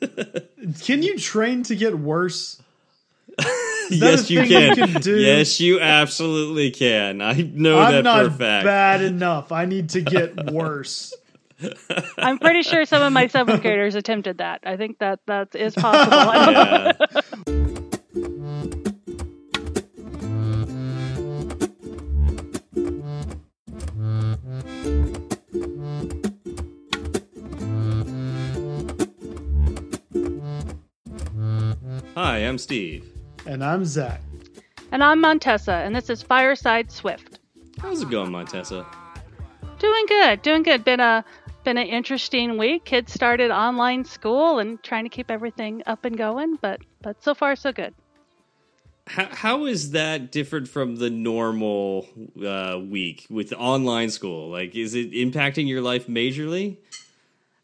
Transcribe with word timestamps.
Can 0.80 1.02
you 1.02 1.18
train 1.18 1.62
to 1.64 1.76
get 1.76 1.98
worse? 1.98 2.62
yes, 3.90 4.30
you 4.30 4.42
can. 4.44 4.76
you 4.76 4.86
can 4.86 5.00
do? 5.00 5.18
Yes, 5.18 5.60
you 5.60 5.80
absolutely 5.80 6.70
can. 6.70 7.20
I 7.20 7.32
know 7.34 7.78
I'm 7.78 7.92
that 7.92 8.04
not 8.04 8.20
for 8.20 8.28
a 8.28 8.30
fact. 8.30 8.64
bad 8.64 9.02
enough. 9.02 9.52
I 9.52 9.64
need 9.64 9.90
to 9.90 10.00
get 10.00 10.50
worse. 10.50 11.14
I'm 12.18 12.38
pretty 12.38 12.62
sure 12.62 12.84
some 12.84 13.02
of 13.02 13.12
my 13.12 13.26
seventh 13.26 13.62
graders 13.62 13.94
attempted 13.94 14.38
that. 14.38 14.60
I 14.64 14.76
think 14.76 14.98
that 14.98 15.20
that 15.26 15.54
is 15.54 15.74
possible. 15.74 16.16
I 16.16 16.44
don't 16.44 16.54
know. 16.54 17.22
Yeah. 17.46 17.62
Hi, 32.16 32.38
I'm 32.38 32.56
Steve. 32.56 33.12
And 33.44 33.62
I'm 33.62 33.84
Zach. 33.84 34.22
And 34.90 35.04
I'm 35.04 35.20
Montessa, 35.20 35.74
and 35.74 35.94
this 35.94 36.08
is 36.08 36.22
Fireside 36.22 36.90
Swift. 36.90 37.40
How's 37.78 38.00
it 38.00 38.08
going, 38.08 38.32
Montessa? 38.32 38.86
Doing 39.78 40.06
good, 40.06 40.40
doing 40.40 40.62
good. 40.62 40.82
Been 40.82 40.98
a 40.98 41.22
been 41.62 41.76
an 41.76 41.86
interesting 41.86 42.56
week. 42.56 42.86
Kids 42.86 43.12
started 43.12 43.50
online 43.50 44.06
school 44.06 44.58
and 44.58 44.82
trying 44.82 45.04
to 45.04 45.10
keep 45.10 45.30
everything 45.30 45.82
up 45.84 46.06
and 46.06 46.16
going, 46.16 46.56
but 46.62 46.80
but 47.02 47.22
so 47.22 47.34
far 47.34 47.54
so 47.54 47.70
good. 47.70 47.92
How, 49.06 49.28
how 49.30 49.66
is 49.66 49.90
that 49.90 50.32
different 50.32 50.68
from 50.68 50.96
the 50.96 51.10
normal 51.10 52.08
uh, 52.42 52.80
week 52.82 53.26
with 53.28 53.52
online 53.52 54.08
school? 54.08 54.48
Like, 54.48 54.74
is 54.74 54.94
it 54.94 55.12
impacting 55.12 55.68
your 55.68 55.82
life 55.82 56.06
majorly? 56.06 56.78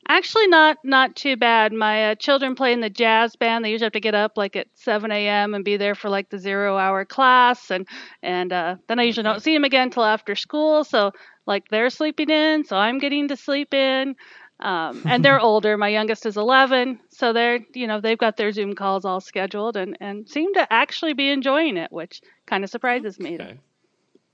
Actually, 0.08 0.48
not 0.48 0.78
not 0.82 1.14
too 1.14 1.36
bad. 1.36 1.72
My 1.72 2.10
uh, 2.10 2.14
children 2.16 2.56
play 2.56 2.72
in 2.72 2.80
the 2.80 2.90
jazz 2.90 3.36
band. 3.36 3.64
They 3.64 3.70
usually 3.70 3.86
have 3.86 3.92
to 3.92 4.00
get 4.00 4.16
up 4.16 4.32
like 4.36 4.56
at 4.56 4.66
7 4.74 5.10
a.m. 5.12 5.54
and 5.54 5.64
be 5.64 5.76
there 5.76 5.94
for 5.94 6.08
like 6.08 6.28
the 6.28 6.38
zero 6.38 6.76
hour 6.76 7.04
class, 7.04 7.70
and 7.70 7.86
and 8.22 8.52
uh, 8.52 8.76
then 8.88 8.98
I 8.98 9.04
usually 9.04 9.22
don't 9.24 9.42
see 9.42 9.54
them 9.54 9.64
again 9.64 9.84
until 9.84 10.04
after 10.04 10.34
school. 10.34 10.82
So 10.82 11.12
like 11.46 11.68
they're 11.68 11.90
sleeping 11.90 12.30
in, 12.30 12.64
so 12.64 12.76
I'm 12.76 12.98
getting 12.98 13.28
to 13.28 13.36
sleep 13.36 13.74
in. 13.74 14.16
Um, 14.58 15.02
and 15.06 15.24
they're 15.24 15.40
older. 15.50 15.76
My 15.76 15.88
youngest 15.88 16.26
is 16.26 16.36
11, 16.36 16.98
so 17.10 17.32
they're 17.32 17.60
you 17.72 17.86
know 17.86 18.00
they've 18.00 18.18
got 18.18 18.36
their 18.36 18.50
Zoom 18.50 18.74
calls 18.74 19.04
all 19.04 19.20
scheduled 19.20 19.76
and 19.76 19.96
and 20.00 20.28
seem 20.28 20.52
to 20.54 20.72
actually 20.72 21.12
be 21.12 21.30
enjoying 21.30 21.76
it, 21.76 21.92
which 21.92 22.22
kind 22.46 22.64
of 22.64 22.70
surprises 22.70 23.20
me. 23.20 23.34
Okay. 23.34 23.58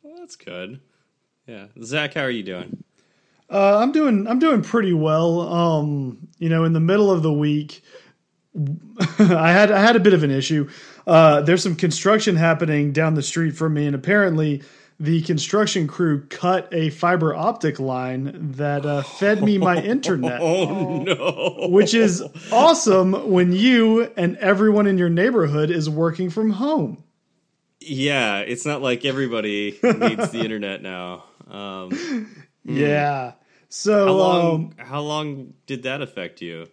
Well, 0.03 0.17
that's 0.19 0.37
good. 0.37 0.81
Yeah. 1.47 1.67
Zach, 1.83 2.15
how 2.15 2.23
are 2.23 2.31
you 2.31 2.43
doing? 2.43 2.85
Uh, 3.51 3.79
I'm 3.79 3.93
doing 3.93 4.27
I'm 4.27 4.39
doing 4.39 4.63
pretty 4.63 4.93
well. 4.93 5.41
Um, 5.41 6.29
you 6.39 6.49
know, 6.49 6.65
in 6.65 6.73
the 6.73 6.81
middle 6.81 7.11
of 7.11 7.23
the 7.23 7.33
week, 7.33 7.83
I 9.19 9.53
had 9.53 9.71
I 9.71 9.81
had 9.81 9.97
a 9.97 10.01
bit 10.01 10.13
of 10.15 10.23
an 10.23 10.31
issue. 10.31 10.69
Uh, 11.07 11.41
there's 11.41 11.63
some 11.63 11.75
construction 11.77 12.37
happening 12.37 12.93
down 12.93 13.15
the 13.15 13.23
street 13.23 13.57
from 13.57 13.75
me, 13.75 13.87
and 13.87 13.95
apparently 13.95 14.63
the 15.01 15.23
construction 15.23 15.87
crew 15.87 16.27
cut 16.27 16.69
a 16.73 16.91
fiber 16.91 17.35
optic 17.35 17.79
line 17.79 18.53
that 18.57 18.85
uh, 18.85 19.03
fed 19.03 19.43
me 19.43 19.57
my 19.57 19.77
internet. 19.83 20.41
Oh, 20.43 20.99
no. 21.03 21.69
Which 21.71 21.95
is 21.95 22.23
awesome 22.53 23.31
when 23.31 23.53
you 23.53 24.03
and 24.17 24.37
everyone 24.39 24.87
in 24.89 24.99
your 24.99 25.09
neighborhood 25.09 25.71
is 25.71 25.89
working 25.89 26.31
from 26.31 26.51
home. 26.51 27.05
Yeah, 27.81 28.41
it's 28.41 28.67
not 28.67 28.83
like 28.83 29.05
everybody 29.05 29.79
needs 29.83 30.31
the 30.31 30.41
internet 30.45 30.83
now. 30.83 31.25
Um, 31.49 32.35
Yeah. 32.65 33.33
So 33.69 34.07
how 34.07 34.13
long? 34.13 34.75
um, 34.79 34.87
how 34.87 35.01
long 35.01 35.55
did 35.67 35.83
that 35.85 36.01
affect 36.03 36.41
you? 36.41 36.67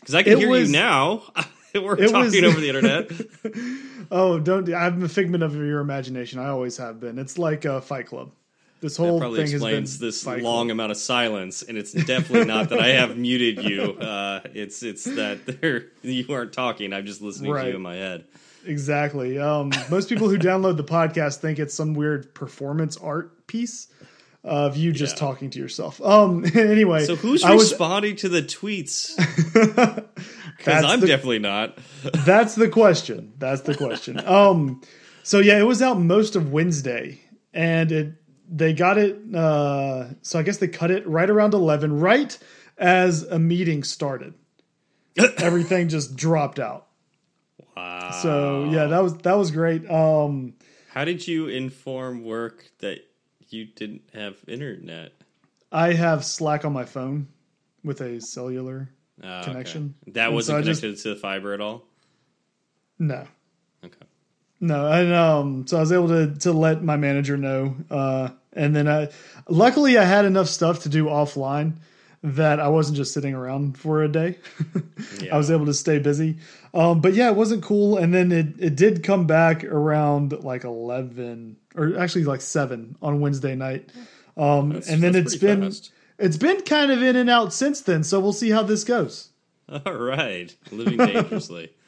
Because 0.00 0.14
I 0.14 0.22
can 0.22 0.38
hear 0.38 0.48
was- 0.48 0.70
you 0.70 0.76
now. 0.76 1.22
We're 1.74 1.96
talking 1.96 2.20
was- 2.20 2.42
over 2.42 2.60
the 2.60 2.68
internet. 2.68 3.10
Oh, 4.08 4.38
don't! 4.38 4.72
I'm 4.72 5.02
a 5.02 5.08
figment 5.08 5.42
of 5.42 5.56
your 5.56 5.80
imagination. 5.80 6.38
I 6.38 6.46
always 6.50 6.76
have 6.76 7.00
been. 7.00 7.18
It's 7.18 7.38
like 7.38 7.64
a 7.64 7.80
Fight 7.80 8.06
Club. 8.06 8.30
This 8.80 8.96
whole 8.96 9.14
That 9.14 9.20
probably 9.24 9.44
thing 9.44 9.52
explains 9.54 9.98
this 9.98 10.22
Fight 10.22 10.42
long 10.42 10.66
Club. 10.66 10.76
amount 10.76 10.92
of 10.92 10.96
silence, 10.96 11.62
and 11.62 11.76
it's 11.76 11.90
definitely 12.06 12.44
not 12.44 12.68
that 12.68 12.78
I 12.78 12.90
have 12.90 13.16
muted 13.18 13.64
you. 13.64 13.94
Uh, 13.94 14.42
it's 14.54 14.84
it's 14.84 15.02
that 15.04 15.44
there 15.60 15.86
you 16.02 16.24
aren't 16.32 16.52
talking. 16.52 16.92
I'm 16.92 17.04
just 17.04 17.20
listening 17.20 17.52
to 17.52 17.68
you 17.68 17.74
in 17.74 17.82
my 17.82 17.96
head. 17.96 18.26
Exactly. 18.64 19.40
Um, 19.40 19.72
most 19.90 20.08
people 20.08 20.28
who 20.28 20.38
download 20.38 20.76
the 20.76 20.84
podcast 20.84 21.38
think 21.38 21.58
it's 21.58 21.74
some 21.74 21.94
weird 21.94 22.32
performance 22.32 22.96
art 22.96 23.46
piece 23.48 23.88
of 24.46 24.76
you 24.76 24.92
just 24.92 25.16
Yeah. 25.16 25.20
talking 25.20 25.50
to 25.50 25.58
yourself. 25.58 26.00
Um, 26.00 26.44
anyway, 26.54 27.04
So 27.04 27.16
who's 27.16 27.44
I 27.44 27.52
was, 27.54 27.70
responding 27.70 28.16
to 28.16 28.28
the 28.30 28.42
tweets? 28.42 29.12
Because 30.56 30.84
I'm 30.84 31.00
the- 31.00 31.06
definitely 31.06 31.38
not. 31.40 31.76
That's 32.24 32.54
the 32.54 32.68
question. 32.68 33.34
That's 33.38 33.60
the 33.60 33.74
question. 33.74 34.18
Um, 34.26 34.80
so 35.22 35.38
yeah, 35.40 35.58
it 35.58 35.64
was 35.66 35.82
out 35.82 36.00
most 36.00 36.34
of 36.34 36.50
Wednesday, 36.50 37.20
and 37.52 37.92
it 37.92 38.12
they 38.48 38.72
got 38.72 38.96
it. 38.96 39.18
Uh, 39.34 40.06
so 40.22 40.38
I 40.38 40.42
guess 40.42 40.56
they 40.56 40.66
cut 40.68 40.90
it 40.90 41.06
right 41.06 41.28
around 41.28 41.52
eleven, 41.52 42.00
right 42.00 42.36
as 42.78 43.22
a 43.24 43.38
meeting 43.38 43.84
started. 43.84 44.32
Everything 45.38 45.88
just 45.88 46.16
dropped 46.16 46.58
out. 46.58 46.86
Wow. 47.76 48.10
So 48.22 48.70
yeah, 48.72 48.86
that 48.86 49.02
was 49.02 49.18
that 49.18 49.36
was 49.36 49.50
great. 49.50 49.88
Um, 49.90 50.54
How 50.88 51.04
did 51.04 51.28
you 51.28 51.48
inform 51.48 52.24
work 52.24 52.64
that 52.78 53.00
you 53.50 53.64
didn't 53.66 54.02
have 54.14 54.36
internet? 54.48 55.12
I 55.72 55.92
have 55.94 56.24
Slack 56.24 56.64
on 56.64 56.72
my 56.72 56.84
phone 56.84 57.28
with 57.84 58.00
a 58.00 58.20
cellular. 58.20 58.88
Oh, 59.22 59.28
okay. 59.28 59.44
Connection. 59.50 59.94
That 60.08 60.26
And 60.26 60.34
wasn't 60.34 60.54
so 60.56 60.58
I 60.58 60.62
just- 60.62 60.80
connected 60.80 61.02
to 61.02 61.08
the 61.14 61.16
fiber 61.16 61.52
at 61.54 61.60
all. 61.60 61.84
No, 62.98 63.26
Okay. 63.84 64.06
No, 64.58 64.90
and 64.90 65.12
um, 65.12 65.66
so 65.66 65.76
I 65.76 65.80
was 65.80 65.92
able 65.92 66.08
to 66.08 66.34
to 66.40 66.52
let 66.52 66.82
my 66.82 66.96
manager 66.96 67.36
know, 67.36 67.76
uh, 67.90 68.30
and 68.54 68.74
then 68.74 68.88
I, 68.88 69.10
luckily 69.48 69.98
I 69.98 70.04
had 70.04 70.24
enough 70.24 70.48
stuff 70.48 70.84
to 70.84 70.88
do 70.88 71.04
offline 71.04 71.74
that 72.22 72.58
I 72.58 72.68
wasn't 72.68 72.96
just 72.96 73.12
sitting 73.12 73.34
around 73.34 73.76
for 73.76 74.02
a 74.02 74.08
day. 74.08 74.38
I 75.30 75.36
was 75.36 75.50
able 75.50 75.66
to 75.66 75.74
stay 75.74 75.98
busy, 75.98 76.38
um, 76.72 77.02
but 77.02 77.12
yeah, 77.12 77.28
it 77.28 77.36
wasn't 77.36 77.62
cool. 77.62 77.98
And 77.98 78.14
then 78.14 78.32
it 78.32 78.54
it 78.58 78.76
did 78.76 79.02
come 79.04 79.26
back 79.26 79.62
around 79.62 80.32
like 80.42 80.64
eleven 80.64 81.56
or 81.76 81.98
actually 81.98 82.24
like 82.24 82.40
seven 82.40 82.96
on 83.02 83.20
Wednesday 83.20 83.54
night, 83.54 83.90
um, 84.36 84.70
That's- 84.70 84.88
and 84.88 85.02
then 85.02 85.14
it's 85.14 85.36
been 85.36 85.62
fast. 85.62 85.92
it's 86.18 86.36
been 86.36 86.62
kind 86.62 86.90
of 86.90 87.02
in 87.02 87.16
and 87.16 87.28
out 87.30 87.52
since 87.52 87.80
then. 87.82 88.02
So 88.04 88.18
we'll 88.20 88.32
see 88.32 88.50
how 88.50 88.62
this 88.62 88.84
goes. 88.84 89.30
All 89.68 89.94
right, 89.94 90.54
living 90.70 90.98
dangerously. 90.98 91.70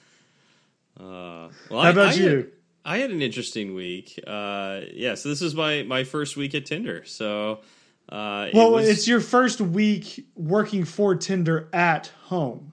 Uh, 1.00 1.49
well, 1.71 1.81
How 1.82 1.88
I- 1.88 1.91
about 1.91 2.09
I 2.09 2.12
had- 2.12 2.16
you? 2.21 2.50
I 2.84 2.99
had 2.99 3.10
an 3.12 3.22
interesting 3.22 3.75
week. 3.75 4.19
Uh, 4.26 4.81
yeah, 4.93 5.15
so 5.15 5.28
this 5.28 5.43
is 5.43 5.54
my 5.54 5.82
my 5.84 6.03
first 6.03 6.37
week 6.37 6.56
at 6.56 6.66
Tinder. 6.66 7.05
So, 7.05 7.60
uh, 8.09 8.47
it 8.49 8.55
Well, 8.55 8.72
was- 8.72 8.88
it's 8.88 9.06
your 9.06 9.20
first 9.20 9.60
week 9.60 10.26
working 10.34 10.84
for 10.84 11.15
Tinder 11.15 11.69
at 11.72 12.09
home. 12.25 12.72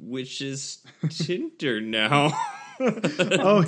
which 0.00 0.40
is 0.40 0.78
Tinder 1.10 1.80
now. 1.82 2.32
Oh, 3.44 3.64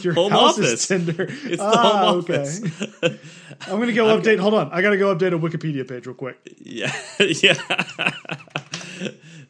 your 0.00 0.14
home 0.14 0.30
house 0.32 0.58
office. 0.58 0.72
is 0.82 0.86
Tinder. 0.86 1.26
It's 1.28 1.56
the 1.56 1.62
Ah, 1.62 2.06
home 2.10 2.18
okay. 2.20 2.40
office. 2.40 2.60
I'm 3.68 3.78
gonna 3.80 3.92
go 3.92 4.06
update. 4.18 4.38
Hold 4.38 4.54
on, 4.54 4.70
I 4.72 4.82
gotta 4.82 4.96
go 4.98 5.14
update 5.14 5.34
a 5.34 5.38
Wikipedia 5.38 5.86
page 5.88 6.06
real 6.06 6.14
quick. 6.14 6.38
yeah, 6.58 6.92
yeah. 7.18 7.54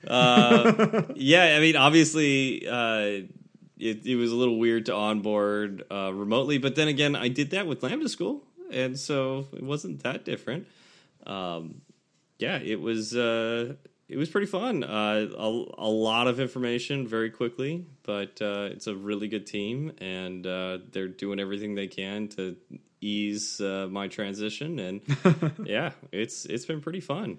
uh, 0.06 1.02
yeah, 1.14 1.56
I 1.56 1.60
mean, 1.60 1.76
obviously, 1.76 2.66
uh, 2.68 3.26
it, 3.78 4.06
it 4.06 4.16
was 4.16 4.32
a 4.32 4.36
little 4.36 4.58
weird 4.58 4.86
to 4.86 4.94
onboard 4.94 5.84
uh, 5.90 6.12
remotely, 6.12 6.58
but 6.58 6.74
then 6.76 6.88
again, 6.88 7.14
I 7.16 7.28
did 7.28 7.50
that 7.50 7.66
with 7.66 7.82
Lambda 7.82 8.08
School, 8.08 8.42
and 8.72 8.98
so 8.98 9.46
it 9.52 9.62
wasn't 9.62 10.02
that 10.02 10.24
different. 10.24 10.66
Um, 11.26 11.82
yeah, 12.38 12.58
it 12.58 12.80
was 12.80 13.14
uh, 13.16 13.74
it 14.08 14.16
was 14.16 14.30
pretty 14.30 14.46
fun. 14.46 14.84
Uh, 14.84 15.28
a, 15.36 15.64
a 15.78 15.88
lot 15.88 16.28
of 16.28 16.40
information 16.40 17.06
very 17.06 17.30
quickly, 17.30 17.84
but 18.04 18.40
uh, 18.40 18.68
it's 18.70 18.86
a 18.86 18.94
really 18.94 19.28
good 19.28 19.46
team, 19.46 19.92
and 19.98 20.46
uh, 20.46 20.78
they're 20.92 21.08
doing 21.08 21.38
everything 21.38 21.74
they 21.74 21.88
can 21.88 22.28
to 22.28 22.56
ease 23.00 23.60
uh, 23.60 23.86
my 23.90 24.08
transition. 24.08 24.78
And 24.78 25.02
yeah, 25.64 25.92
it's 26.10 26.46
it's 26.46 26.64
been 26.64 26.80
pretty 26.80 27.00
fun. 27.00 27.38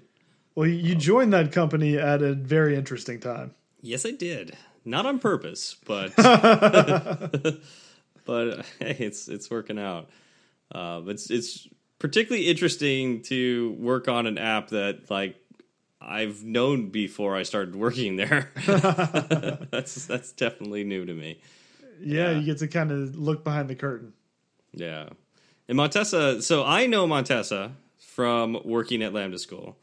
Well, 0.56 0.68
you 0.68 0.96
joined 0.96 1.34
that 1.34 1.52
company 1.52 1.98
at 1.98 2.22
a 2.22 2.34
very 2.34 2.76
interesting 2.76 3.20
time. 3.20 3.56
Yes, 3.82 4.06
I 4.06 4.12
did. 4.12 4.56
Not 4.86 5.06
on 5.06 5.20
purpose, 5.20 5.76
but 5.86 6.16
but 8.26 8.66
hey, 8.80 8.96
it's 9.00 9.28
it's 9.28 9.50
working 9.50 9.80
out. 9.80 10.10
Uh, 10.72 11.02
it's 11.08 11.32
it's 11.32 11.68
particularly 11.98 12.48
interesting 12.48 13.24
to 13.24 13.76
work 13.80 14.08
on 14.08 14.28
an 14.28 14.38
app 14.38 14.70
that 14.70 15.10
like 15.10 15.36
I've 16.02 16.44
known 16.44 16.90
before 16.90 17.36
I 17.36 17.44
started 17.44 17.76
working 17.76 18.16
there. 18.16 18.50
that's 19.72 20.06
that's 20.06 20.32
definitely 20.32 20.84
new 20.84 21.06
to 21.06 21.14
me. 21.14 21.42
Yeah, 22.02 22.32
Yeah. 22.32 22.40
you 22.40 22.46
get 22.46 22.60
to 22.60 22.68
kind 22.68 22.92
of 22.92 23.16
look 23.18 23.44
behind 23.44 23.70
the 23.70 23.76
curtain. 23.76 24.14
Yeah. 24.74 25.10
And 25.68 25.76
Montessa, 25.78 26.42
so 26.42 26.64
I 26.66 26.88
know 26.88 27.06
Montessa 27.06 27.74
from 27.98 28.58
working 28.64 29.04
at 29.04 29.14
Lambda 29.14 29.38
School. 29.38 29.78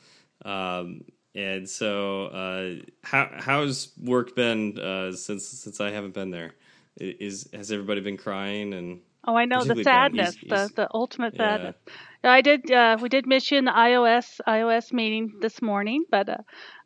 Um, 0.44 1.04
and 1.34 1.68
so, 1.68 2.26
uh, 2.26 2.82
how 3.04 3.28
how's 3.36 3.92
work 4.02 4.34
been 4.34 4.78
uh, 4.78 5.12
since 5.12 5.46
since 5.46 5.80
I 5.80 5.90
haven't 5.90 6.14
been 6.14 6.30
there? 6.30 6.54
Is 6.98 7.48
has 7.52 7.70
everybody 7.70 8.00
been 8.00 8.16
crying 8.16 8.72
and? 8.72 9.00
Oh, 9.26 9.37
I 9.37 9.44
know 9.44 9.64
the 9.64 9.82
sadness, 9.82 10.37
he's- 10.37 10.49
the 10.50 10.56
he's- 10.56 10.73
the 10.73 10.88
ultimate 10.94 11.34
Yeah. 11.34 11.46
sadness. 11.56 11.76
I 12.25 12.40
did. 12.40 12.70
Uh, 12.70 12.96
we 13.00 13.08
did 13.08 13.26
miss 13.26 13.50
you 13.50 13.58
in 13.58 13.64
the 13.64 13.70
iOS 13.73 14.40
iOS 14.46 14.93
meeting 14.93 15.34
this 15.40 15.62
morning, 15.62 16.05
but 16.11 16.28
uh, 16.28 16.38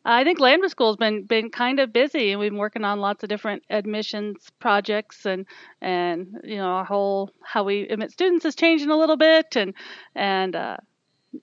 I 0.05 0.25
think 0.25 0.39
Lambda 0.41 0.69
School's 0.69 0.97
been 0.97 1.25
been 1.25 1.51
kind 1.51 1.81
of 1.81 1.93
busy, 1.93 2.31
and 2.33 2.41
we've 2.41 2.51
been 2.51 2.59
working 2.59 2.85
on 2.85 3.01
lots 3.01 3.23
of 3.23 3.29
different 3.31 3.63
admissions 3.71 4.51
projects, 4.59 5.25
and 5.27 5.47
and 5.81 6.41
you 6.45 6.57
know 6.57 6.67
our 6.67 6.85
whole 6.85 7.31
how 7.43 7.65
we 7.65 7.83
admit 7.89 8.11
students 8.13 8.45
is 8.45 8.55
changing 8.55 8.91
a 8.91 8.97
little 8.97 9.17
bit, 9.17 9.57
and 9.57 9.75
and 10.15 10.57
uh, 10.57 10.77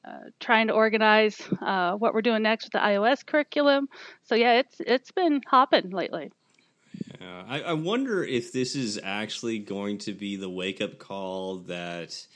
uh, 0.06 0.20
trying 0.40 0.68
to 0.68 0.74
organize 0.74 1.42
uh, 1.62 1.94
what 1.94 2.14
we're 2.14 2.22
doing 2.22 2.44
next 2.44 2.66
with 2.66 2.74
the 2.74 2.80
iOS 2.80 3.26
curriculum. 3.26 3.88
So 4.24 4.36
yeah, 4.36 4.54
it's 4.60 4.76
it's 4.80 5.12
been 5.12 5.42
hopping 5.48 5.90
lately. 5.92 6.32
Yeah, 7.19 7.44
I, 7.48 7.62
I 7.62 7.74
wonder 7.74 8.24
if 8.24 8.52
this 8.52 8.75
is 8.75 9.00
actually 9.02 9.60
going 9.60 9.98
to 10.00 10.14
be 10.14 10.36
the 10.36 10.50
wake 10.50 10.81
up 10.81 11.00
call 11.00 11.58
that 11.60 12.28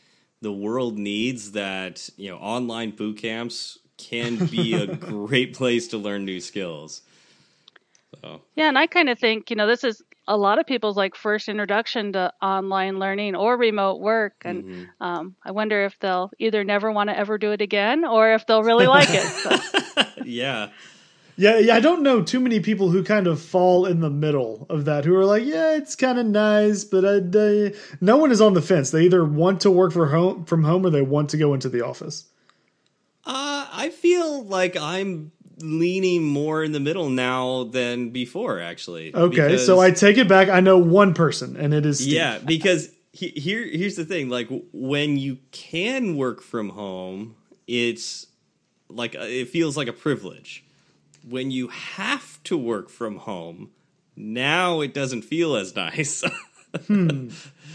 the 0.41 0.51
world 0.51 0.97
needs. 0.97 1.51
That 1.51 2.09
you 2.17 2.29
know, 2.29 2.37
online 2.37 2.91
boot 2.91 3.17
camps 3.17 3.77
can 3.97 4.47
be 4.47 4.73
a 4.73 4.87
great 4.95 5.55
place 5.55 5.89
to 5.89 5.97
learn 5.97 6.25
new 6.25 6.39
skills. 6.39 7.01
So 8.21 8.41
Yeah, 8.55 8.67
and 8.67 8.77
I 8.77 8.87
kind 8.87 9.09
of 9.09 9.19
think, 9.19 9.49
you 9.49 9.55
know, 9.55 9.67
this 9.67 9.83
is 9.83 10.01
a 10.27 10.37
lot 10.37 10.59
of 10.59 10.65
people's 10.65 10.97
like 10.97 11.15
first 11.15 11.49
introduction 11.49 12.13
to 12.13 12.31
online 12.41 12.99
learning 12.99 13.35
or 13.35 13.57
remote 13.57 13.99
work, 13.99 14.33
and 14.45 14.63
mhm. 14.63 14.87
um, 14.99 15.35
I 15.43 15.51
wonder 15.51 15.83
if 15.85 15.99
they'll 15.99 16.31
either 16.39 16.63
never 16.63 16.91
want 16.91 17.09
to 17.09 17.17
ever 17.17 17.37
do 17.37 17.51
it 17.51 17.61
again 17.61 18.05
or 18.05 18.33
if 18.33 18.45
they'll 18.45 18.63
really 18.63 18.87
like 18.87 19.09
it. 19.09 19.23
So, 19.23 20.03
yeah, 20.25 20.69
Yeah, 21.37 21.57
yeah, 21.57 21.75
I 21.75 21.79
don't 21.79 22.03
know 22.03 22.21
too 22.21 22.39
many 22.39 22.59
people 22.59 22.89
who 22.89 23.03
kind 23.03 23.25
of 23.27 23.41
fall 23.41 23.85
in 23.85 23.99
the 24.01 24.09
middle 24.09 24.65
of 24.69 24.85
that, 24.85 25.05
who 25.05 25.15
are 25.15 25.25
like, 25.25 25.43
yeah, 25.45 25.75
it's 25.75 25.95
kind 25.95 26.19
of 26.19 26.25
nice, 26.25 26.83
but 26.83 27.03
I, 27.05 27.17
I- 27.37 27.73
no 28.01 28.17
one 28.17 28.31
is 28.31 28.41
on 28.41 28.53
the 28.53 28.61
fence. 28.61 28.91
They 28.91 29.03
either 29.05 29.23
want 29.25 29.61
to 29.61 29.71
work 29.71 29.93
for 29.93 30.07
home 30.07 30.45
from 30.45 30.63
home 30.63 30.85
or 30.85 30.89
they 30.89 31.01
want 31.01 31.29
to 31.31 31.37
go 31.37 31.53
into 31.53 31.69
the 31.69 31.81
office. 31.85 32.25
uh, 33.25 33.67
I 33.71 33.89
feel 33.89 34.43
like 34.43 34.75
I'm 34.77 35.31
leaning 35.59 36.23
more 36.23 36.63
in 36.63 36.71
the 36.71 36.79
middle 36.79 37.09
now 37.09 37.65
than 37.65 38.09
before. 38.09 38.59
Actually, 38.59 39.15
Okay, 39.15 39.57
so 39.57 39.79
I 39.79 39.91
take 39.91 40.17
it 40.17 40.27
back. 40.27 40.49
I 40.49 40.59
know 40.59 40.77
one 40.77 41.13
person, 41.13 41.55
and 41.55 41.73
it 41.73 41.85
is 41.85 41.99
Steve. 41.99 42.13
Yeah, 42.13 42.39
because 42.39 42.89
he, 43.13 43.29
here 43.29 43.63
here's 43.65 43.95
the 43.95 44.05
thing: 44.05 44.29
like 44.29 44.49
when 44.73 45.17
you 45.17 45.37
can 45.51 46.17
work 46.17 46.41
from 46.41 46.69
home, 46.69 47.35
it's 47.67 48.25
like 48.89 49.15
uh, 49.15 49.19
it 49.21 49.49
feels 49.49 49.77
like 49.77 49.87
a 49.87 49.93
privilege. 49.93 50.63
When 51.27 51.51
you 51.51 51.67
have 51.67 52.41
to 52.45 52.57
work 52.57 52.89
from 52.89 53.17
home, 53.17 53.69
now 54.15 54.81
it 54.81 54.93
doesn't 54.93 55.21
feel 55.23 55.55
as 55.55 55.75
nice. 55.75 56.23
Hmm. 56.87 57.27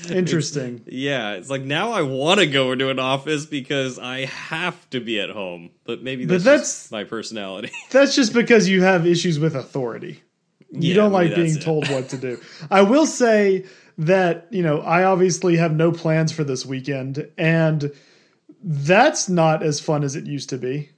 Interesting. 0.09 0.83
yeah, 0.87 1.33
it's 1.33 1.51
like 1.51 1.61
now 1.61 1.93
I 1.93 2.01
want 2.01 2.41
to 2.41 2.47
go 2.47 2.73
into 2.73 2.89
an 2.89 2.99
office 2.99 3.45
because 3.45 3.99
I 3.99 4.25
have 4.25 4.89
to 4.89 5.01
be 5.01 5.21
at 5.21 5.29
home. 5.29 5.69
But 5.85 6.03
maybe 6.03 6.25
But 6.25 6.33
that's, 6.35 6.45
that's- 6.45 6.61
just 6.63 6.93
my 6.93 7.05
personality. 7.05 7.73
That's 7.91 8.15
just 8.17 8.33
because 8.33 8.71
you 8.71 8.81
have 8.85 9.07
issues 9.07 9.39
with 9.39 9.55
authority. 9.55 10.23
You 10.71 10.91
Yeah, 10.91 10.95
don't 10.95 11.13
like 11.13 11.35
being 11.35 11.59
told 11.59 11.87
what 11.91 12.09
to 12.09 12.17
do. 12.17 12.41
I 12.71 12.81
will 12.81 13.05
say 13.05 13.67
that, 13.99 14.47
you 14.51 14.63
know, 14.63 14.81
I 14.81 15.05
obviously 15.05 15.57
have 15.59 15.75
no 15.77 15.93
plans 15.93 16.33
for 16.33 16.43
this 16.45 16.65
weekend, 16.65 17.31
and 17.37 17.93
that's 18.63 19.29
not 19.29 19.63
as 19.63 19.79
fun 19.79 20.05
as 20.05 20.17
it 20.17 20.25
used 20.25 20.49
to 20.49 20.57
be. 20.57 20.89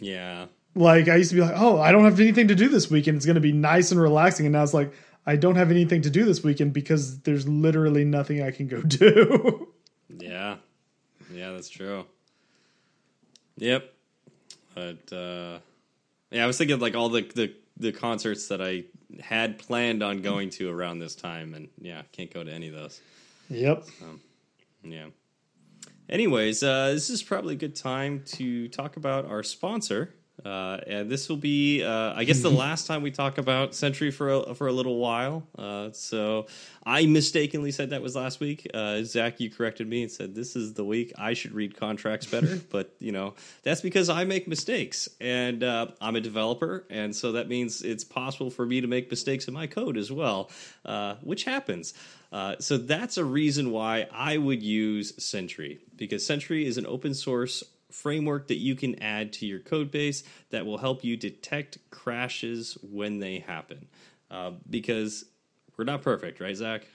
yeah, 0.00 0.46
Like, 0.74 1.08
I 1.08 1.16
used 1.16 1.30
to 1.30 1.36
be 1.36 1.42
like, 1.42 1.54
oh, 1.56 1.80
I 1.80 1.92
don't 1.92 2.04
have 2.04 2.18
anything 2.18 2.48
to 2.48 2.54
do 2.54 2.68
this 2.68 2.90
weekend. 2.90 3.16
It's 3.16 3.26
going 3.26 3.34
to 3.34 3.40
be 3.40 3.52
nice 3.52 3.90
and 3.92 4.00
relaxing. 4.00 4.46
And 4.46 4.54
now 4.54 4.62
it's 4.62 4.72
like, 4.72 4.92
I 5.26 5.36
don't 5.36 5.56
have 5.56 5.70
anything 5.70 6.02
to 6.02 6.10
do 6.10 6.24
this 6.24 6.42
weekend 6.42 6.72
because 6.72 7.20
there's 7.20 7.46
literally 7.46 8.04
nothing 8.04 8.42
I 8.42 8.50
can 8.50 8.66
go 8.68 8.80
do. 8.82 9.68
Yeah. 10.08 10.56
Yeah, 11.32 11.52
that's 11.52 11.68
true. 11.68 12.04
Yep. 13.56 13.92
But 14.74 15.12
uh 15.12 15.58
yeah, 16.30 16.44
I 16.44 16.46
was 16.46 16.58
thinking 16.58 16.78
like 16.80 16.96
all 16.96 17.08
the 17.08 17.22
the 17.34 17.54
the 17.76 17.92
concerts 17.92 18.48
that 18.48 18.60
I 18.60 18.84
had 19.20 19.58
planned 19.58 20.02
on 20.02 20.22
going 20.22 20.50
to 20.50 20.70
around 20.70 20.98
this 20.98 21.14
time 21.14 21.54
and 21.54 21.68
yeah, 21.80 22.02
can't 22.12 22.32
go 22.32 22.42
to 22.42 22.50
any 22.52 22.68
of 22.68 22.74
those. 22.74 23.00
yep. 23.48 23.84
Yeah. 24.82 25.06
Anyways, 26.08 26.62
uh, 26.62 26.92
this 26.92 27.08
is 27.10 27.22
probably 27.22 27.54
a 27.54 27.58
good 27.58 27.76
time 27.76 28.22
to 28.26 28.68
talk 28.68 28.96
about 28.96 29.26
our 29.26 29.42
sponsor. 29.42 30.14
Uh, 30.44 30.78
and 30.86 31.10
this 31.10 31.28
will 31.28 31.36
be, 31.36 31.82
uh, 31.82 32.14
I 32.14 32.24
guess, 32.24 32.40
the 32.40 32.50
last 32.66 32.86
time 32.86 33.02
we 33.02 33.10
talk 33.10 33.38
about 33.38 33.74
Sentry 33.74 34.10
for 34.10 34.30
a, 34.30 34.54
for 34.54 34.66
a 34.66 34.72
little 34.72 34.98
while. 34.98 35.46
Uh, 35.56 35.90
so 35.92 36.46
I 36.84 37.06
mistakenly 37.06 37.70
said 37.70 37.90
that 37.90 38.02
was 38.02 38.16
last 38.16 38.40
week. 38.40 38.68
Uh, 38.72 39.02
Zach, 39.02 39.40
you 39.40 39.50
corrected 39.50 39.88
me 39.88 40.02
and 40.02 40.10
said 40.10 40.34
this 40.34 40.56
is 40.56 40.74
the 40.74 40.84
week 40.84 41.12
I 41.16 41.34
should 41.34 41.52
read 41.52 41.76
contracts 41.76 42.26
better. 42.26 42.60
but 42.70 42.94
you 42.98 43.12
know 43.12 43.34
that's 43.62 43.80
because 43.80 44.08
I 44.08 44.24
make 44.24 44.48
mistakes, 44.48 45.08
and 45.20 45.62
uh, 45.62 45.88
I'm 46.00 46.16
a 46.16 46.20
developer, 46.20 46.84
and 46.90 47.14
so 47.14 47.32
that 47.32 47.48
means 47.48 47.82
it's 47.82 48.04
possible 48.04 48.50
for 48.50 48.66
me 48.66 48.80
to 48.80 48.86
make 48.86 49.10
mistakes 49.10 49.48
in 49.48 49.54
my 49.54 49.66
code 49.66 49.96
as 49.96 50.10
well, 50.10 50.50
uh, 50.84 51.14
which 51.22 51.44
happens. 51.44 51.94
Uh, 52.32 52.56
so 52.58 52.78
that's 52.78 53.18
a 53.18 53.24
reason 53.24 53.70
why 53.70 54.08
I 54.10 54.38
would 54.38 54.62
use 54.62 55.12
Sentry 55.22 55.80
because 55.96 56.24
Sentry 56.24 56.66
is 56.66 56.78
an 56.78 56.86
open 56.86 57.12
source 57.12 57.62
framework 57.94 58.48
that 58.48 58.58
you 58.58 58.74
can 58.74 59.02
add 59.02 59.32
to 59.34 59.46
your 59.46 59.60
code 59.60 59.90
base 59.90 60.24
that 60.50 60.66
will 60.66 60.78
help 60.78 61.04
you 61.04 61.16
detect 61.16 61.78
crashes 61.90 62.76
when 62.82 63.18
they 63.18 63.38
happen. 63.38 63.88
Uh, 64.30 64.52
because 64.68 65.24
we're 65.76 65.84
not 65.84 66.02
perfect, 66.02 66.40
right, 66.40 66.56
Zach? 66.56 66.86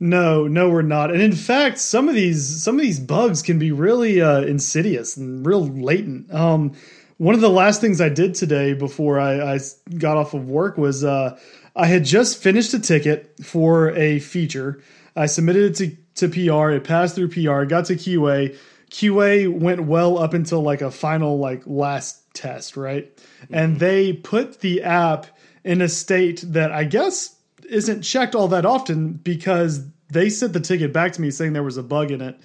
No, 0.00 0.46
no, 0.46 0.70
we're 0.70 0.82
not. 0.82 1.10
And 1.10 1.20
in 1.20 1.32
fact, 1.32 1.78
some 1.78 2.08
of 2.08 2.14
these 2.14 2.62
some 2.62 2.76
of 2.76 2.82
these 2.82 3.00
bugs 3.00 3.42
can 3.42 3.58
be 3.58 3.72
really 3.72 4.20
uh, 4.20 4.42
insidious 4.42 5.16
and 5.16 5.44
real 5.44 5.66
latent. 5.66 6.32
Um, 6.32 6.72
one 7.16 7.34
of 7.34 7.40
the 7.40 7.50
last 7.50 7.80
things 7.80 8.00
I 8.00 8.08
did 8.08 8.34
today 8.34 8.74
before 8.74 9.18
I, 9.18 9.54
I 9.54 9.58
got 9.98 10.16
off 10.16 10.34
of 10.34 10.48
work 10.48 10.78
was 10.78 11.02
uh, 11.02 11.38
I 11.74 11.86
had 11.86 12.04
just 12.04 12.40
finished 12.40 12.72
a 12.74 12.78
ticket 12.78 13.34
for 13.42 13.90
a 13.90 14.20
feature. 14.20 14.80
I 15.16 15.26
submitted 15.26 15.80
it 15.80 15.98
to, 16.16 16.28
to 16.28 16.28
PR. 16.28 16.70
It 16.70 16.84
passed 16.84 17.16
through 17.16 17.30
PR. 17.30 17.64
Got 17.64 17.86
to 17.86 17.94
QA. 17.94 18.56
QA 18.90 19.48
went 19.52 19.84
well 19.84 20.18
up 20.18 20.34
until 20.34 20.62
like 20.62 20.80
a 20.80 20.90
final 20.90 21.38
like 21.38 21.62
last 21.66 22.22
test, 22.34 22.76
right? 22.76 23.12
And 23.50 23.78
they 23.78 24.12
put 24.12 24.60
the 24.60 24.82
app 24.82 25.26
in 25.64 25.82
a 25.82 25.88
state 25.88 26.42
that 26.46 26.72
I 26.72 26.84
guess 26.84 27.36
isn't 27.68 28.02
checked 28.02 28.34
all 28.34 28.48
that 28.48 28.64
often 28.64 29.12
because 29.12 29.84
they 30.10 30.30
sent 30.30 30.52
the 30.52 30.60
ticket 30.60 30.92
back 30.92 31.12
to 31.12 31.20
me 31.20 31.30
saying 31.30 31.52
there 31.52 31.62
was 31.62 31.76
a 31.76 31.82
bug 31.82 32.10
in 32.10 32.20
it. 32.20 32.38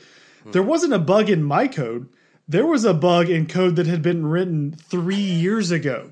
There 0.51 0.63
wasn't 0.63 0.93
a 0.93 0.99
bug 0.99 1.29
in 1.29 1.41
my 1.41 1.67
code. 1.69 2.09
There 2.47 2.65
was 2.65 2.83
a 2.83 2.93
bug 2.93 3.29
in 3.29 3.47
code 3.47 3.77
that 3.77 3.87
had 3.87 4.01
been 4.01 4.25
written 4.25 4.73
three 4.73 5.15
years 5.15 5.71
ago. 5.71 6.11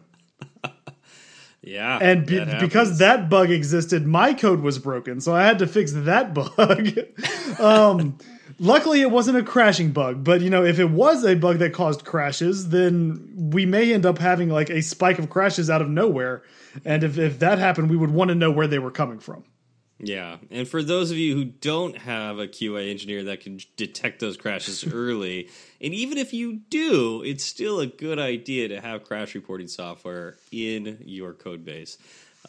Yeah. 1.64 2.00
And 2.02 2.26
be, 2.26 2.40
that 2.40 2.60
because 2.60 2.98
that 2.98 3.30
bug 3.30 3.52
existed, 3.52 4.08
my 4.08 4.34
code 4.34 4.62
was 4.62 4.80
broken. 4.80 5.22
So 5.22 5.36
I 5.36 5.44
had 5.44 5.60
to 5.60 5.68
fix 5.68 5.92
that 5.92 6.34
bug. 6.34 6.98
um, 7.60 8.18
luckily, 8.62 9.02
it 9.02 9.12
wasn't 9.12 9.38
a 9.38 9.44
crashing 9.44 9.92
bug. 9.92 10.24
But, 10.24 10.40
you 10.42 10.50
know, 10.50 10.64
if 10.64 10.80
it 10.80 10.90
was 10.90 11.26
a 11.26 11.36
bug 11.36 11.58
that 11.58 11.74
caused 11.74 12.06
crashes, 12.06 12.70
then 12.70 13.50
we 13.52 13.66
may 13.66 13.94
end 13.94 14.06
up 14.06 14.20
having 14.20 14.50
like 14.50 14.70
a 14.70 14.82
spike 14.82 15.20
of 15.20 15.30
crashes 15.30 15.70
out 15.70 15.82
of 15.82 15.90
nowhere. 15.90 16.44
And 16.86 17.04
if, 17.04 17.18
if 17.18 17.40
that 17.40 17.60
happened, 17.60 17.90
we 17.90 17.98
would 17.98 18.12
want 18.12 18.30
to 18.30 18.36
know 18.36 18.52
where 18.52 18.68
they 18.68 18.80
were 18.80 18.92
coming 18.92 19.20
from. 19.20 19.44
Yeah, 20.04 20.38
and 20.50 20.68
for 20.68 20.82
those 20.82 21.12
of 21.12 21.18
you 21.18 21.36
who 21.36 21.46
don't 21.46 21.96
have 21.96 22.40
a 22.40 22.48
QA 22.48 22.90
engineer 22.90 23.26
that 23.26 23.42
can 23.42 23.60
detect 23.76 24.20
those 24.20 24.36
crashes 24.36 24.84
early, 24.92 25.50
and 25.80 25.94
even 25.94 26.18
if 26.18 26.34
you 26.34 26.62
do, 26.70 27.22
it's 27.22 27.44
still 27.44 27.80
a 27.80 27.86
good 27.86 28.18
idea 28.18 28.70
to 28.70 28.82
have 28.82 29.04
crash 29.04 29.36
reporting 29.36 29.68
software 29.68 30.38
in 30.52 30.98
your 31.06 31.34
code 31.34 31.64
base. 31.64 32.00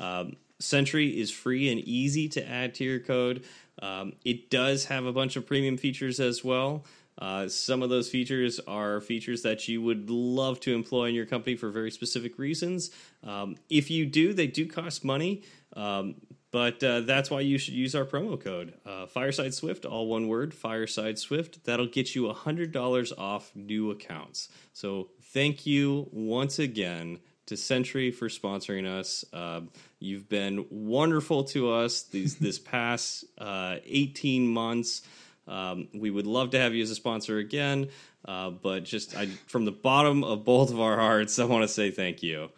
Um, 0.01 0.37
Sentry 0.61 1.21
is 1.21 1.31
free 1.31 1.71
and 1.71 1.81
easy 1.81 2.29
to 2.31 2.49
add 2.49 2.75
to 2.77 2.85
your 2.85 3.01
code. 3.01 3.45
Um, 3.83 4.15
it 4.25 4.49
does 4.49 4.87
have 4.87 5.05
a 5.05 5.13
bunch 5.13 5.37
of 5.37 5.47
premium 5.47 5.77
features 5.77 6.21
as 6.21 6.43
well. 6.43 6.87
Uh, 7.19 7.47
some 7.47 7.83
of 7.83 7.91
those 7.91 8.09
features 8.09 8.59
are 8.67 9.01
features 9.01 9.43
that 9.43 9.69
you 9.69 9.83
would 9.83 10.09
love 10.09 10.61
to 10.61 10.75
employ 10.75 11.07
in 11.07 11.15
your 11.15 11.27
company 11.27 11.57
for 11.57 11.69
very 11.69 11.91
specific 11.91 12.39
reasons. 12.39 12.91
Um, 13.23 13.57
if 13.69 13.91
you 13.91 14.07
do, 14.07 14.33
they 14.33 14.47
do 14.47 14.67
cost 14.67 15.05
money. 15.05 15.43
Um, 15.77 16.15
but 16.53 16.85
uh, 16.85 17.01
that's 17.01 17.31
why 17.31 17.41
you 17.41 17.57
should 17.57 17.75
use 17.75 17.95
our 17.95 18.05
promo 18.05 18.39
code 18.39 18.75
uh, 18.85 19.07
Fireside 19.07 19.55
Swift, 19.55 19.85
all 19.87 20.07
one 20.07 20.29
word, 20.29 20.53
Fireside 20.53 21.19
Swift. 21.19 21.65
That'll 21.65 21.87
get 21.87 22.15
you 22.15 22.25
$100 22.25 23.13
off 23.19 23.51
new 23.55 23.91
accounts. 23.91 24.49
So 24.75 25.09
thank 25.21 25.67
you 25.67 26.09
once 26.13 26.59
again 26.59 27.21
to 27.47 27.57
Sentry 27.57 28.11
for 28.11 28.29
sponsoring 28.29 28.87
us. 28.87 29.25
Uh, 29.33 29.63
you've 29.99 30.29
been 30.29 30.67
wonderful 30.71 31.45
to 31.45 31.73
us 31.73 32.03
these 32.05 32.37
this 32.37 32.59
past 32.61 33.25
uh, 33.39 33.77
18 33.85 34.47
months. 34.47 35.03
Um, 35.49 35.89
we 35.93 36.11
would 36.11 36.27
love 36.27 36.51
to 36.51 36.61
have 36.61 36.75
you 36.75 36.83
as 36.83 36.91
a 36.91 36.95
sponsor 36.95 37.39
again, 37.39 37.89
uh, 38.25 38.51
but 38.51 38.85
just 38.85 39.17
I, 39.17 39.27
from 39.47 39.65
the 39.65 39.73
bottom 39.73 40.23
of 40.23 40.45
both 40.45 40.71
of 40.71 40.81
our 40.81 40.97
hearts, 40.97 41.39
I 41.39 41.45
want 41.45 41.63
to 41.63 41.69
say 41.69 41.91
thank 41.91 42.23
you. 42.23 42.51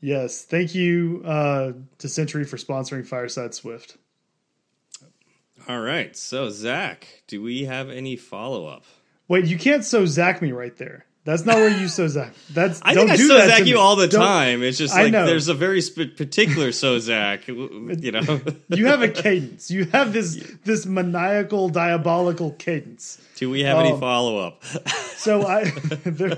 Yes, 0.00 0.42
thank 0.42 0.74
you 0.74 1.22
uh, 1.26 1.72
to 1.98 2.08
Sentry 2.08 2.44
for 2.44 2.56
sponsoring 2.56 3.06
Fireside 3.06 3.54
Swift. 3.54 3.98
All 5.68 5.80
right, 5.80 6.16
so 6.16 6.48
Zach, 6.48 7.22
do 7.26 7.42
we 7.42 7.64
have 7.64 7.90
any 7.90 8.16
follow 8.16 8.66
up? 8.66 8.84
Wait, 9.28 9.44
you 9.44 9.58
can't 9.58 9.84
so 9.84 10.06
Zach 10.06 10.40
me 10.40 10.52
right 10.52 10.76
there. 10.78 11.04
That's 11.24 11.44
not 11.44 11.56
where 11.56 11.68
you 11.68 11.86
so 11.88 12.08
Zach. 12.08 12.32
That's 12.50 12.80
I 12.82 12.94
don't 12.94 13.06
think 13.08 13.14
I 13.14 13.16
do 13.18 13.28
so 13.28 13.36
that 13.36 13.48
Zach 13.48 13.66
you 13.66 13.74
me. 13.74 13.80
all 13.80 13.94
the 13.94 14.08
Don't- 14.08 14.22
time. 14.24 14.62
It's 14.62 14.78
just 14.78 14.94
like 14.94 15.12
there's 15.12 15.48
a 15.48 15.54
very 15.54 15.82
sp- 15.84 16.16
particular 16.16 16.72
so 16.82 16.98
Zach, 16.98 17.46
you 17.46 18.10
know. 18.12 18.40
You 18.70 18.86
have 18.86 19.02
a 19.02 19.08
cadence. 19.08 19.70
You 19.70 19.84
have 19.86 20.12
this 20.14 20.36
this 20.64 20.86
maniacal, 20.86 21.68
diabolical 21.68 22.52
cadence. 22.52 23.20
do 23.36 23.50
we 23.50 23.60
have 23.64 23.78
any 23.78 23.92
Um, 23.92 24.00
follow 24.00 24.38
up? 24.38 24.62
So 25.20 25.46
I 25.46 25.64
there, 26.04 26.34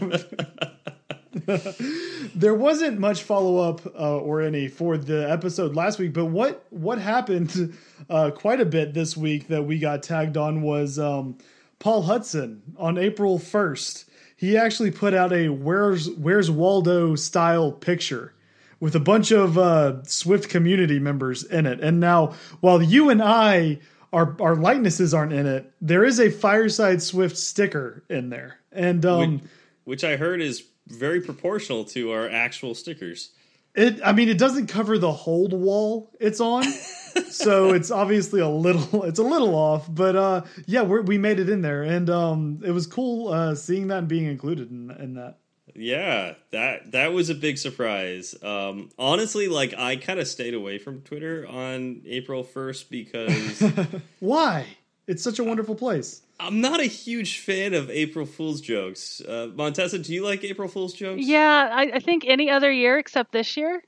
there 2.35 2.55
wasn't 2.55 2.99
much 2.99 3.23
follow 3.23 3.59
up 3.59 3.87
uh, 3.87 4.19
or 4.19 4.43
any 4.43 4.69
for 4.69 4.99
the 4.99 5.31
episode 5.31 5.75
last 5.77 5.99
week, 5.99 6.13
but 6.13 6.27
what 6.27 6.67
what 6.71 6.99
happened 6.99 7.77
uh, 8.11 8.31
quite 8.33 8.61
a 8.61 8.65
bit 8.67 8.93
this 8.95 9.17
week 9.17 9.49
that 9.49 9.63
we 9.63 9.79
got 9.79 10.03
tagged 10.03 10.37
on 10.37 10.63
was 10.63 10.99
um, 10.99 11.39
Paul 11.79 12.03
Hudson 12.03 12.63
on 12.77 12.99
April 12.99 13.39
first. 13.39 14.07
He 14.43 14.57
actually 14.57 14.91
put 14.91 15.15
out 15.15 15.33
a 15.33 15.51
"Where's 15.51 16.11
Where's 16.11 16.51
Waldo" 16.51 17.15
style 17.15 17.71
picture 17.71 18.35
with 18.81 18.97
a 18.97 18.99
bunch 18.99 19.31
of 19.31 19.57
uh, 19.57 20.03
Swift 20.03 20.49
community 20.49 20.99
members 20.99 21.45
in 21.45 21.65
it. 21.65 21.79
And 21.79 22.01
now, 22.01 22.35
while 22.59 22.83
you 22.83 23.09
and 23.09 23.23
I 23.23 23.79
our 24.13 24.37
our 24.41 24.57
likenesses 24.57 25.15
aren't 25.15 25.33
in 25.33 25.47
it, 25.47 25.73
there 25.81 26.05
is 26.05 26.19
a 26.19 26.29
Fireside 26.29 27.01
Swift 27.01 27.39
sticker 27.39 28.03
in 28.09 28.31
there. 28.31 28.59
And 28.73 29.07
um, 29.07 29.35
which, 29.35 29.43
which 29.85 30.05
I 30.05 30.17
heard 30.17 30.43
is 30.43 30.65
very 30.89 31.21
proportional 31.21 31.85
to 31.85 32.11
our 32.11 32.29
actual 32.29 32.75
stickers. 32.75 33.31
It, 33.77 34.01
I 34.05 34.11
mean, 34.11 34.29
it 34.29 34.39
doesn't 34.39 34.67
cover 34.67 34.99
the 34.99 35.13
hold 35.13 35.53
wall 35.53 36.11
it's 36.19 36.41
on, 36.41 36.65
so 37.31 37.73
it's 37.73 37.91
obviously 37.91 38.41
a 38.41 38.49
little, 38.49 39.03
it's 39.05 39.19
a 39.19 39.25
little 39.25 39.55
off. 39.55 39.87
But 39.93 40.17
uh, 40.17 40.43
yeah, 40.67 40.83
we're, 40.83 41.03
we 41.03 41.19
made 41.19 41.39
it 41.39 41.49
in 41.49 41.63
there, 41.63 41.83
and 41.83 42.09
um, 42.11 42.61
it 42.65 42.71
was 42.71 42.87
cool 42.87 43.33
uh, 43.33 43.55
seeing 43.55 43.89
that 43.89 43.99
and 43.99 44.09
being 44.09 44.27
included 44.27 44.71
in, 44.71 44.91
in 44.93 45.15
that. 45.15 45.39
Yeah, 45.75 46.35
that 46.51 46.93
that 46.93 47.13
was 47.13 47.31
a 47.31 47.35
big 47.35 47.57
surprise. 47.57 48.35
Um, 48.43 48.91
honestly, 48.99 49.49
like 49.49 49.75
I 49.77 49.97
kind 49.97 50.21
of 50.21 50.29
stayed 50.29 50.55
away 50.55 50.79
from 50.79 51.01
Twitter 51.01 51.47
on 51.49 52.03
April 52.07 52.43
first 52.43 52.91
because 52.91 53.63
Why? 54.21 54.67
It's 55.07 55.23
such 55.23 55.39
a 55.39 55.45
wonderful 55.45 55.75
place. 55.75 56.23
I'm 56.39 56.61
not 56.61 56.81
a 56.81 56.85
huge 56.85 57.39
fan 57.39 57.75
of 57.75 57.91
April 57.91 58.27
Fool's 58.27 58.61
jokes. 58.61 59.21
Uh, 59.21 59.49
Montessa, 59.55 59.99
do 59.99 60.13
you 60.13 60.25
like 60.25 60.45
April 60.45 60.69
Fool's 60.69 60.93
jokes? 60.93 61.23
Yeah, 61.25 61.71
I, 61.73 61.93
I 61.95 61.99
think 62.01 62.25
any 62.27 62.51
other 62.51 62.71
year 62.71 62.99
except 62.99 63.33
this 63.33 63.57
year. 63.57 63.83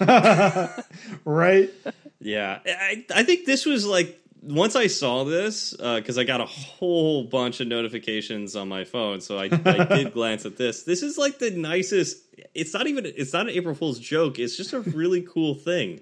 right? 1.24 1.70
Yeah, 2.20 2.60
I, 2.66 3.04
I 3.14 3.22
think 3.22 3.46
this 3.46 3.64
was 3.64 3.86
like 3.86 4.20
once 4.42 4.76
I 4.76 4.86
saw 4.86 5.24
this 5.24 5.72
because 5.72 6.18
I 6.18 6.24
got 6.24 6.40
a 6.40 6.46
whole 6.46 7.24
bunch 7.24 7.60
of 7.60 7.68
notifications 7.68 8.56
on 8.56 8.68
my 8.68 8.84
phone, 8.84 9.20
so 9.20 9.38
I, 9.38 9.44
I 9.44 9.84
did 9.84 10.12
glance 10.12 10.46
at 10.46 10.56
this. 10.56 10.82
This 10.82 11.02
is 11.02 11.18
like 11.18 11.38
the 11.38 11.50
nicest. 11.50 12.18
It's 12.54 12.72
not 12.74 12.86
even. 12.86 13.06
It's 13.06 13.32
not 13.32 13.48
an 13.48 13.50
April 13.50 13.74
Fool's 13.74 13.98
joke. 13.98 14.38
It's 14.38 14.56
just 14.56 14.72
a 14.72 14.80
really 14.80 15.22
cool 15.34 15.54
thing. 15.54 16.00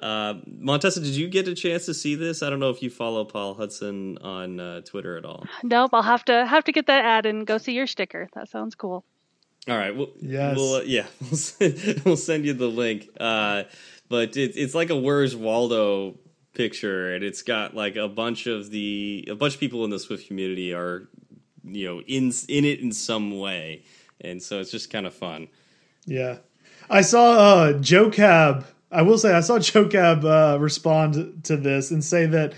Uh, 0.00 0.34
Montessa, 0.46 1.00
did 1.00 1.14
you 1.14 1.28
get 1.28 1.46
a 1.46 1.54
chance 1.54 1.84
to 1.86 1.92
see 1.92 2.14
this? 2.14 2.42
I 2.42 2.48
don't 2.48 2.58
know 2.58 2.70
if 2.70 2.82
you 2.82 2.88
follow 2.88 3.24
Paul 3.26 3.52
Hudson 3.52 4.16
on 4.18 4.58
uh, 4.58 4.80
Twitter 4.80 5.18
at 5.18 5.26
all. 5.26 5.44
Nope, 5.62 5.90
I'll 5.92 6.02
have 6.02 6.24
to 6.26 6.46
have 6.46 6.64
to 6.64 6.72
get 6.72 6.86
that 6.86 7.04
ad 7.04 7.26
and 7.26 7.46
go 7.46 7.58
see 7.58 7.72
your 7.72 7.86
sticker. 7.86 8.28
That 8.34 8.48
sounds 8.48 8.74
cool. 8.74 9.04
All 9.70 9.76
right. 9.76 9.96
Well, 9.96 10.08
Yes. 10.20 10.56
We'll, 10.56 10.74
uh, 10.74 10.82
yeah, 10.82 11.06
we'll 12.04 12.16
send, 12.16 12.44
you 12.44 12.54
the 12.54 12.66
link. 12.66 13.08
Uh, 13.18 13.64
but 14.08 14.36
it, 14.36 14.56
it's 14.56 14.74
like 14.74 14.90
a 14.90 14.96
Where's 14.96 15.36
Waldo 15.36 16.18
picture, 16.54 17.14
and 17.14 17.22
it's 17.22 17.42
got 17.42 17.76
like 17.76 17.94
a 17.94 18.08
bunch 18.08 18.48
of 18.48 18.70
the 18.70 19.28
a 19.30 19.36
bunch 19.36 19.54
of 19.54 19.60
people 19.60 19.84
in 19.84 19.90
the 19.90 20.00
Swift 20.00 20.26
community 20.26 20.74
are 20.74 21.08
you 21.62 21.86
know 21.86 22.00
in 22.00 22.32
in 22.48 22.64
it 22.64 22.80
in 22.80 22.90
some 22.90 23.38
way, 23.38 23.84
and 24.20 24.42
so 24.42 24.58
it's 24.58 24.72
just 24.72 24.90
kind 24.90 25.06
of 25.06 25.14
fun. 25.14 25.46
Yeah. 26.04 26.38
I 26.88 27.02
saw 27.02 27.32
uh, 27.34 27.72
Joe 27.74 28.10
Cab. 28.10 28.66
I 28.92 29.02
will 29.02 29.18
say 29.18 29.32
I 29.32 29.40
saw 29.40 29.58
Joe 29.60 29.88
Cab 29.88 30.24
uh, 30.24 30.58
respond 30.60 31.44
to 31.44 31.56
this 31.56 31.90
and 31.90 32.04
say 32.04 32.26
that 32.26 32.54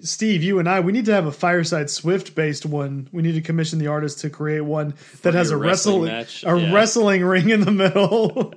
Steve, 0.00 0.42
you 0.42 0.58
and 0.58 0.68
I, 0.68 0.80
we 0.80 0.92
need 0.92 1.04
to 1.06 1.12
have 1.12 1.26
a 1.26 1.32
Fireside 1.32 1.90
Swift 1.90 2.34
based 2.34 2.66
one. 2.66 3.08
We 3.12 3.22
need 3.22 3.32
to 3.32 3.40
commission 3.40 3.78
the 3.78 3.86
artist 3.86 4.20
to 4.20 4.30
create 4.30 4.60
one 4.62 4.94
that 5.22 5.34
has 5.34 5.50
a 5.50 5.56
wrestling 5.56 6.06
match, 6.12 6.44
a 6.44 6.58
yeah. 6.58 6.72
wrestling 6.72 7.24
ring 7.24 7.50
in 7.50 7.60
the 7.60 7.70
middle. 7.70 8.54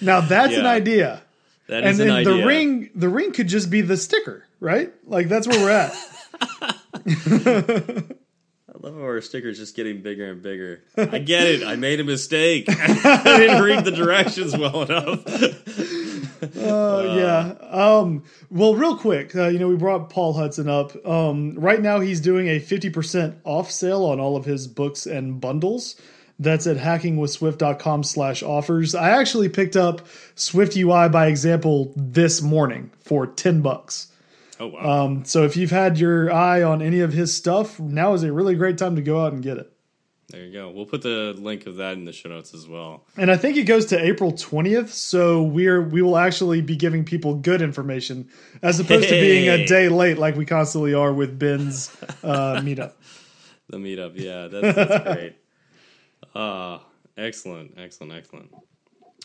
now 0.00 0.20
that's 0.20 0.56
an 0.56 0.66
idea. 0.66 1.22
That 1.68 1.84
And 1.84 1.90
is 1.92 2.00
an 2.00 2.10
idea. 2.10 2.34
the 2.34 2.46
ring 2.46 2.90
the 2.94 3.08
ring 3.08 3.32
could 3.32 3.48
just 3.48 3.70
be 3.70 3.82
the 3.82 3.96
sticker, 3.96 4.44
right? 4.58 4.92
Like 5.06 5.28
that's 5.28 5.46
where 5.46 5.60
we're 5.60 5.70
at. 5.70 5.94
I 8.78 8.86
love 8.86 8.96
how 8.96 9.02
our 9.02 9.20
sticker's 9.20 9.58
just 9.58 9.74
getting 9.74 10.02
bigger 10.02 10.30
and 10.30 10.42
bigger. 10.42 10.84
I 10.96 11.18
get 11.18 11.46
it. 11.46 11.66
I 11.66 11.76
made 11.76 12.00
a 12.00 12.04
mistake. 12.04 12.66
I 12.68 13.38
didn't 13.38 13.62
read 13.62 13.84
the 13.84 13.90
directions 13.90 14.56
well 14.56 14.82
enough. 14.82 15.24
Uh, 16.40 17.14
yeah. 17.16 17.54
Um, 17.68 18.22
well, 18.48 18.72
real 18.74 18.96
quick, 18.96 19.34
uh, 19.34 19.48
you 19.48 19.58
know, 19.58 19.66
we 19.66 19.74
brought 19.74 20.08
Paul 20.08 20.34
Hudson 20.34 20.68
up. 20.68 20.94
Um, 21.04 21.54
right 21.54 21.80
now, 21.82 21.98
he's 21.98 22.20
doing 22.20 22.46
a 22.46 22.60
50% 22.60 23.34
off 23.42 23.72
sale 23.72 24.04
on 24.04 24.20
all 24.20 24.36
of 24.36 24.44
his 24.44 24.68
books 24.68 25.04
and 25.04 25.40
bundles. 25.40 26.00
That's 26.38 26.68
at 26.68 26.76
hackingwithswift.com 26.76 28.04
slash 28.04 28.44
offers. 28.44 28.94
I 28.94 29.10
actually 29.10 29.48
picked 29.48 29.76
up 29.76 30.06
Swift 30.36 30.76
UI 30.76 31.08
by 31.08 31.26
example 31.26 31.92
this 31.96 32.40
morning 32.40 32.92
for 33.00 33.26
10 33.26 33.60
bucks. 33.60 34.06
Oh 34.60 34.68
wow. 34.68 35.04
Um, 35.04 35.24
so 35.24 35.44
if 35.44 35.56
you've 35.56 35.70
had 35.70 35.98
your 35.98 36.32
eye 36.32 36.62
on 36.62 36.82
any 36.82 37.00
of 37.00 37.12
his 37.12 37.34
stuff, 37.34 37.78
now 37.78 38.14
is 38.14 38.22
a 38.22 38.32
really 38.32 38.54
great 38.54 38.78
time 38.78 38.96
to 38.96 39.02
go 39.02 39.24
out 39.24 39.32
and 39.32 39.42
get 39.42 39.58
it. 39.58 39.72
There 40.30 40.44
you 40.44 40.52
go. 40.52 40.68
We'll 40.68 40.84
put 40.84 41.00
the 41.00 41.34
link 41.38 41.66
of 41.66 41.76
that 41.76 41.94
in 41.94 42.04
the 42.04 42.12
show 42.12 42.28
notes 42.28 42.52
as 42.52 42.68
well. 42.68 43.06
And 43.16 43.30
I 43.30 43.38
think 43.38 43.56
it 43.56 43.64
goes 43.64 43.86
to 43.86 43.98
April 43.98 44.32
20th, 44.32 44.88
so 44.90 45.42
we're 45.42 45.80
we 45.80 46.02
will 46.02 46.18
actually 46.18 46.60
be 46.60 46.76
giving 46.76 47.04
people 47.04 47.34
good 47.34 47.62
information 47.62 48.28
as 48.60 48.78
opposed 48.78 49.08
to 49.08 49.14
being 49.14 49.48
a 49.48 49.64
day 49.64 49.88
late 49.88 50.18
like 50.18 50.36
we 50.36 50.44
constantly 50.44 50.92
are 50.92 51.14
with 51.14 51.38
Ben's 51.38 51.96
uh, 52.22 52.56
meetup. 52.62 52.92
The 53.70 53.78
meetup, 53.78 54.12
yeah, 54.16 54.48
that's, 54.48 54.76
that's 54.76 55.04
great. 55.14 55.36
Uh, 56.34 56.80
excellent, 57.16 57.74
excellent, 57.78 58.12
excellent. 58.12 58.50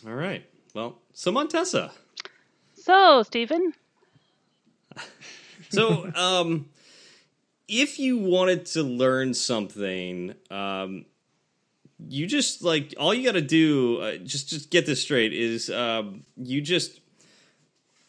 All 0.06 0.14
right. 0.14 0.44
Well, 0.74 0.98
so 1.12 1.30
Montessa. 1.30 1.92
So, 2.74 3.22
Stephen, 3.22 3.74
So, 5.74 6.10
um, 6.14 6.66
if 7.68 7.98
you 7.98 8.18
wanted 8.18 8.66
to 8.66 8.82
learn 8.82 9.34
something, 9.34 10.34
um, 10.50 11.06
you 12.08 12.26
just 12.26 12.62
like 12.62 12.94
all 12.98 13.14
you 13.14 13.24
got 13.24 13.32
to 13.32 13.40
do. 13.40 14.00
Uh, 14.00 14.16
just 14.18 14.48
just 14.48 14.70
get 14.70 14.86
this 14.86 15.00
straight 15.00 15.32
is 15.32 15.70
um, 15.70 16.24
you 16.36 16.60
just 16.60 17.00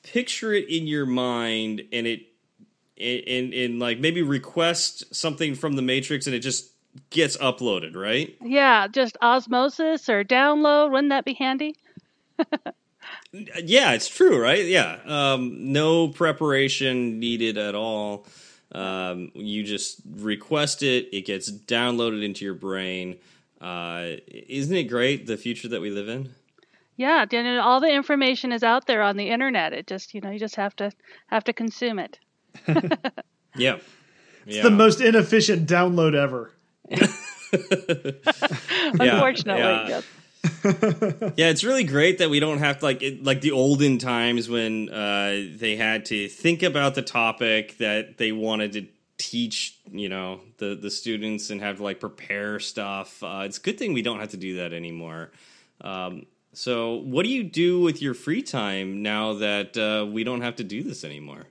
picture 0.03 0.53
it 0.53 0.69
in 0.69 0.87
your 0.87 1.05
mind, 1.05 1.83
and 1.91 2.07
it 2.07 2.21
and 2.97 3.53
and 3.53 3.79
like 3.79 3.99
maybe 3.99 4.21
request 4.21 5.15
something 5.15 5.55
from 5.55 5.73
the 5.73 5.81
Matrix, 5.81 6.27
and 6.27 6.35
it 6.35 6.39
just 6.39 6.71
gets 7.09 7.37
uploaded, 7.37 7.95
right? 7.95 8.35
yeah, 8.41 8.87
just 8.87 9.17
osmosis 9.21 10.09
or 10.09 10.23
download. 10.23 10.91
Wouldn't 10.91 11.09
that 11.09 11.25
be 11.25 11.33
handy? 11.33 11.75
Yeah, 13.63 13.93
it's 13.93 14.07
true, 14.07 14.41
right? 14.41 14.65
Yeah. 14.65 14.97
Um, 15.05 15.73
no 15.73 16.09
preparation 16.09 17.19
needed 17.19 17.57
at 17.57 17.75
all. 17.75 18.25
Um, 18.71 19.31
you 19.33 19.63
just 19.63 20.01
request 20.17 20.83
it, 20.83 21.07
it 21.13 21.25
gets 21.25 21.51
downloaded 21.51 22.23
into 22.23 22.43
your 22.43 22.55
brain. 22.55 23.17
Uh, 23.61 24.17
isn't 24.27 24.75
it 24.75 24.85
great 24.85 25.27
the 25.27 25.37
future 25.37 25.69
that 25.69 25.81
we 25.81 25.89
live 25.89 26.09
in? 26.09 26.29
Yeah, 26.97 27.25
you 27.29 27.43
know, 27.43 27.61
all 27.61 27.79
the 27.79 27.91
information 27.91 28.51
is 28.51 28.63
out 28.63 28.87
there 28.87 29.01
on 29.01 29.17
the 29.17 29.29
internet. 29.29 29.73
It 29.73 29.87
just, 29.87 30.13
you 30.13 30.21
know, 30.21 30.29
you 30.29 30.39
just 30.39 30.55
have 30.55 30.75
to 30.77 30.91
have 31.27 31.43
to 31.45 31.53
consume 31.53 31.99
it. 31.99 32.19
Yeah. 33.57 33.77
yeah. 34.45 34.63
The 34.63 34.69
most 34.69 34.99
inefficient 34.99 35.67
download 35.67 36.13
ever. 36.13 36.51
Unfortunately, 38.99 39.61
yeah. 39.61 39.87
yes. 39.87 40.03
yeah, 41.35 41.49
it's 41.49 41.63
really 41.63 41.83
great 41.83 42.17
that 42.17 42.29
we 42.29 42.39
don't 42.39 42.57
have 42.57 42.79
to 42.79 42.85
like 42.85 43.01
it, 43.03 43.23
like 43.23 43.41
the 43.41 43.51
olden 43.51 43.97
times 43.97 44.49
when 44.49 44.89
uh, 44.89 45.43
they 45.55 45.75
had 45.75 46.05
to 46.05 46.27
think 46.27 46.63
about 46.63 46.95
the 46.95 47.01
topic 47.01 47.77
that 47.77 48.17
they 48.17 48.31
wanted 48.31 48.73
to 48.73 48.87
teach, 49.17 49.77
you 49.91 50.09
know, 50.09 50.39
the 50.57 50.75
the 50.75 50.89
students 50.89 51.51
and 51.51 51.61
have 51.61 51.77
to 51.77 51.83
like 51.83 51.99
prepare 51.99 52.59
stuff. 52.59 53.21
Uh, 53.21 53.43
it's 53.45 53.57
a 53.57 53.61
good 53.61 53.77
thing 53.77 53.93
we 53.93 54.01
don't 54.01 54.19
have 54.19 54.31
to 54.31 54.37
do 54.37 54.57
that 54.57 54.73
anymore. 54.73 55.31
Um, 55.81 56.25
so, 56.53 56.95
what 56.95 57.25
do 57.25 57.29
you 57.29 57.43
do 57.43 57.81
with 57.81 58.01
your 58.01 58.13
free 58.13 58.41
time 58.41 59.03
now 59.03 59.33
that 59.33 59.77
uh, 59.77 60.05
we 60.05 60.23
don't 60.23 60.41
have 60.41 60.55
to 60.55 60.63
do 60.63 60.81
this 60.83 61.03
anymore? 61.03 61.45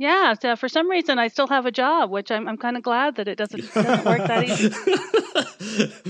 Yeah, 0.00 0.32
so 0.32 0.56
for 0.56 0.66
some 0.66 0.88
reason 0.88 1.18
I 1.18 1.28
still 1.28 1.48
have 1.48 1.66
a 1.66 1.70
job, 1.70 2.10
which 2.10 2.30
I'm 2.30 2.48
I'm 2.48 2.56
kind 2.56 2.78
of 2.78 2.82
glad 2.82 3.16
that 3.16 3.28
it 3.28 3.36
doesn't, 3.36 3.70
doesn't 3.74 4.06
work 4.06 4.26
that 4.26 4.44
easy. 4.48 4.70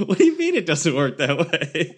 what 0.04 0.16
do 0.16 0.24
you 0.24 0.38
mean 0.38 0.54
it 0.54 0.64
doesn't 0.64 0.94
work 0.94 1.18
that 1.18 1.36
way? 1.36 1.96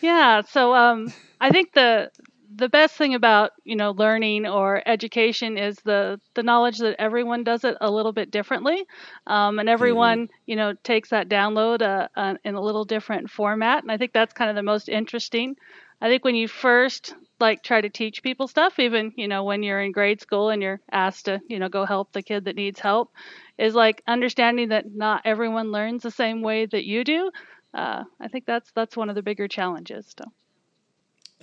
yeah, 0.00 0.42
so 0.42 0.76
um, 0.76 1.12
I 1.40 1.50
think 1.50 1.72
the 1.72 2.12
the 2.54 2.68
best 2.68 2.94
thing 2.94 3.14
about 3.16 3.50
you 3.64 3.74
know 3.74 3.90
learning 3.90 4.46
or 4.46 4.80
education 4.86 5.58
is 5.58 5.74
the 5.78 6.20
the 6.34 6.44
knowledge 6.44 6.78
that 6.78 6.94
everyone 7.00 7.42
does 7.42 7.64
it 7.64 7.76
a 7.80 7.90
little 7.90 8.12
bit 8.12 8.30
differently, 8.30 8.86
um, 9.26 9.58
and 9.58 9.68
everyone 9.68 10.28
mm-hmm. 10.28 10.34
you 10.46 10.54
know 10.54 10.74
takes 10.84 11.08
that 11.08 11.28
download 11.28 11.82
uh, 11.82 12.06
uh, 12.14 12.34
in 12.44 12.54
a 12.54 12.60
little 12.60 12.84
different 12.84 13.28
format, 13.28 13.82
and 13.82 13.90
I 13.90 13.96
think 13.96 14.12
that's 14.12 14.34
kind 14.34 14.50
of 14.50 14.54
the 14.54 14.62
most 14.62 14.88
interesting. 14.88 15.56
I 16.00 16.08
think 16.08 16.24
when 16.24 16.36
you 16.36 16.46
first 16.46 17.16
like 17.42 17.62
try 17.62 17.80
to 17.80 17.90
teach 17.90 18.22
people 18.22 18.48
stuff, 18.48 18.78
even 18.78 19.12
you 19.16 19.28
know 19.28 19.44
when 19.44 19.62
you're 19.62 19.80
in 19.82 19.92
grade 19.92 20.22
school 20.22 20.48
and 20.48 20.62
you're 20.62 20.80
asked 20.90 21.26
to 21.26 21.40
you 21.48 21.58
know 21.58 21.68
go 21.68 21.84
help 21.84 22.12
the 22.12 22.22
kid 22.22 22.46
that 22.46 22.56
needs 22.56 22.80
help, 22.80 23.12
is 23.58 23.74
like 23.74 24.02
understanding 24.06 24.70
that 24.70 24.86
not 24.94 25.22
everyone 25.26 25.72
learns 25.72 26.02
the 26.02 26.10
same 26.10 26.40
way 26.40 26.64
that 26.64 26.84
you 26.84 27.04
do. 27.04 27.30
Uh, 27.74 28.04
I 28.18 28.28
think 28.28 28.46
that's 28.46 28.70
that's 28.72 28.96
one 28.96 29.10
of 29.10 29.14
the 29.14 29.22
bigger 29.22 29.48
challenges. 29.48 30.14
So. 30.16 30.24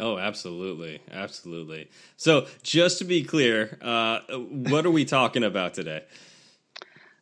Oh, 0.01 0.18
absolutely, 0.18 1.01
absolutely. 1.12 1.89
So, 2.15 2.48
just 2.63 3.00
to 3.00 3.03
be 3.03 3.22
clear, 3.22 3.77
uh, 3.82 4.20
what 4.38 4.86
are 4.86 4.91
we 4.91 5.03
talking 5.03 5.44
about 5.44 5.74
today? 5.74 6.03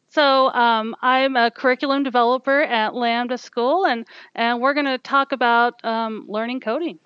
So 0.10 0.54
um, 0.54 0.96
I'm 1.02 1.36
a 1.36 1.52
curriculum 1.52 2.04
developer 2.04 2.62
at 2.62 2.96
Lambda 2.96 3.38
School, 3.38 3.86
and 3.86 4.06
and 4.36 4.62
we're 4.62 4.74
going 4.74 4.86
to 4.86 4.98
talk 5.00 5.32
about 5.32 5.84
um, 5.84 6.26
learning 6.28 6.60
coding. 6.60 7.00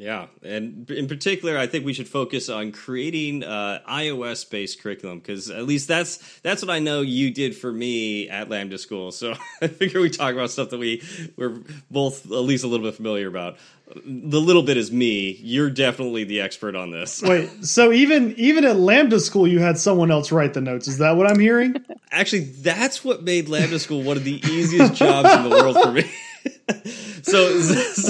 Yeah, 0.00 0.28
and 0.42 0.90
in 0.90 1.08
particular, 1.08 1.58
I 1.58 1.66
think 1.66 1.84
we 1.84 1.92
should 1.92 2.08
focus 2.08 2.48
on 2.48 2.72
creating 2.72 3.44
uh, 3.44 3.80
iOS-based 3.86 4.80
curriculum 4.80 5.18
because 5.18 5.50
at 5.50 5.66
least 5.66 5.88
that's 5.88 6.40
that's 6.40 6.62
what 6.62 6.70
I 6.70 6.78
know 6.78 7.02
you 7.02 7.30
did 7.30 7.54
for 7.54 7.70
me 7.70 8.26
at 8.30 8.48
Lambda 8.48 8.78
School. 8.78 9.12
So 9.12 9.34
I 9.60 9.66
figure 9.66 10.00
we 10.00 10.08
talk 10.08 10.32
about 10.32 10.50
stuff 10.50 10.70
that 10.70 10.78
we 10.78 11.02
we're 11.36 11.60
both 11.90 12.24
at 12.24 12.30
least 12.30 12.64
a 12.64 12.66
little 12.66 12.86
bit 12.86 12.94
familiar 12.94 13.28
about. 13.28 13.58
The 14.04 14.40
little 14.40 14.62
bit 14.62 14.76
is 14.76 14.92
me. 14.92 15.38
You're 15.42 15.70
definitely 15.70 16.24
the 16.24 16.40
expert 16.40 16.76
on 16.76 16.90
this. 16.90 17.22
Wait, 17.22 17.64
so 17.64 17.90
even 17.90 18.34
even 18.36 18.64
at 18.64 18.76
Lambda 18.76 19.18
School, 19.18 19.48
you 19.48 19.58
had 19.58 19.78
someone 19.78 20.10
else 20.10 20.30
write 20.30 20.54
the 20.54 20.60
notes. 20.60 20.86
Is 20.86 20.98
that 20.98 21.16
what 21.16 21.26
I'm 21.28 21.40
hearing? 21.40 21.76
Actually, 22.12 22.44
that's 22.44 23.04
what 23.04 23.22
made 23.24 23.48
Lambda 23.48 23.78
School 23.78 24.02
one 24.02 24.16
of 24.16 24.24
the 24.24 24.40
easiest 24.46 24.94
jobs 24.94 25.32
in 25.32 25.42
the 25.42 25.50
world 25.50 25.76
for 25.82 25.92
me. 25.92 26.04
so, 27.22 27.50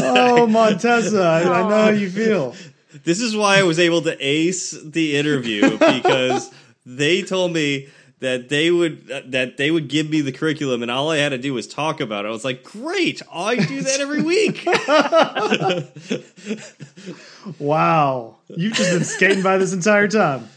oh, 0.04 0.46
Montessa, 0.46 1.20
I, 1.20 1.40
I 1.42 1.68
know 1.68 1.82
how 1.84 1.88
you 1.90 2.10
feel. 2.10 2.54
This 3.04 3.20
is 3.20 3.36
why 3.36 3.58
I 3.58 3.62
was 3.62 3.78
able 3.78 4.02
to 4.02 4.16
ace 4.20 4.70
the 4.70 5.16
interview 5.16 5.78
because 5.78 6.52
they 6.86 7.22
told 7.22 7.52
me 7.52 7.88
that 8.20 8.48
they 8.50 8.70
would 8.70 9.06
that 9.06 9.56
they 9.56 9.70
would 9.70 9.88
give 9.88 10.08
me 10.08 10.20
the 10.20 10.32
curriculum 10.32 10.82
and 10.82 10.90
all 10.90 11.10
I 11.10 11.16
had 11.16 11.30
to 11.30 11.38
do 11.38 11.54
was 11.54 11.66
talk 11.66 12.00
about 12.00 12.24
it. 12.24 12.28
I 12.28 12.30
was 12.30 12.44
like, 12.44 12.62
"Great. 12.62 13.22
I 13.32 13.56
do 13.56 13.80
that 13.82 14.00
every 14.00 14.22
week." 14.22 14.64
wow. 17.58 18.36
You've 18.48 18.74
just 18.74 18.90
been 18.90 19.04
skating 19.04 19.42
by 19.42 19.58
this 19.58 19.72
entire 19.72 20.08
time. 20.08 20.48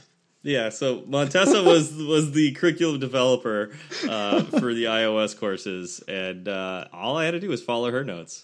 Yeah, 0.44 0.70
so 0.70 1.04
Montessa 1.08 1.64
was 1.64 1.94
was 1.94 2.34
the 2.34 2.52
curriculum 2.52 3.00
developer 3.00 3.72
uh, 4.08 4.44
for 4.44 4.74
the 4.74 4.86
iOS 4.86 5.40
courses, 5.40 6.04
and 6.06 6.50
uh, 6.50 6.88
all 6.92 7.16
I 7.18 7.24
had 7.24 7.32
to 7.32 7.40
do 7.40 7.48
was 7.48 7.64
follow 7.64 7.90
her 7.92 8.04
notes. 8.04 8.44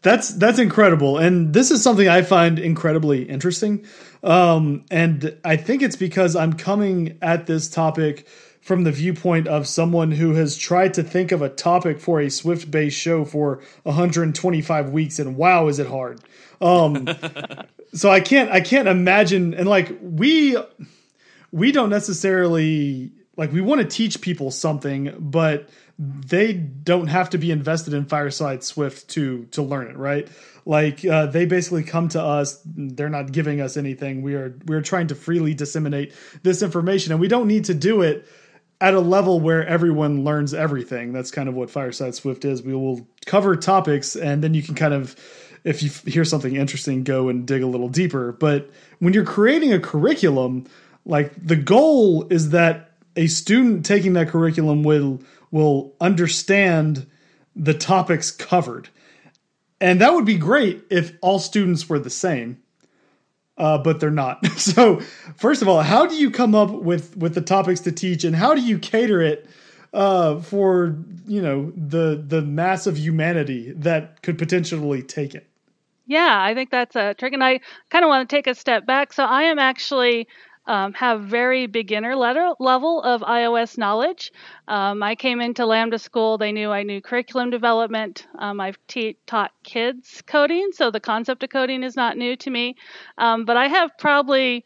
That's 0.00 0.30
that's 0.30 0.58
incredible, 0.58 1.18
and 1.18 1.52
this 1.52 1.70
is 1.70 1.82
something 1.82 2.08
I 2.08 2.22
find 2.22 2.58
incredibly 2.58 3.24
interesting. 3.24 3.84
Um, 4.22 4.86
and 4.90 5.36
I 5.44 5.56
think 5.56 5.82
it's 5.82 5.96
because 5.96 6.34
I'm 6.34 6.54
coming 6.54 7.18
at 7.20 7.46
this 7.46 7.68
topic 7.68 8.26
from 8.66 8.82
the 8.82 8.90
viewpoint 8.90 9.46
of 9.46 9.64
someone 9.64 10.10
who 10.10 10.34
has 10.34 10.56
tried 10.56 10.92
to 10.92 11.04
think 11.04 11.30
of 11.30 11.40
a 11.40 11.48
topic 11.48 12.00
for 12.00 12.20
a 12.20 12.28
Swift 12.28 12.68
based 12.68 12.98
show 12.98 13.24
for 13.24 13.60
125 13.84 14.90
weeks, 14.90 15.20
and 15.20 15.36
wow, 15.36 15.68
is 15.68 15.78
it 15.78 15.86
hard. 15.86 16.20
Um, 16.60 17.08
so 17.94 18.10
I 18.10 18.18
can't 18.18 18.50
I 18.50 18.60
can't 18.60 18.88
imagine, 18.88 19.54
and 19.54 19.68
like 19.68 19.96
we 20.02 20.56
we 21.52 21.70
don't 21.70 21.90
necessarily 21.90 23.12
like 23.36 23.52
we 23.52 23.60
want 23.60 23.82
to 23.82 23.86
teach 23.86 24.20
people 24.20 24.50
something, 24.50 25.14
but 25.16 25.68
they 25.96 26.52
don't 26.52 27.06
have 27.06 27.30
to 27.30 27.38
be 27.38 27.52
invested 27.52 27.94
in 27.94 28.06
Fireside 28.06 28.64
Swift 28.64 29.06
to 29.10 29.44
to 29.52 29.62
learn 29.62 29.86
it, 29.86 29.96
right? 29.96 30.26
Like 30.64 31.04
uh, 31.04 31.26
they 31.26 31.46
basically 31.46 31.84
come 31.84 32.08
to 32.08 32.20
us; 32.20 32.60
they're 32.64 33.10
not 33.10 33.30
giving 33.30 33.60
us 33.60 33.76
anything. 33.76 34.22
We 34.22 34.34
are 34.34 34.58
we 34.66 34.74
are 34.74 34.82
trying 34.82 35.06
to 35.06 35.14
freely 35.14 35.54
disseminate 35.54 36.12
this 36.42 36.62
information, 36.62 37.12
and 37.12 37.20
we 37.20 37.28
don't 37.28 37.46
need 37.46 37.66
to 37.66 37.74
do 37.74 38.02
it 38.02 38.26
at 38.80 38.94
a 38.94 39.00
level 39.00 39.40
where 39.40 39.66
everyone 39.66 40.24
learns 40.24 40.52
everything. 40.52 41.12
That's 41.12 41.30
kind 41.30 41.48
of 41.48 41.54
what 41.54 41.70
Fireside 41.70 42.14
Swift 42.14 42.44
is. 42.44 42.62
We 42.62 42.74
will 42.74 43.08
cover 43.24 43.56
topics, 43.56 44.16
and 44.16 44.42
then 44.44 44.54
you 44.54 44.62
can 44.62 44.74
kind 44.74 44.94
of, 44.94 45.16
if 45.64 45.82
you 45.82 45.90
hear 46.10 46.24
something 46.24 46.54
interesting, 46.54 47.04
go 47.04 47.28
and 47.28 47.46
dig 47.46 47.62
a 47.62 47.66
little 47.66 47.88
deeper. 47.88 48.32
But 48.32 48.70
when 48.98 49.12
you're 49.12 49.24
creating 49.24 49.72
a 49.72 49.80
curriculum 49.80 50.66
like 51.06 51.32
the 51.40 51.56
goal 51.56 52.26
is 52.30 52.50
that 52.50 52.90
a 53.14 53.28
student 53.28 53.86
taking 53.86 54.14
that 54.14 54.28
curriculum 54.28 54.82
will 54.82 55.20
will 55.50 55.94
understand 56.00 57.06
the 57.54 57.72
topics 57.72 58.30
covered. 58.30 58.90
And 59.80 60.00
that 60.00 60.12
would 60.12 60.26
be 60.26 60.36
great 60.36 60.84
if 60.90 61.12
all 61.22 61.38
students 61.38 61.88
were 61.88 61.98
the 61.98 62.10
same. 62.10 62.62
Uh, 63.58 63.78
but 63.78 64.00
they're 64.00 64.10
not. 64.10 64.46
So, 64.58 65.00
first 65.36 65.62
of 65.62 65.68
all, 65.68 65.82
how 65.82 66.06
do 66.06 66.14
you 66.14 66.30
come 66.30 66.54
up 66.54 66.70
with 66.70 67.16
with 67.16 67.34
the 67.34 67.40
topics 67.40 67.80
to 67.80 67.92
teach, 67.92 68.24
and 68.24 68.34
how 68.34 68.54
do 68.54 68.60
you 68.60 68.78
cater 68.78 69.22
it 69.22 69.48
uh, 69.94 70.40
for 70.40 70.98
you 71.26 71.40
know 71.40 71.72
the 71.76 72.22
the 72.26 72.42
mass 72.42 72.86
of 72.86 72.98
humanity 72.98 73.72
that 73.72 74.22
could 74.22 74.38
potentially 74.38 75.02
take 75.02 75.34
it? 75.34 75.46
Yeah, 76.06 76.38
I 76.40 76.54
think 76.54 76.70
that's 76.70 76.96
a 76.96 77.14
trick, 77.14 77.32
and 77.32 77.42
I 77.42 77.60
kind 77.90 78.04
of 78.04 78.08
want 78.08 78.28
to 78.28 78.36
take 78.36 78.46
a 78.46 78.54
step 78.54 78.86
back. 78.86 79.12
So, 79.12 79.24
I 79.24 79.44
am 79.44 79.58
actually 79.58 80.28
um, 80.66 80.92
have 80.94 81.22
very 81.22 81.66
beginner 81.66 82.16
level 82.16 83.02
of 83.02 83.20
iOS 83.22 83.78
knowledge. 83.78 84.32
Um, 84.68 85.02
I 85.02 85.14
came 85.14 85.40
into 85.40 85.66
Lambda 85.66 85.98
School, 85.98 86.38
they 86.38 86.52
knew 86.52 86.70
I 86.70 86.82
knew 86.82 87.00
curriculum 87.00 87.50
development. 87.50 88.26
Um, 88.38 88.60
I've 88.60 88.78
te- 88.88 89.18
taught 89.26 89.52
kids 89.62 90.22
coding, 90.26 90.70
so 90.72 90.90
the 90.90 91.00
concept 91.00 91.42
of 91.42 91.50
coding 91.50 91.82
is 91.82 91.96
not 91.96 92.16
new 92.16 92.36
to 92.36 92.50
me. 92.50 92.76
Um, 93.18 93.44
but 93.44 93.56
I 93.56 93.68
have 93.68 93.92
probably 93.98 94.64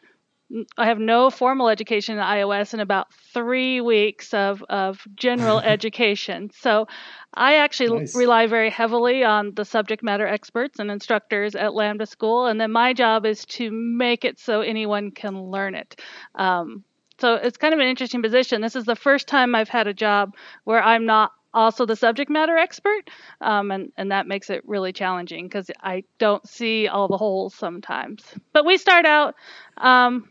I 0.76 0.86
have 0.86 0.98
no 0.98 1.30
formal 1.30 1.68
education 1.68 2.18
in 2.18 2.24
iOS 2.24 2.72
and 2.72 2.82
about 2.82 3.14
three 3.32 3.80
weeks 3.80 4.34
of, 4.34 4.64
of 4.68 5.06
general 5.14 5.60
education. 5.74 6.50
So 6.52 6.88
I 7.34 7.56
actually 7.56 8.00
nice. 8.00 8.16
rely 8.16 8.46
very 8.46 8.70
heavily 8.70 9.22
on 9.22 9.54
the 9.54 9.64
subject 9.64 10.02
matter 10.02 10.26
experts 10.26 10.78
and 10.78 10.90
instructors 10.90 11.54
at 11.54 11.74
Lambda 11.74 12.06
School. 12.06 12.46
And 12.46 12.60
then 12.60 12.72
my 12.72 12.92
job 12.92 13.24
is 13.24 13.44
to 13.46 13.70
make 13.70 14.24
it 14.24 14.38
so 14.38 14.62
anyone 14.62 15.12
can 15.12 15.40
learn 15.44 15.74
it. 15.74 16.00
Um, 16.34 16.84
so 17.18 17.34
it's 17.34 17.58
kind 17.58 17.74
of 17.74 17.80
an 17.80 17.86
interesting 17.86 18.22
position. 18.22 18.62
This 18.62 18.76
is 18.76 18.84
the 18.84 18.96
first 18.96 19.28
time 19.28 19.54
I've 19.54 19.68
had 19.68 19.86
a 19.86 19.94
job 19.94 20.34
where 20.64 20.82
I'm 20.82 21.06
not 21.06 21.32
also 21.52 21.84
the 21.84 21.96
subject 21.96 22.30
matter 22.30 22.56
expert, 22.56 23.10
um, 23.40 23.70
and 23.70 23.92
and 23.96 24.12
that 24.12 24.26
makes 24.26 24.50
it 24.50 24.62
really 24.66 24.92
challenging 24.92 25.46
because 25.46 25.70
I 25.82 26.04
don't 26.18 26.48
see 26.48 26.88
all 26.88 27.08
the 27.08 27.16
holes 27.16 27.54
sometimes. 27.54 28.24
But 28.52 28.64
we 28.64 28.78
start 28.78 29.04
out 29.04 29.34
um, 29.76 30.28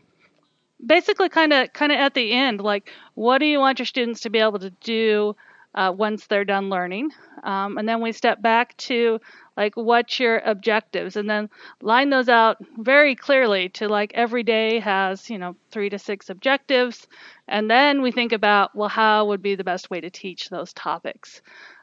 basically 0.84 1.28
kind 1.28 1.52
of 1.52 1.72
kind 1.72 1.92
of 1.92 1.98
at 1.98 2.14
the 2.14 2.32
end 2.32 2.60
like 2.60 2.90
what 3.14 3.38
do 3.38 3.46
you 3.46 3.58
want 3.58 3.78
your 3.78 3.86
students 3.86 4.20
to 4.20 4.30
be 4.30 4.38
able 4.38 4.58
to 4.58 4.70
do 4.70 5.36
uh, 5.74 5.92
once 5.96 6.26
they're 6.26 6.44
done 6.44 6.68
learning. 6.68 7.10
Um, 7.42 7.78
and 7.78 7.88
then 7.88 8.00
we 8.02 8.12
step 8.12 8.42
back 8.42 8.76
to 8.78 9.20
like 9.56 9.76
what's 9.76 10.18
your 10.18 10.38
objectives? 10.38 11.16
And 11.16 11.28
then 11.28 11.48
line 11.80 12.10
those 12.10 12.28
out 12.28 12.58
very 12.78 13.14
clearly 13.14 13.68
to 13.70 13.88
like 13.88 14.12
every 14.14 14.42
day 14.42 14.80
has 14.80 15.30
you 15.30 15.38
know 15.38 15.56
three 15.70 15.90
to 15.90 15.98
six 15.98 16.30
objectives. 16.30 17.06
And 17.48 17.70
then 17.70 18.02
we 18.02 18.10
think 18.10 18.32
about 18.32 18.74
well 18.74 18.88
how 18.88 19.26
would 19.26 19.42
be 19.42 19.54
the 19.54 19.64
best 19.64 19.90
way 19.90 20.00
to 20.00 20.10
teach 20.10 20.48
those 20.48 20.72
topics? 20.72 21.42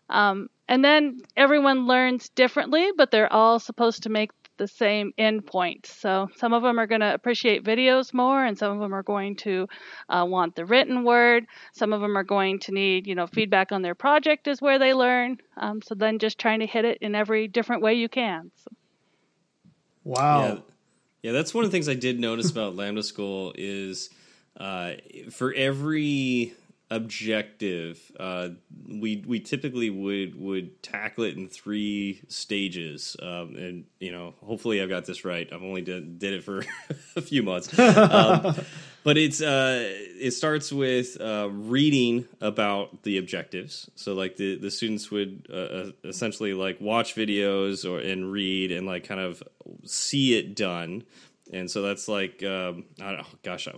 Um, 0.10 0.50
and 0.70 0.84
then 0.84 1.20
everyone 1.36 1.86
learns 1.86 2.30
differently 2.30 2.92
but 2.96 3.12
they're 3.12 3.32
all 3.32 3.60
supposed 3.60 4.04
to 4.04 4.10
make 4.10 4.32
the 4.58 4.68
same 4.68 5.14
endpoint. 5.18 5.86
So 5.86 6.30
some 6.36 6.54
of 6.54 6.64
them 6.64 6.80
are 6.80 6.88
going 6.88 7.02
to 7.02 7.14
appreciate 7.14 7.64
videos 7.64 8.14
more, 8.14 8.44
and 8.44 8.58
some 8.58 8.72
of 8.72 8.80
them 8.80 8.94
are 8.94 9.04
going 9.04 9.36
to 9.38 9.68
uh, 10.10 10.26
want 10.28 10.56
the 10.56 10.66
written 10.66 11.04
word. 11.04 11.46
Some 11.74 11.94
of 11.94 12.02
them 12.02 12.18
are 12.18 12.24
going 12.24 12.60
to 12.62 12.72
need, 12.72 13.08
you 13.08 13.16
know, 13.16 13.28
feedback 13.28 13.72
on 13.72 13.82
their 13.82 13.96
project 13.96 14.48
is 14.48 14.62
where 14.62 14.80
they 14.80 14.94
learn. 14.94 15.38
Um, 15.58 15.82
so 15.82 15.96
then 15.96 16.20
just 16.20 16.38
trying 16.38 16.60
to 16.60 16.68
hit 16.68 16.86
it 16.86 17.00
in 17.02 17.16
every 17.16 17.48
different 17.48 17.82
way 17.82 17.96
you 17.96 18.10
can. 18.10 18.52
So. 18.56 18.72
Wow. 20.04 20.42
Yeah. 20.42 20.58
yeah, 21.24 21.32
that's 21.32 21.54
one 21.54 21.66
of 21.66 21.72
the 21.72 21.76
things 21.76 21.90
I 21.90 21.96
did 21.96 22.20
notice 22.20 22.50
about 22.50 22.76
Lambda 22.76 23.04
School 23.04 23.54
is 23.58 24.10
uh, 24.58 24.94
for 25.32 25.54
every 25.54 26.54
objective, 26.90 28.12
uh, 28.20 28.50
we 28.88 29.24
we 29.28 29.40
typically 29.40 29.90
would 29.90 30.40
would 30.40 30.82
tackle 30.82 31.26
it 31.26 31.36
in 31.36 31.48
three 31.50 32.22
stages, 32.28 33.16
um, 33.22 33.56
and 33.56 33.86
you 34.00 34.12
know, 34.12 34.34
hopefully, 34.46 34.82
I've 34.82 34.90
got 34.90 35.06
this 35.06 35.26
right. 35.26 35.48
I've 35.52 35.64
only 35.64 35.82
did, 35.82 36.20
did 36.20 36.34
it 36.34 36.44
for 36.44 36.64
a 37.16 37.22
few 37.22 37.44
months, 37.44 37.78
um, 37.78 38.56
but 39.04 39.18
it's 39.18 39.42
uh, 39.42 39.84
it 39.86 40.32
starts 40.32 40.72
with 40.72 41.20
uh, 41.20 41.50
reading 41.52 42.26
about 42.40 43.04
the 43.04 43.18
objectives. 43.18 43.90
So, 43.96 44.14
like 44.14 44.38
the 44.38 44.58
the 44.58 44.72
students 44.72 45.12
would 45.12 45.48
uh, 45.52 45.56
uh 45.56 45.92
essentially 46.06 46.54
like 46.54 46.80
watch 46.80 47.16
videos 47.16 47.90
or 47.90 48.00
and 48.00 48.32
read 48.32 48.72
and 48.72 48.88
like 48.88 49.04
kind 49.04 49.20
of 49.20 49.44
see 49.84 50.38
it 50.38 50.56
done. 50.56 51.04
And 51.54 51.72
so 51.72 51.82
that's 51.82 52.10
like, 52.10 52.44
um, 52.44 52.84
I 53.02 53.14
don't, 53.14 53.42
gosh, 53.42 53.70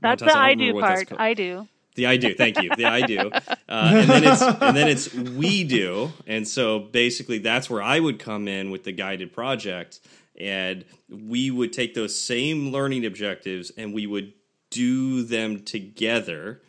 that's 0.00 0.22
the 0.22 0.34
I 0.34 0.54
do 0.54 0.80
part. 0.80 1.12
I 1.18 1.34
do. 1.34 1.68
The 1.98 2.06
I 2.06 2.16
do, 2.16 2.32
thank 2.32 2.62
you. 2.62 2.70
The 2.76 2.84
I 2.84 3.00
do, 3.00 3.18
uh, 3.32 3.40
and 3.68 4.08
then 4.08 4.22
it's 4.22 4.40
and 4.40 4.76
then 4.76 4.86
it's 4.86 5.12
we 5.12 5.64
do, 5.64 6.12
and 6.28 6.46
so 6.46 6.78
basically 6.78 7.38
that's 7.38 7.68
where 7.68 7.82
I 7.82 7.98
would 7.98 8.20
come 8.20 8.46
in 8.46 8.70
with 8.70 8.84
the 8.84 8.92
guided 8.92 9.32
project, 9.32 9.98
and 10.38 10.84
we 11.10 11.50
would 11.50 11.72
take 11.72 11.94
those 11.94 12.16
same 12.16 12.70
learning 12.70 13.04
objectives 13.04 13.72
and 13.76 13.92
we 13.92 14.06
would 14.06 14.32
do 14.70 15.24
them 15.24 15.64
together, 15.64 16.62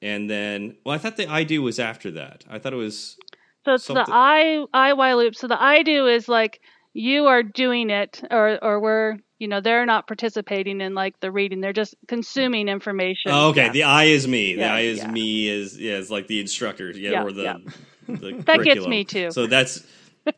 and 0.00 0.30
then 0.30 0.76
well, 0.86 0.94
I 0.94 0.98
thought 0.98 1.16
the 1.16 1.26
I 1.26 1.42
do 1.42 1.60
was 1.60 1.80
after 1.80 2.12
that. 2.12 2.44
I 2.48 2.60
thought 2.60 2.72
it 2.72 2.76
was. 2.76 3.16
So 3.64 3.74
it's 3.74 3.84
something. 3.84 4.04
the 4.06 4.12
I 4.14 4.64
I 4.72 4.92
Y 4.92 5.14
loop. 5.14 5.34
So 5.34 5.48
the 5.48 5.60
I 5.60 5.82
do 5.82 6.06
is 6.06 6.28
like 6.28 6.60
you 6.98 7.26
are 7.26 7.44
doing 7.44 7.90
it, 7.90 8.22
or 8.28 8.58
or 8.62 8.80
we're 8.80 9.18
you 9.38 9.46
know 9.46 9.60
they're 9.60 9.86
not 9.86 10.08
participating 10.08 10.80
in 10.80 10.94
like 10.94 11.18
the 11.20 11.30
reading. 11.30 11.60
They're 11.60 11.72
just 11.72 11.94
consuming 12.08 12.68
information. 12.68 13.30
Oh, 13.30 13.50
okay. 13.50 13.66
Yeah. 13.66 13.72
the 13.72 13.82
i 13.84 14.04
is 14.04 14.26
me. 14.26 14.54
The 14.54 14.62
yeah, 14.62 14.74
i 14.74 14.80
is 14.80 14.98
yeah. 14.98 15.10
me 15.10 15.48
is 15.48 15.78
yeah 15.78 15.94
is 15.94 16.10
like 16.10 16.26
the 16.26 16.40
instructor 16.40 16.90
yeah, 16.90 17.22
or 17.22 17.30
the, 17.30 17.72
the 18.08 18.42
that 18.46 18.64
gets 18.64 18.86
me 18.86 19.04
too. 19.04 19.30
So 19.30 19.46
that's 19.46 19.86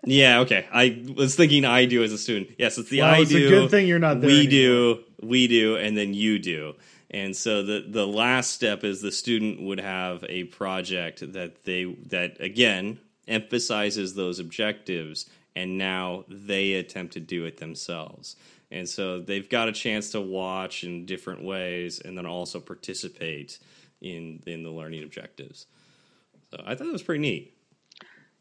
yeah 0.04 0.40
okay. 0.40 0.66
I 0.70 1.02
was 1.16 1.34
thinking 1.34 1.64
i 1.64 1.86
do 1.86 2.04
as 2.04 2.12
a 2.12 2.18
student. 2.18 2.50
Yes 2.58 2.76
it's 2.76 2.90
the 2.90 3.00
well, 3.00 3.14
i 3.14 3.18
it's 3.20 3.30
do 3.30 3.46
a 3.46 3.48
good 3.48 3.70
thing 3.70 3.86
you're 3.86 3.98
not 3.98 4.20
there 4.20 4.28
we 4.28 4.46
anymore. 4.46 4.50
do 4.50 5.04
we 5.22 5.46
do 5.48 5.76
and 5.76 5.96
then 5.96 6.12
you 6.12 6.38
do. 6.38 6.74
And 7.10 7.34
so 7.34 7.62
the 7.62 7.86
the 7.88 8.06
last 8.06 8.52
step 8.52 8.84
is 8.84 9.00
the 9.00 9.10
student 9.10 9.62
would 9.62 9.80
have 9.80 10.24
a 10.28 10.44
project 10.44 11.32
that 11.32 11.64
they 11.64 11.84
that 12.08 12.38
again 12.38 13.00
emphasizes 13.26 14.14
those 14.14 14.38
objectives 14.38 15.26
and 15.56 15.78
now 15.78 16.24
they 16.28 16.74
attempt 16.74 17.14
to 17.14 17.20
do 17.20 17.44
it 17.44 17.58
themselves. 17.58 18.36
And 18.70 18.88
so 18.88 19.20
they've 19.20 19.48
got 19.48 19.68
a 19.68 19.72
chance 19.72 20.10
to 20.10 20.20
watch 20.20 20.84
in 20.84 21.06
different 21.06 21.42
ways 21.44 22.00
and 22.00 22.16
then 22.16 22.26
also 22.26 22.60
participate 22.60 23.58
in 24.00 24.42
in 24.46 24.62
the 24.62 24.70
learning 24.70 25.02
objectives. 25.02 25.66
So 26.50 26.62
i 26.64 26.74
thought 26.74 26.86
that 26.86 26.92
was 26.92 27.02
pretty 27.02 27.20
neat. 27.20 27.54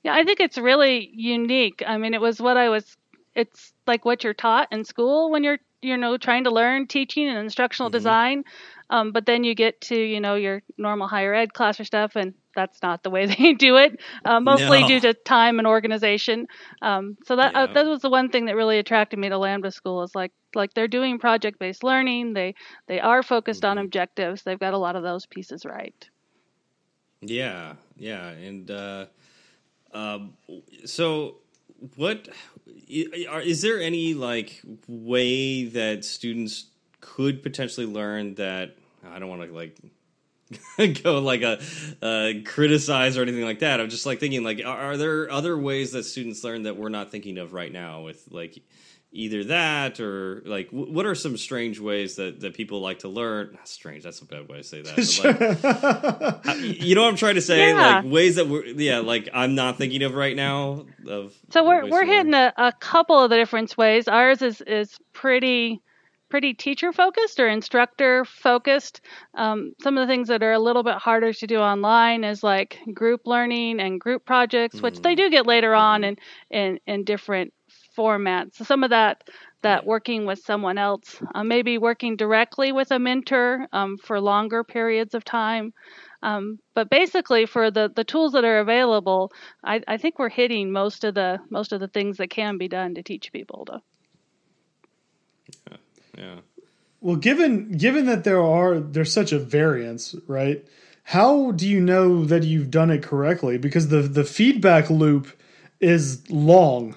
Yeah 0.04 0.14
i 0.14 0.24
think 0.24 0.40
it's 0.40 0.58
really 0.58 1.10
unique. 1.14 1.84
I 1.86 1.98
mean 1.98 2.14
it 2.14 2.22
was 2.22 2.40
what 2.42 2.58
i 2.58 2.70
was 2.70 2.98
it's 3.36 3.74
like 3.88 4.06
what 4.06 4.24
you're 4.24 4.34
taught 4.34 4.68
in 4.72 4.84
school 4.84 5.32
when 5.32 5.44
you're 5.44 5.60
you 5.82 5.98
know 5.98 6.18
trying 6.18 6.44
to 6.44 6.52
learn 6.52 6.88
teaching 6.88 7.28
and 7.28 7.38
instructional 7.38 7.90
mm-hmm. 7.90 7.98
design. 7.98 8.44
Um, 8.92 9.12
but 9.12 9.26
then 9.26 9.44
you 9.44 9.56
get 9.56 9.82
to 9.82 9.96
you 9.96 10.20
know 10.20 10.36
your 10.36 10.62
normal 10.78 11.08
higher 11.08 11.34
ed 11.34 11.54
class 11.54 11.80
or 11.80 11.84
stuff 11.84 12.16
and 12.16 12.34
that's 12.60 12.82
not 12.84 13.04
the 13.04 13.10
way 13.10 13.26
they 13.38 13.54
do 13.54 13.78
it, 13.78 14.00
uh, 14.26 14.40
mostly 14.40 14.82
no. 14.82 14.88
due 14.88 15.00
to 15.00 15.14
time 15.14 15.60
and 15.60 15.68
organization. 15.68 16.48
Um, 16.82 17.18
so 17.26 17.38
that 17.38 17.56
uh, 17.56 17.60
yeah. 17.60 17.64
uh, 17.64 17.74
that 17.74 17.86
was 17.86 18.02
the 18.02 18.10
one 18.10 18.30
thing 18.30 18.46
that 18.46 18.56
really 18.56 18.80
attracted 18.80 19.18
me 19.18 19.30
to 19.30 19.38
Lambda 19.38 19.72
School 19.72 20.04
is 20.04 20.14
like 20.14 20.32
like 20.56 20.74
they're 20.74 20.88
doing 20.88 21.20
project 21.20 21.60
based 21.60 21.84
learning. 21.84 22.34
They 22.34 22.56
they 22.88 23.00
are 23.00 23.24
focused 23.24 23.64
mm-hmm. 23.64 23.80
on 23.80 23.86
objectives. 23.86 24.44
They've 24.44 24.60
got 24.60 24.74
a 24.74 24.78
lot 24.78 24.96
of 24.96 25.04
those 25.04 25.26
pieces 25.26 25.66
right. 25.66 26.10
Yeah, 27.22 27.74
yeah, 27.98 28.30
and 28.30 28.70
uh, 28.72 29.06
um, 29.94 30.34
so 30.86 31.38
what 31.96 32.28
is 32.90 33.62
there 33.62 33.80
any 33.80 34.14
like 34.14 34.62
way 34.88 35.66
that 35.66 36.04
students 36.04 36.66
could 37.02 37.42
potentially 37.42 37.86
learn 37.86 38.36
that 38.36 38.76
I 39.06 39.20
don't 39.20 39.30
want 39.30 39.42
to 39.44 39.54
like 39.54 39.78
go 41.04 41.20
like 41.20 41.42
a 41.42 41.60
uh, 42.02 42.32
criticize 42.46 43.18
or 43.18 43.22
anything 43.22 43.44
like 43.44 43.60
that. 43.60 43.80
I'm 43.80 43.90
just 43.90 44.06
like 44.06 44.20
thinking 44.20 44.44
like, 44.44 44.62
are, 44.66 44.92
are, 44.94 44.98
there 44.98 45.32
other 45.32 45.58
ways 45.58 45.92
that 45.92 46.04
students 46.04 46.44
learn 46.44 46.64
that 46.64 46.78
we're 46.78 46.90
not 46.90 47.12
thinking 47.12 47.38
of 47.38 47.54
right 47.54 47.72
now 47.72 48.02
with 48.02 48.24
like 48.32 48.62
either 49.12 49.44
that 49.46 50.00
or 50.00 50.42
like 50.46 50.72
w- 50.72 50.92
what 50.92 51.06
are 51.06 51.16
some 51.16 51.36
strange 51.38 51.80
ways 51.80 52.16
that, 52.16 52.40
that 52.40 52.56
people 52.56 52.82
like 52.82 53.00
to 53.00 53.10
learn? 53.10 53.52
Not 53.54 53.68
strange, 53.68 54.04
that's 54.04 54.22
a 54.22 54.26
bad 54.26 54.48
way 54.50 54.58
to 54.58 54.64
say 54.64 54.82
that. 54.82 56.44
Like, 56.46 56.58
you 56.82 56.96
know 56.96 57.04
what 57.04 57.10
I'm 57.10 57.16
trying 57.16 57.36
to 57.36 57.42
say? 57.42 57.70
Yeah. 57.70 58.02
Like 58.02 58.12
ways 58.12 58.36
that 58.36 58.48
we're 58.48 58.66
yeah, 58.66 59.00
like 59.00 59.30
I'm 59.34 59.54
not 59.54 59.78
thinking 59.78 60.02
of 60.02 60.16
right 60.16 60.36
now. 60.36 60.86
Of 61.08 61.34
so 61.50 61.64
we're 61.64 61.88
we're 61.88 62.06
hitting 62.06 62.34
a, 62.34 62.54
a 62.58 62.74
couple 62.80 63.24
of 63.24 63.30
the 63.30 63.36
different 63.36 63.78
ways. 63.78 64.08
Ours 64.08 64.42
is 64.42 64.62
is 64.62 64.98
pretty 65.14 65.82
pretty 66.30 66.54
teacher 66.54 66.94
focused 66.94 67.40
or 67.40 67.48
instructor 67.48 68.26
focused. 68.26 69.02
Um, 69.34 69.74
some 69.82 69.98
of 69.98 70.08
the 70.08 70.12
things 70.12 70.28
that 70.28 70.44
are 70.44 70.54
a 70.54 70.60
little 70.60 70.84
bit 70.84 70.96
harder 70.96 71.34
to 71.34 71.48
do 71.48 71.60
online 71.60 72.24
is 72.24 72.44
like 72.44 72.80
group 72.94 73.22
learning 73.26 73.80
and 73.80 74.00
group 74.00 74.26
projects, 74.26 74.78
mm-hmm. 74.78 74.84
which 74.84 75.02
they 75.02 75.16
mm-hmm. 75.16 75.26
do 75.26 75.30
get 75.32 75.48
later 75.48 75.74
on 75.74 76.02
mm-hmm. 76.02 76.14
in, 76.52 76.60
in, 76.60 76.80
in 76.86 77.04
different 77.04 77.54
formats. 77.98 78.56
So 78.56 78.64
some 78.64 78.84
of 78.84 78.92
that 78.92 79.24
that 79.62 79.86
working 79.86 80.26
with 80.26 80.40
someone 80.40 80.78
else, 80.78 81.22
uh, 81.36 81.44
maybe 81.44 81.78
working 81.78 82.16
directly 82.16 82.72
with 82.72 82.92
a 82.92 83.00
mentor 83.00 83.68
um, 83.74 83.98
for 83.98 84.22
longer 84.22 84.64
periods 84.64 85.14
of 85.14 85.26
time. 85.26 85.74
Um, 86.24 86.60
but 86.74 86.90
basically, 86.90 87.46
for 87.46 87.72
the, 87.72 87.92
the 87.94 88.04
tools 88.04 88.34
that 88.34 88.46
are 88.46 88.60
available, 88.60 89.32
I, 89.64 89.82
I 89.88 89.98
think 89.98 90.18
we're 90.18 90.30
hitting 90.30 90.72
most 90.72 91.04
of 91.04 91.14
the 91.14 91.40
most 91.50 91.74
of 91.74 91.80
the 91.80 91.88
things 91.88 92.18
that 92.18 92.30
can 92.30 92.58
be 92.58 92.68
done 92.68 92.96
to 92.96 93.04
teach 93.04 93.32
people 93.32 93.66
to. 93.66 93.82
Yeah. 95.70 95.78
Yeah. 96.18 96.40
Well, 97.02 97.16
given 97.16 97.72
given 97.78 98.06
that 98.08 98.24
there 98.24 98.42
are 98.42 98.80
there's 98.80 99.14
such 99.14 99.32
a 99.32 99.40
variance, 99.40 100.16
right? 100.28 100.66
How 101.04 101.52
do 101.52 101.68
you 101.68 101.80
know 101.80 102.26
that 102.26 102.44
you've 102.44 102.70
done 102.70 102.92
it 102.92 103.04
correctly? 103.04 103.58
Because 103.58 103.88
the 103.88 104.02
the 104.02 104.24
feedback 104.24 104.90
loop 104.90 105.28
is 105.80 106.30
long 106.30 106.96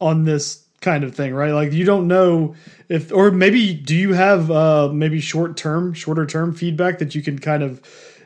on 0.00 0.24
this 0.24 0.66
kind 0.80 1.04
of 1.04 1.14
thing, 1.14 1.34
right? 1.34 1.52
Like 1.52 1.72
you 1.72 1.84
don't 1.84 2.08
know 2.08 2.54
if, 2.88 3.12
or 3.12 3.30
maybe 3.30 3.74
do 3.74 3.94
you 3.94 4.12
have 4.14 4.50
uh, 4.50 4.90
maybe 4.92 5.20
short 5.20 5.56
term, 5.56 5.94
shorter 5.94 6.26
term 6.26 6.54
feedback 6.54 6.98
that 6.98 7.14
you 7.14 7.22
can 7.22 7.38
kind 7.38 7.62
of 7.62 7.80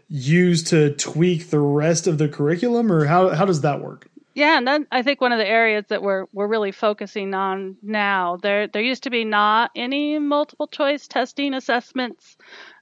use 0.09 0.63
to 0.65 0.95
tweak 0.95 1.51
the 1.51 1.61
rest 1.61 2.07
of 2.07 2.19
the 2.19 2.29
curriculum, 2.29 2.91
or 2.91 3.05
how 3.05 3.29
how 3.31 3.45
does 3.45 3.61
that 3.63 3.81
work? 3.81 4.09
Yeah, 4.37 4.59
and 4.59 4.69
then 4.69 4.87
I 4.93 5.03
think 5.03 5.21
one 5.21 5.33
of 5.33 5.39
the 5.39 5.49
areas 5.49 5.87
that 5.89 6.03
we're 6.03 6.27
we're 6.33 6.47
really 6.47 6.71
focusing 6.73 7.35
on 7.35 7.79
now 7.83 8.37
there 8.37 8.69
there 8.69 8.83
used 8.83 9.05
to 9.05 9.11
be 9.11 9.25
not 9.25 9.73
any 9.75 10.19
multiple 10.21 10.69
choice 10.69 11.09
testing 11.09 11.55
assessments 11.55 12.37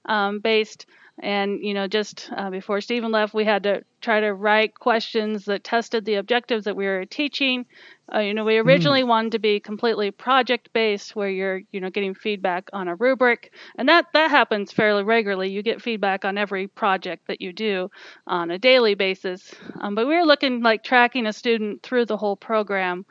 um, 0.07 0.41
based 0.41 0.87
and 1.23 1.61
you 1.63 1.75
know, 1.75 1.87
just 1.87 2.29
uh, 2.37 2.51
before 2.51 2.81
Stephen 2.81 3.13
left, 3.13 3.35
we 3.35 3.45
had 3.45 3.63
to 3.63 3.85
try 4.01 4.21
to 4.21 4.35
write 4.35 4.75
questions 4.75 5.45
that 5.45 5.63
tested 5.63 6.05
the 6.05 6.17
objectives 6.17 6.65
that 6.65 6.77
we 6.77 6.87
were 6.87 7.07
teaching. 7.07 7.67
Uh, 8.13 8.19
you 8.19 8.35
know, 8.35 8.45
we 8.45 8.59
originally 8.59 9.03
mm. 9.03 9.07
wanted 9.07 9.33
to 9.33 9.39
be 9.39 9.61
completely 9.61 10.11
project 10.11 10.71
based, 10.73 11.15
where 11.15 11.29
you're 11.29 11.63
you 11.71 11.81
know 11.81 11.89
getting 11.89 12.15
feedback 12.15 12.69
on 12.73 12.89
a 12.89 12.97
rubric, 12.97 13.53
and 13.79 13.89
that 13.89 14.07
that 14.13 14.31
happens 14.31 14.73
fairly 14.73 15.05
regularly. 15.05 15.51
You 15.51 15.63
get 15.63 15.81
feedback 15.81 16.25
on 16.25 16.37
every 16.37 16.67
project 16.67 17.29
that 17.29 17.41
you 17.41 17.53
do 17.53 17.91
on 18.27 18.51
a 18.51 18.59
daily 18.59 18.95
basis. 18.95 19.55
Um, 19.81 19.95
but 19.95 20.09
we 20.09 20.17
were 20.17 20.25
looking 20.25 20.63
like 20.63 20.83
tracking 20.83 21.27
a 21.27 21.33
student 21.33 21.83
through 21.83 22.07
the 22.07 22.17
whole 22.17 22.37
program, 22.37 23.07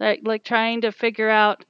like 0.00 0.22
like 0.24 0.42
trying 0.42 0.80
to 0.80 0.90
figure 0.90 1.28
out 1.28 1.66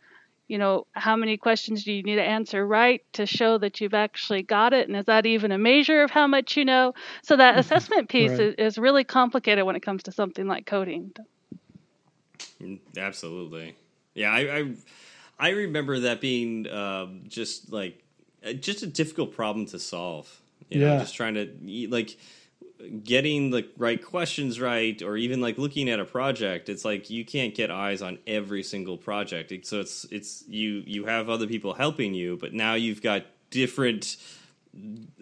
you 0.48 0.59
know, 0.59 0.87
how 0.92 1.16
many 1.16 1.37
questions 1.37 1.85
do 1.85 1.92
you 1.92 2.02
need 2.02 2.16
to 2.16 2.22
answer 2.22 2.66
right 2.66 3.02
to 3.14 3.26
show 3.26 3.59
that 3.59 3.81
you've 3.81 3.94
actually 3.94 4.42
got 4.42 4.72
it? 4.72 4.88
And 4.88 4.96
is 4.96 5.07
that 5.07 5.24
even 5.26 5.52
a 5.52 5.59
measure 5.59 6.02
of 6.02 6.11
how 6.11 6.26
much 6.26 6.57
you 6.57 6.64
know? 6.64 6.94
So 7.22 7.37
that 7.37 7.59
assessment 7.59 8.09
piece 8.09 8.33
right. 8.33 8.40
is, 8.40 8.55
is, 8.59 8.78
really 8.78 9.05
complicated 9.05 9.64
when 9.64 9.76
it 9.76 9.83
comes 9.83 10.02
to 10.05 10.12
something 10.12 10.46
like 10.46 10.66
coding. 10.66 11.12
Absolutely. 12.96 13.76
Yeah, 14.14 14.33
I 14.33 14.59
I, 14.59 14.74
I 15.38 15.48
remember 15.50 16.00
that 16.00 16.20
being 16.20 16.68
um, 16.68 17.22
just 17.28 17.72
like 17.72 18.02
uh, 18.44 18.52
just 18.52 18.83
a 18.83 18.87
difficult 18.87 19.35
problem 19.35 19.66
to 19.66 19.78
solve. 19.78 20.40
You 20.68 20.81
yeah. 20.81 20.94
know, 20.94 20.98
just 21.00 21.14
trying 21.14 21.35
to 21.35 21.88
like 21.88 22.16
getting 23.05 23.51
the 23.51 23.68
right 23.77 24.05
questions 24.05 24.61
right 24.61 25.03
or 25.03 25.16
even 25.16 25.40
like 25.40 25.59
looking 25.59 25.88
at 25.88 26.01
a 26.01 26.05
project 26.05 26.68
it's 26.68 26.85
like 26.85 27.11
you 27.11 27.25
can't 27.25 27.55
get 27.55 27.71
eyes 27.71 28.03
on 28.03 28.18
every 28.27 28.62
single 28.62 28.97
project. 28.97 29.53
So 29.66 29.81
it's 29.81 30.05
it's 30.11 30.45
you 30.49 30.83
you 30.87 31.05
have 31.07 31.29
other 31.29 31.47
people 31.47 31.75
helping 31.75 32.14
you 32.14 32.37
but 32.37 32.53
now 32.53 32.75
you've 32.75 33.03
got 33.03 33.25
different 33.51 34.16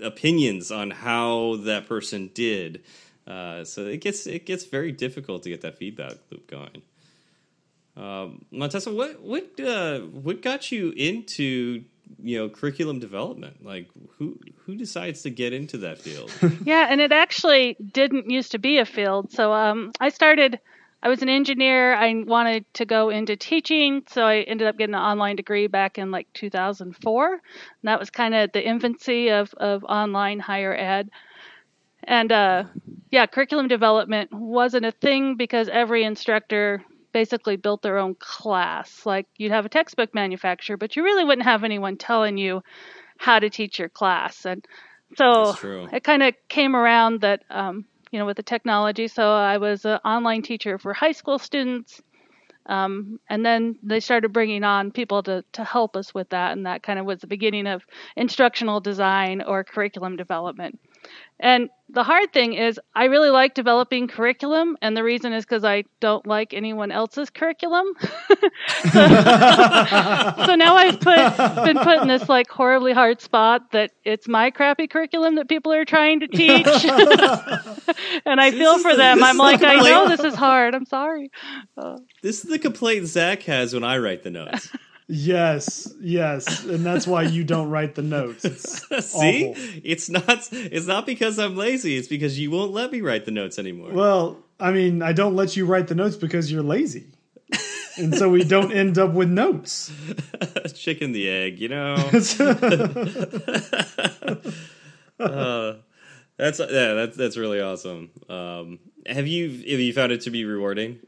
opinions 0.03 0.71
on 0.71 0.91
how 0.91 1.57
that 1.65 1.89
person 1.89 2.31
did. 2.35 2.83
Uh, 3.27 3.65
so 3.65 3.87
it 3.87 4.01
gets 4.01 4.27
it 4.27 4.47
gets 4.47 4.65
very 4.65 4.93
difficult 4.93 5.43
to 5.43 5.51
get 5.51 5.61
that 5.61 5.79
feedback 5.79 6.15
loop 6.31 6.49
going. 6.51 6.83
Um, 7.97 8.45
Montessa, 8.51 8.93
what 8.93 9.21
what 9.21 9.61
uh, 9.61 10.01
what 10.01 10.43
got 10.43 10.73
you 10.73 10.91
into 10.97 11.85
you 12.23 12.39
know 12.39 12.49
curriculum 12.49 12.99
development? 12.99 13.65
Like 13.65 13.89
who 14.19 14.39
who 14.65 14.75
decides 14.75 15.23
to 15.23 15.31
get 15.31 15.53
into 15.53 15.79
that 15.79 15.99
field? 15.99 16.33
yeah, 16.65 16.87
and 16.91 17.01
it 17.01 17.13
actually 17.13 17.77
didn't 17.93 18.31
used 18.31 18.53
to 18.53 18.59
be 18.59 18.79
a 18.79 18.87
field. 18.87 19.33
So 19.33 19.53
um, 19.53 19.93
I 20.01 20.09
started. 20.09 20.59
I 21.03 21.09
was 21.09 21.23
an 21.23 21.31
engineer. 21.31 21.95
I 21.95 22.13
wanted 22.27 22.67
to 22.75 22.85
go 22.85 23.09
into 23.09 23.35
teaching, 23.35 24.03
so 24.07 24.23
I 24.23 24.41
ended 24.41 24.67
up 24.67 24.77
getting 24.77 24.95
an 24.95 25.01
online 25.01 25.37
degree 25.37 25.67
back 25.67 25.97
in 25.97 26.11
like 26.11 26.31
2004. 26.35 27.33
And 27.33 27.41
that 27.85 27.99
was 27.99 28.11
kind 28.11 28.35
of 28.35 28.53
the 28.53 28.63
infancy 28.63 29.31
of 29.31 29.55
of 29.55 29.83
online 29.85 30.41
higher 30.41 30.75
ed. 30.75 31.11
And 32.05 32.33
uh, 32.33 32.65
yeah, 33.11 33.27
curriculum 33.27 33.69
development 33.69 34.33
wasn't 34.33 34.87
a 34.87 34.93
thing 34.93 35.37
because 35.37 35.69
every 35.69 36.05
instructor 36.05 36.85
basically 37.13 37.57
built 37.57 37.83
their 37.83 37.99
own 37.99 38.15
class. 38.15 39.05
Like 39.05 39.27
you'd 39.37 39.53
have 39.53 39.67
a 39.67 39.71
textbook 39.71 40.15
manufacturer, 40.15 40.77
but 40.77 40.97
you 40.97 41.03
really 41.03 41.25
wouldn't 41.25 41.47
have 41.47 41.65
anyone 41.65 41.97
telling 41.97 42.39
you 42.39 42.63
how 43.19 43.39
to 43.39 43.51
teach 43.51 43.79
your 43.79 43.89
class. 43.89 44.45
And 44.47 44.67
so 45.17 45.53
it 45.93 46.05
kind 46.05 46.23
of 46.23 46.35
came 46.49 46.77
around 46.77 47.23
that, 47.23 47.43
um, 47.51 47.85
you 48.11 48.19
know, 48.19 48.27
with 48.27 48.37
the 48.37 48.43
technology. 48.43 49.09
So 49.09 49.31
I 49.31 49.59
was 49.59 49.85
an 49.85 49.99
online 50.05 50.43
teacher 50.43 50.79
for 50.79 50.93
high 50.93 51.13
school 51.13 51.39
students. 51.39 52.01
Um, 52.67 53.19
and 53.29 53.45
then 53.45 53.77
they 53.83 54.01
started 54.01 54.33
bringing 54.33 54.63
on 54.63 54.93
people 54.93 55.23
to, 55.25 55.45
to 55.53 55.65
help 55.65 55.97
us 55.97 56.15
with 56.15 56.29
that. 56.31 56.53
And 56.53 56.67
that 56.67 56.83
kind 56.83 56.99
of 56.99 57.07
was 57.07 57.21
the 57.21 57.27
beginning 57.27 57.67
of 57.67 57.83
instructional 58.17 58.81
design 58.81 59.43
or 59.43 59.65
curriculum 59.65 60.17
development. 60.17 60.79
And 61.43 61.71
the 61.89 62.03
hard 62.03 62.33
thing 62.33 62.53
is, 62.53 62.79
I 62.95 63.07
really 63.07 63.31
like 63.31 63.55
developing 63.55 64.09
curriculum, 64.09 64.77
and 64.83 64.95
the 64.95 65.03
reason 65.03 65.33
is 65.33 65.45
because 65.45 65.65
I 65.65 65.85
don't 65.99 66.27
like 66.27 66.53
anyone 66.53 66.93
else's 66.93 67.31
curriculum. 67.31 67.87
so, 67.99 68.91
so, 68.93 70.55
now 70.55 70.77
I've 70.77 71.01
put 71.01 71.37
been 71.65 71.79
put 71.79 72.03
in 72.03 72.09
this 72.09 72.29
like 72.29 72.51
horribly 72.51 72.93
hard 72.93 73.23
spot 73.23 73.73
that 73.73 73.93
it's 74.05 74.29
my 74.29 74.51
crappy 74.51 74.87
curriculum 74.87 75.37
that 75.37 75.49
people 75.49 75.73
are 75.73 75.87
trying 75.87 76.21
to 76.21 76.29
teach, 76.29 76.67
and 78.27 78.41
I 78.41 78.51
feel 78.51 78.79
for 78.79 78.93
the, 78.93 78.99
them. 78.99 79.25
I'm 79.25 79.39
like, 79.39 79.63
I 79.63 79.77
know 79.77 80.09
this 80.09 80.21
is 80.21 80.35
hard. 80.35 80.75
I'm 80.75 80.87
sorry. 80.87 81.31
Uh, 81.77 81.97
this 82.23 82.45
is 82.45 82.51
the 82.51 82.59
complaint 82.59 83.07
Zach 83.07 83.43
has 83.45 83.73
when 83.73 83.83
I 83.83 83.97
write 83.97 84.23
the 84.23 84.31
notes. 84.31 84.69
Yes, 85.13 85.93
yes, 86.01 86.65
and 86.65 86.87
that's 86.87 87.05
why 87.05 87.25
you 87.25 87.43
don't 87.43 87.69
write 87.69 87.97
the 87.97 88.03
notes. 88.03 88.45
It's 88.45 88.87
See, 89.11 89.49
awful. 89.49 89.63
it's 89.83 90.09
not. 90.09 90.49
It's 90.53 90.87
not 90.87 91.05
because 91.05 91.37
I'm 91.41 91.57
lazy. 91.57 91.97
It's 91.97 92.07
because 92.07 92.39
you 92.39 92.53
won't 92.53 92.71
let 92.71 92.93
me 92.93 93.01
write 93.01 93.25
the 93.25 93.33
notes 93.33 93.59
anymore. 93.59 93.91
Well, 93.93 94.39
I 94.61 94.71
mean, 94.71 95.03
I 95.03 95.13
don't 95.13 95.35
let 95.35 95.57
you 95.57 95.67
write 95.67 95.89
the 95.89 95.97
notes 95.97 96.15
because 96.15 96.53
you're 96.53 96.63
lazy, 96.63 97.09
and 97.97 98.17
so 98.17 98.29
we 98.29 98.45
don't 98.45 98.71
end 98.71 98.99
up 98.99 99.11
with 99.11 99.29
notes. 99.29 99.91
Chicken 100.75 101.11
the 101.11 101.29
egg, 101.29 101.59
you 101.59 101.71
know. 101.71 101.95
uh, 105.19 105.75
that's 106.37 106.61
yeah, 106.61 106.95
that's 106.95 107.17
that's 107.17 107.37
really 107.37 107.61
awesome. 107.61 108.13
Um, 108.29 108.79
have 109.07 109.27
you 109.27 109.51
have 109.51 109.81
you 109.81 109.93
found 109.93 110.13
it 110.13 110.21
to 110.21 110.31
be 110.31 110.45
rewarding? 110.45 111.01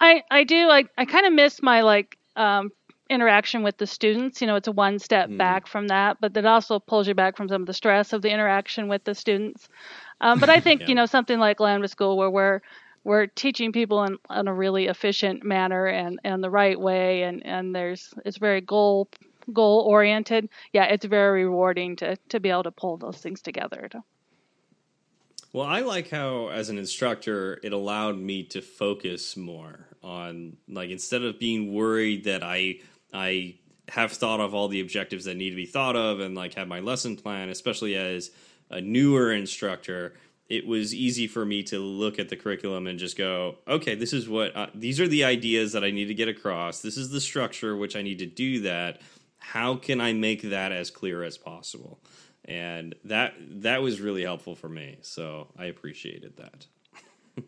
I 0.00 0.22
I 0.30 0.44
do. 0.44 0.70
I 0.70 0.84
I 0.96 1.04
kind 1.04 1.26
of 1.26 1.34
miss 1.34 1.60
my 1.60 1.82
like 1.82 2.16
um, 2.34 2.70
interaction 3.08 3.62
with 3.62 3.76
the 3.78 3.86
students. 3.86 4.40
You 4.40 4.46
know, 4.46 4.56
it's 4.56 4.68
a 4.68 4.72
one 4.72 4.98
step 4.98 5.28
mm. 5.28 5.38
back 5.38 5.66
from 5.66 5.88
that, 5.88 6.18
but 6.20 6.36
it 6.36 6.46
also 6.46 6.78
pulls 6.78 7.08
you 7.08 7.14
back 7.14 7.36
from 7.36 7.48
some 7.48 7.62
of 7.62 7.66
the 7.66 7.72
stress 7.72 8.12
of 8.12 8.22
the 8.22 8.30
interaction 8.30 8.88
with 8.88 9.04
the 9.04 9.14
students. 9.14 9.68
Um, 10.20 10.40
but 10.40 10.50
I 10.50 10.60
think 10.60 10.80
yeah. 10.82 10.88
you 10.88 10.94
know 10.94 11.06
something 11.06 11.38
like 11.38 11.60
Lambda 11.60 11.88
School, 11.88 12.16
where 12.16 12.30
we're 12.30 12.60
we're 13.04 13.26
teaching 13.26 13.70
people 13.70 14.02
in, 14.02 14.18
in 14.34 14.48
a 14.48 14.54
really 14.54 14.86
efficient 14.86 15.44
manner 15.44 15.86
and, 15.86 16.18
and 16.24 16.42
the 16.42 16.50
right 16.50 16.78
way, 16.78 17.22
and, 17.22 17.46
and 17.46 17.72
there's 17.72 18.12
it's 18.24 18.38
very 18.38 18.60
goal 18.60 19.08
goal 19.52 19.84
oriented. 19.86 20.48
Yeah, 20.72 20.84
it's 20.84 21.04
very 21.04 21.44
rewarding 21.44 21.96
to 21.96 22.16
to 22.30 22.40
be 22.40 22.50
able 22.50 22.64
to 22.64 22.72
pull 22.72 22.96
those 22.96 23.18
things 23.18 23.40
together. 23.42 23.88
Well, 25.52 25.64
I 25.64 25.80
like 25.80 26.10
how, 26.10 26.48
as 26.48 26.68
an 26.68 26.76
instructor, 26.76 27.58
it 27.62 27.72
allowed 27.72 28.18
me 28.18 28.42
to 28.48 28.60
focus 28.60 29.38
more 29.38 29.86
on, 30.02 30.58
like, 30.68 30.90
instead 30.90 31.22
of 31.22 31.38
being 31.38 31.72
worried 31.72 32.24
that 32.24 32.42
I 32.42 32.80
I 33.16 33.54
have 33.88 34.12
thought 34.12 34.40
of 34.40 34.54
all 34.54 34.68
the 34.68 34.80
objectives 34.80 35.24
that 35.24 35.36
need 35.36 35.50
to 35.50 35.56
be 35.56 35.64
thought 35.64 35.96
of 35.96 36.20
and 36.20 36.34
like 36.34 36.54
have 36.54 36.68
my 36.68 36.80
lesson 36.80 37.16
plan, 37.16 37.48
especially 37.48 37.96
as 37.96 38.30
a 38.70 38.80
newer 38.80 39.32
instructor. 39.32 40.14
It 40.48 40.66
was 40.66 40.94
easy 40.94 41.26
for 41.26 41.44
me 41.44 41.62
to 41.64 41.78
look 41.78 42.18
at 42.18 42.28
the 42.28 42.36
curriculum 42.36 42.86
and 42.86 42.98
just 42.98 43.16
go, 43.16 43.56
okay, 43.66 43.94
this 43.94 44.12
is 44.12 44.28
what 44.28 44.70
these 44.74 45.00
are 45.00 45.08
the 45.08 45.24
ideas 45.24 45.72
that 45.72 45.82
I 45.82 45.90
need 45.90 46.06
to 46.06 46.14
get 46.14 46.28
across. 46.28 46.82
This 46.82 46.96
is 46.96 47.10
the 47.10 47.20
structure 47.20 47.74
which 47.74 47.96
I 47.96 48.02
need 48.02 48.18
to 48.18 48.26
do 48.26 48.60
that. 48.60 49.00
How 49.38 49.76
can 49.76 50.00
I 50.00 50.12
make 50.12 50.42
that 50.42 50.72
as 50.72 50.90
clear 50.90 51.22
as 51.24 51.38
possible? 51.38 52.00
And 52.44 52.94
that 53.04 53.34
that 53.62 53.82
was 53.82 54.00
really 54.00 54.22
helpful 54.22 54.54
for 54.54 54.68
me. 54.68 54.98
So 55.00 55.48
I 55.58 55.64
appreciated 55.66 56.36
that. 56.36 56.66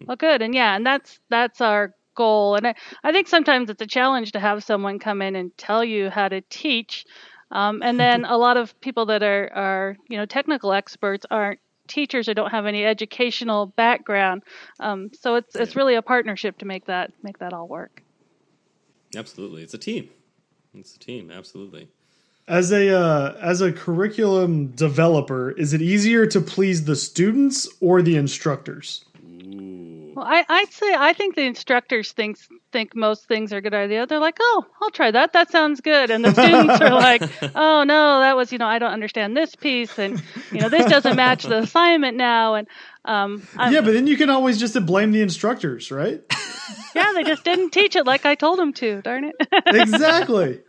well, 0.07 0.17
good, 0.17 0.43
and 0.43 0.55
yeah, 0.55 0.75
and 0.75 0.85
that's 0.85 1.21
that's 1.29 1.61
our 1.61 1.95
goal. 2.19 2.57
And 2.57 2.67
I, 2.67 2.75
I 3.05 3.13
think 3.13 3.29
sometimes 3.29 3.71
it's 3.71 3.81
a 3.81 3.87
challenge 3.87 4.33
to 4.33 4.41
have 4.41 4.65
someone 4.65 4.99
come 4.99 5.23
in 5.23 5.37
and 5.37 5.57
tell 5.57 5.85
you 5.85 6.11
how 6.11 6.29
to 6.29 6.43
teach. 6.51 7.07
Um, 7.53 7.81
and 7.83 7.99
then 8.05 8.25
a 8.25 8.37
lot 8.37 8.57
of 8.57 8.79
people 8.81 9.07
that 9.07 9.23
are, 9.23 9.51
are, 9.55 9.97
you 10.09 10.19
know, 10.19 10.27
technical 10.27 10.73
experts 10.73 11.25
aren't 11.31 11.61
teachers 11.87 12.29
or 12.29 12.35
don't 12.35 12.51
have 12.51 12.67
any 12.67 12.85
educational 12.85 13.67
background. 13.67 14.43
Um, 14.79 15.11
so 15.19 15.37
it's 15.37 15.57
it's 15.57 15.75
really 15.75 15.95
a 15.95 16.03
partnership 16.03 16.59
to 16.59 16.67
make 16.67 16.85
that 16.87 17.13
make 17.23 17.39
that 17.39 17.53
all 17.53 17.67
work. 17.67 18.03
Absolutely, 19.17 19.63
it's 19.63 19.75
a 19.75 19.79
team. 19.79 20.11
It's 20.75 20.95
a 20.95 20.99
team. 20.99 21.31
Absolutely. 21.31 21.89
As 22.47 22.73
a 22.73 22.95
uh, 22.95 23.37
as 23.41 23.61
a 23.63 23.73
curriculum 23.73 24.69
developer, 24.69 25.51
is 25.53 25.73
it 25.73 25.83
easier 25.83 26.27
to 26.27 26.41
please 26.41 26.85
the 26.85 26.97
students 26.97 27.69
or 27.81 28.03
the 28.03 28.17
instructors? 28.17 29.05
Well, 30.19 30.27
I, 30.27 30.45
I'd 30.49 30.73
say 30.73 30.93
I 30.99 31.13
think 31.13 31.37
the 31.37 31.45
instructors 31.45 32.11
think 32.11 32.39
think 32.73 32.97
most 32.97 33.29
things 33.29 33.53
are 33.53 33.59
a 33.59 33.61
good 33.61 33.73
idea. 33.73 34.05
They're 34.05 34.19
like, 34.19 34.39
oh, 34.41 34.67
I'll 34.83 34.91
try 34.91 35.13
that. 35.13 35.33
That 35.33 35.53
sounds 35.53 35.81
good. 35.81 36.11
And 36.11 36.25
the 36.25 36.33
students 36.33 36.81
are 36.81 36.91
like, 36.91 37.23
oh 37.55 37.85
no, 37.85 38.19
that 38.19 38.37
was 38.37 38.51
you 38.51 38.59
know 38.59 38.67
I 38.67 38.81
don't 38.81 38.91
understand 38.91 39.37
this 39.37 39.55
piece, 39.55 39.97
and 39.97 40.21
you 40.51 40.59
know 40.59 40.69
this 40.69 40.87
doesn't 40.87 41.15
match 41.15 41.45
the 41.45 41.59
assignment 41.59 42.17
now. 42.17 42.55
And 42.55 42.67
um, 43.05 43.47
yeah, 43.71 43.81
but 43.81 43.93
then 43.93 44.09
you 44.09 44.17
can 44.17 44.29
always 44.29 44.59
just 44.59 44.75
blame 44.85 45.13
the 45.13 45.23
instructors, 45.23 45.93
right? 45.93 46.21
yeah, 46.97 47.13
they 47.15 47.23
just 47.23 47.45
didn't 47.45 47.71
teach 47.71 47.95
it 47.95 48.05
like 48.05 48.27
I 48.27 48.35
told 48.35 48.59
them 48.59 48.73
to. 48.73 49.01
Darn 49.03 49.23
it. 49.23 49.37
exactly. 49.67 50.63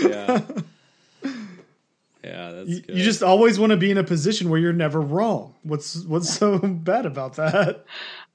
yeah. 0.00 0.40
Yeah, 2.24 2.52
that's 2.52 2.68
you, 2.70 2.82
you, 2.88 3.04
just 3.04 3.22
always 3.22 3.58
want 3.58 3.70
to 3.70 3.76
be 3.76 3.90
in 3.90 3.98
a 3.98 4.04
position 4.04 4.48
where 4.48 4.58
you're 4.58 4.72
never 4.72 5.00
wrong. 5.00 5.54
What's 5.62 6.04
what's 6.04 6.32
so 6.32 6.58
bad 6.62 7.04
about 7.04 7.34
that? 7.36 7.84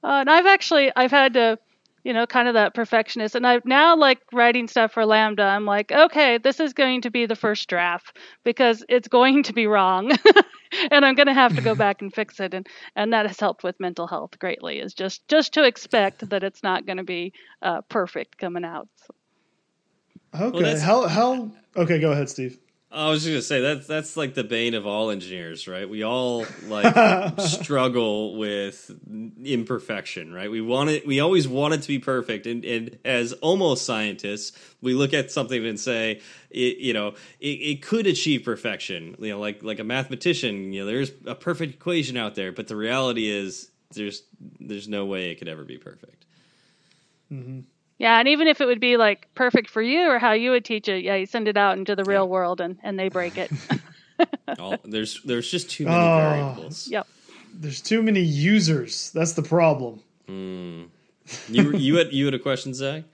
Uh, 0.04 0.18
and 0.20 0.30
I've 0.30 0.46
actually 0.46 0.92
I've 0.94 1.10
had 1.10 1.34
to, 1.34 1.58
you 2.04 2.12
know, 2.12 2.24
kind 2.24 2.46
of 2.46 2.54
that 2.54 2.72
perfectionist, 2.72 3.34
and 3.34 3.44
I've 3.44 3.64
now 3.64 3.96
like 3.96 4.20
writing 4.32 4.68
stuff 4.68 4.92
for 4.92 5.04
Lambda. 5.04 5.42
I'm 5.42 5.64
like, 5.64 5.90
okay, 5.90 6.38
this 6.38 6.60
is 6.60 6.72
going 6.72 7.00
to 7.00 7.10
be 7.10 7.26
the 7.26 7.34
first 7.34 7.68
draft 7.68 8.16
because 8.44 8.84
it's 8.88 9.08
going 9.08 9.42
to 9.44 9.52
be 9.52 9.66
wrong, 9.66 10.12
and 10.92 11.04
I'm 11.04 11.16
going 11.16 11.26
to 11.26 11.34
have 11.34 11.56
to 11.56 11.60
go 11.62 11.74
back 11.74 12.00
and 12.00 12.14
fix 12.14 12.38
it, 12.38 12.54
and 12.54 12.68
and 12.94 13.12
that 13.12 13.26
has 13.26 13.40
helped 13.40 13.64
with 13.64 13.80
mental 13.80 14.06
health 14.06 14.38
greatly. 14.38 14.78
Is 14.78 14.94
just 14.94 15.26
just 15.26 15.52
to 15.54 15.64
expect 15.64 16.30
that 16.30 16.44
it's 16.44 16.62
not 16.62 16.86
going 16.86 16.98
to 16.98 17.04
be 17.04 17.32
uh, 17.60 17.80
perfect 17.88 18.38
coming 18.38 18.64
out. 18.64 18.88
So. 18.94 19.14
Okay, 20.42 20.62
well, 20.62 20.78
how 20.78 21.08
how 21.08 21.50
okay? 21.76 21.98
Go 21.98 22.12
ahead, 22.12 22.30
Steve. 22.30 22.56
I 22.92 23.08
was 23.08 23.22
just 23.22 23.30
gonna 23.30 23.42
say 23.42 23.60
that's 23.60 23.86
that's 23.86 24.16
like 24.16 24.34
the 24.34 24.42
bane 24.42 24.74
of 24.74 24.84
all 24.84 25.10
engineers, 25.10 25.68
right? 25.68 25.88
We 25.88 26.02
all 26.02 26.44
like 26.64 27.40
struggle 27.40 28.36
with 28.36 28.90
imperfection, 29.44 30.32
right? 30.32 30.50
We 30.50 30.60
want 30.60 30.90
it, 30.90 31.06
we 31.06 31.20
always 31.20 31.46
want 31.46 31.74
it 31.74 31.82
to 31.82 31.88
be 31.88 32.00
perfect, 32.00 32.46
and, 32.46 32.64
and 32.64 32.98
as 33.04 33.32
almost 33.34 33.84
scientists, 33.84 34.58
we 34.80 34.94
look 34.94 35.14
at 35.14 35.30
something 35.30 35.64
and 35.64 35.78
say, 35.78 36.20
it, 36.50 36.78
you 36.78 36.92
know, 36.92 37.14
it, 37.38 37.46
it 37.46 37.82
could 37.82 38.08
achieve 38.08 38.44
perfection. 38.44 39.14
You 39.20 39.30
know, 39.30 39.38
like 39.38 39.62
like 39.62 39.78
a 39.78 39.84
mathematician, 39.84 40.72
you 40.72 40.80
know, 40.80 40.86
there's 40.86 41.12
a 41.26 41.36
perfect 41.36 41.74
equation 41.74 42.16
out 42.16 42.34
there, 42.34 42.50
but 42.50 42.66
the 42.66 42.76
reality 42.76 43.28
is 43.28 43.70
there's 43.94 44.24
there's 44.58 44.88
no 44.88 45.06
way 45.06 45.30
it 45.30 45.36
could 45.36 45.48
ever 45.48 45.62
be 45.62 45.78
perfect. 45.78 46.24
Mm-hmm. 47.32 47.60
Yeah, 48.00 48.18
and 48.18 48.28
even 48.28 48.48
if 48.48 48.62
it 48.62 48.64
would 48.64 48.80
be 48.80 48.96
like 48.96 49.28
perfect 49.34 49.68
for 49.68 49.82
you 49.82 50.08
or 50.08 50.18
how 50.18 50.32
you 50.32 50.52
would 50.52 50.64
teach 50.64 50.88
it, 50.88 51.04
yeah, 51.04 51.16
you 51.16 51.26
send 51.26 51.48
it 51.48 51.58
out 51.58 51.76
into 51.76 51.94
the 51.94 52.04
real 52.04 52.22
yeah. 52.22 52.30
world 52.30 52.62
and, 52.62 52.78
and 52.82 52.98
they 52.98 53.10
break 53.10 53.36
it. 53.36 53.52
All, 54.58 54.78
there's 54.86 55.22
there's 55.22 55.50
just 55.50 55.68
too 55.70 55.84
many 55.84 55.96
oh, 55.98 56.16
variables. 56.16 56.88
Yep. 56.88 57.06
There's 57.52 57.82
too 57.82 58.02
many 58.02 58.22
users. 58.22 59.10
That's 59.10 59.32
the 59.32 59.42
problem. 59.42 60.00
Mm. 60.26 60.88
You 61.50 61.76
you 61.76 61.96
had 61.96 62.10
you 62.10 62.24
had 62.24 62.32
a 62.34 62.38
question, 62.38 62.74
Zach? 62.74 63.04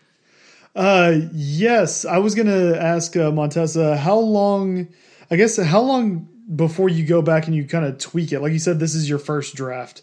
Uh, 0.77 1.20
yes, 1.33 2.05
I 2.05 2.18
was 2.18 2.35
gonna 2.35 2.75
ask 2.77 3.16
uh, 3.16 3.31
Montessa 3.31 3.96
how 3.96 4.18
long. 4.18 4.88
I 5.31 5.37
guess 5.37 5.57
how 5.57 5.81
long 5.81 6.29
before 6.55 6.90
you 6.90 7.07
go 7.07 7.22
back 7.22 7.46
and 7.46 7.57
you 7.57 7.64
kind 7.64 7.87
of 7.87 7.96
tweak 7.96 8.31
it? 8.31 8.40
Like 8.40 8.53
you 8.53 8.59
said, 8.59 8.79
this 8.79 8.94
is 8.94 9.09
your 9.09 9.18
first 9.18 9.55
draft. 9.55 10.03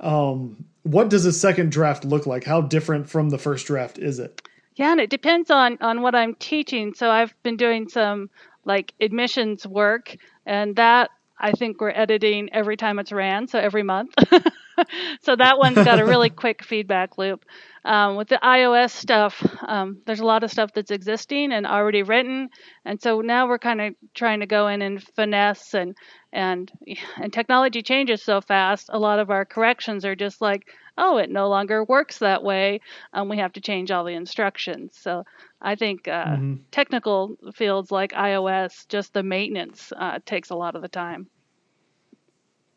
Um, 0.00 0.64
what 0.84 1.08
does 1.08 1.24
a 1.24 1.32
second 1.32 1.72
draft 1.72 2.04
look 2.04 2.26
like? 2.26 2.44
How 2.44 2.60
different 2.60 3.08
from 3.08 3.30
the 3.30 3.38
first 3.38 3.66
draft 3.66 3.98
is 3.98 4.18
it? 4.18 4.40
Yeah, 4.76 4.92
and 4.92 5.00
it 5.00 5.10
depends 5.10 5.50
on 5.50 5.78
on 5.80 6.02
what 6.02 6.14
I'm 6.14 6.34
teaching. 6.34 6.94
So 6.94 7.10
I've 7.10 7.34
been 7.42 7.56
doing 7.56 7.88
some 7.88 8.30
like 8.64 8.92
admissions 9.00 9.66
work, 9.66 10.16
and 10.46 10.76
that 10.76 11.10
I 11.38 11.52
think 11.52 11.80
we're 11.80 11.90
editing 11.90 12.50
every 12.52 12.76
time 12.76 12.98
it's 12.98 13.12
ran, 13.12 13.48
so 13.48 13.58
every 13.58 13.82
month. 13.82 14.14
so 15.22 15.36
that 15.36 15.58
one's 15.58 15.76
got 15.76 16.00
a 16.00 16.04
really 16.04 16.30
quick 16.44 16.62
feedback 16.62 17.18
loop. 17.18 17.44
Um, 17.84 18.16
with 18.16 18.28
the 18.28 18.40
iOS 18.42 18.90
stuff, 18.90 19.44
um, 19.66 19.98
there's 20.06 20.20
a 20.20 20.24
lot 20.24 20.42
of 20.42 20.50
stuff 20.50 20.72
that's 20.74 20.90
existing 20.90 21.52
and 21.52 21.66
already 21.66 22.02
written, 22.02 22.48
and 22.84 23.00
so 23.00 23.20
now 23.20 23.46
we're 23.46 23.58
kind 23.58 23.80
of 23.80 23.94
trying 24.14 24.40
to 24.40 24.46
go 24.46 24.68
in 24.68 24.82
and 24.82 25.02
finesse 25.02 25.74
and 25.74 25.96
and 26.34 26.70
and 27.16 27.32
technology 27.32 27.82
changes 27.82 28.22
so 28.22 28.42
fast. 28.42 28.90
A 28.92 28.98
lot 28.98 29.18
of 29.18 29.30
our 29.30 29.46
corrections 29.46 30.04
are 30.04 30.16
just 30.16 30.42
like, 30.42 30.68
oh, 30.98 31.16
it 31.16 31.30
no 31.30 31.48
longer 31.48 31.84
works 31.84 32.18
that 32.18 32.42
way, 32.42 32.80
and 33.12 33.30
we 33.30 33.38
have 33.38 33.54
to 33.54 33.60
change 33.60 33.90
all 33.90 34.04
the 34.04 34.12
instructions. 34.12 34.98
So 35.00 35.24
I 35.62 35.76
think 35.76 36.06
uh, 36.06 36.26
mm-hmm. 36.26 36.54
technical 36.70 37.36
fields 37.54 37.90
like 37.90 38.12
iOS, 38.12 38.86
just 38.88 39.14
the 39.14 39.22
maintenance 39.22 39.92
uh, 39.96 40.18
takes 40.26 40.50
a 40.50 40.56
lot 40.56 40.74
of 40.74 40.82
the 40.82 40.88
time. 40.88 41.28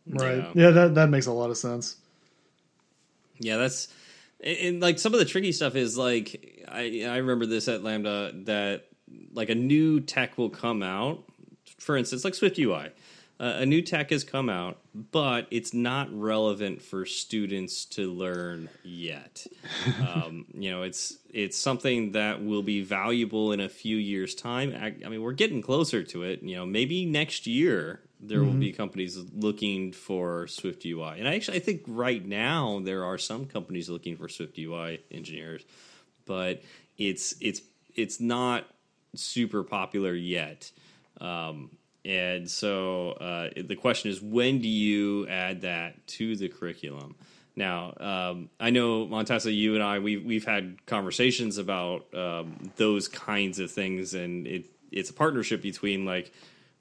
Right. 0.08 0.38
Yeah. 0.38 0.52
yeah, 0.56 0.70
that 0.72 0.96
that 0.96 1.10
makes 1.10 1.26
a 1.26 1.34
lot 1.34 1.50
of 1.50 1.58
sense. 1.58 1.98
Yeah, 3.40 3.58
that's 3.58 3.90
and 4.42 4.80
like 4.80 5.00
some 5.00 5.14
of 5.14 5.20
the 5.20 5.26
tricky 5.26 5.52
stuff 5.52 5.76
is 5.76 5.98
like 5.98 6.64
I 6.68 7.04
I 7.08 7.18
remember 7.18 7.46
this 7.46 7.68
at 7.68 7.84
Lambda 7.84 8.32
that 8.46 8.86
like 9.34 9.50
a 9.50 9.56
new 9.56 10.00
tech 10.00 10.38
will 10.38 10.50
come 10.50 10.84
out. 10.84 11.24
For 11.80 11.98
instance, 11.98 12.24
like 12.24 12.34
Swift 12.34 12.58
UI. 12.58 12.90
Uh, 13.40 13.58
a 13.58 13.66
new 13.66 13.84
tech 13.84 14.10
has 14.10 14.24
come 14.24 14.50
out, 14.50 14.80
but 15.12 15.48
it's 15.52 15.72
not 15.72 16.08
relevant 16.12 16.82
for 16.82 17.06
students 17.06 17.86
to 17.86 18.12
learn 18.12 18.68
yet. 18.84 19.46
um, 20.02 20.46
you 20.54 20.72
know, 20.72 20.82
it's 20.82 21.18
it's 21.32 21.56
something 21.56 22.14
that 22.14 22.44
will 22.44 22.64
be 22.64 22.82
valuable 22.82 23.52
in 23.52 23.60
a 23.60 23.70
few 23.70 23.96
years' 23.98 24.34
time. 24.34 24.76
I, 24.76 24.96
I 25.06 25.10
mean, 25.10 25.22
we're 25.22 25.34
getting 25.34 25.62
closer 25.62 26.04
to 26.04 26.24
it. 26.24 26.42
You 26.42 26.56
know, 26.56 26.66
maybe 26.66 27.06
next 27.06 27.46
year 27.46 28.02
there 28.20 28.40
mm-hmm. 28.40 28.48
will 28.48 28.60
be 28.60 28.72
companies 28.72 29.18
looking 29.36 29.92
for 29.92 30.48
Swift 30.48 30.84
UI. 30.86 31.20
And 31.20 31.28
I 31.28 31.36
actually 31.36 31.58
I 31.58 31.60
think 31.60 31.84
right 31.86 32.26
now 32.26 32.82
there 32.84 33.06
are 33.06 33.18
some 33.18 33.46
companies 33.46 33.90
looking 33.90 34.18
for 34.18 34.28
Swift 34.28 34.58
UI 34.58 35.02
engineers, 35.12 35.64
but 36.26 36.64
it's 36.98 37.36
it's 37.40 37.62
it's 37.96 38.20
not 38.20 38.66
super 39.16 39.64
popular 39.64 40.14
yet. 40.14 40.72
Um, 41.22 41.77
and 42.08 42.50
so 42.50 43.12
uh, 43.12 43.50
the 43.58 43.76
question 43.76 44.10
is, 44.10 44.22
when 44.22 44.60
do 44.60 44.68
you 44.70 45.28
add 45.28 45.62
that 45.62 46.08
to 46.08 46.38
the 46.38 46.48
curriculum? 46.48 47.16
Now, 47.58 47.94
um, 48.00 48.50
I 48.62 48.70
know 48.70 49.06
Montessa, 49.06 49.52
you 49.52 49.74
and 49.74 49.84
I, 49.84 50.00
we've 50.00 50.24
we've 50.24 50.46
had 50.46 50.86
conversations 50.86 51.58
about 51.58 52.06
um, 52.14 52.72
those 52.78 53.10
kinds 53.10 53.60
of 53.60 53.72
things, 53.72 54.14
and 54.14 54.48
it 54.48 54.66
it's 54.90 55.10
a 55.10 55.14
partnership 55.14 55.62
between 55.62 56.06
like 56.06 56.32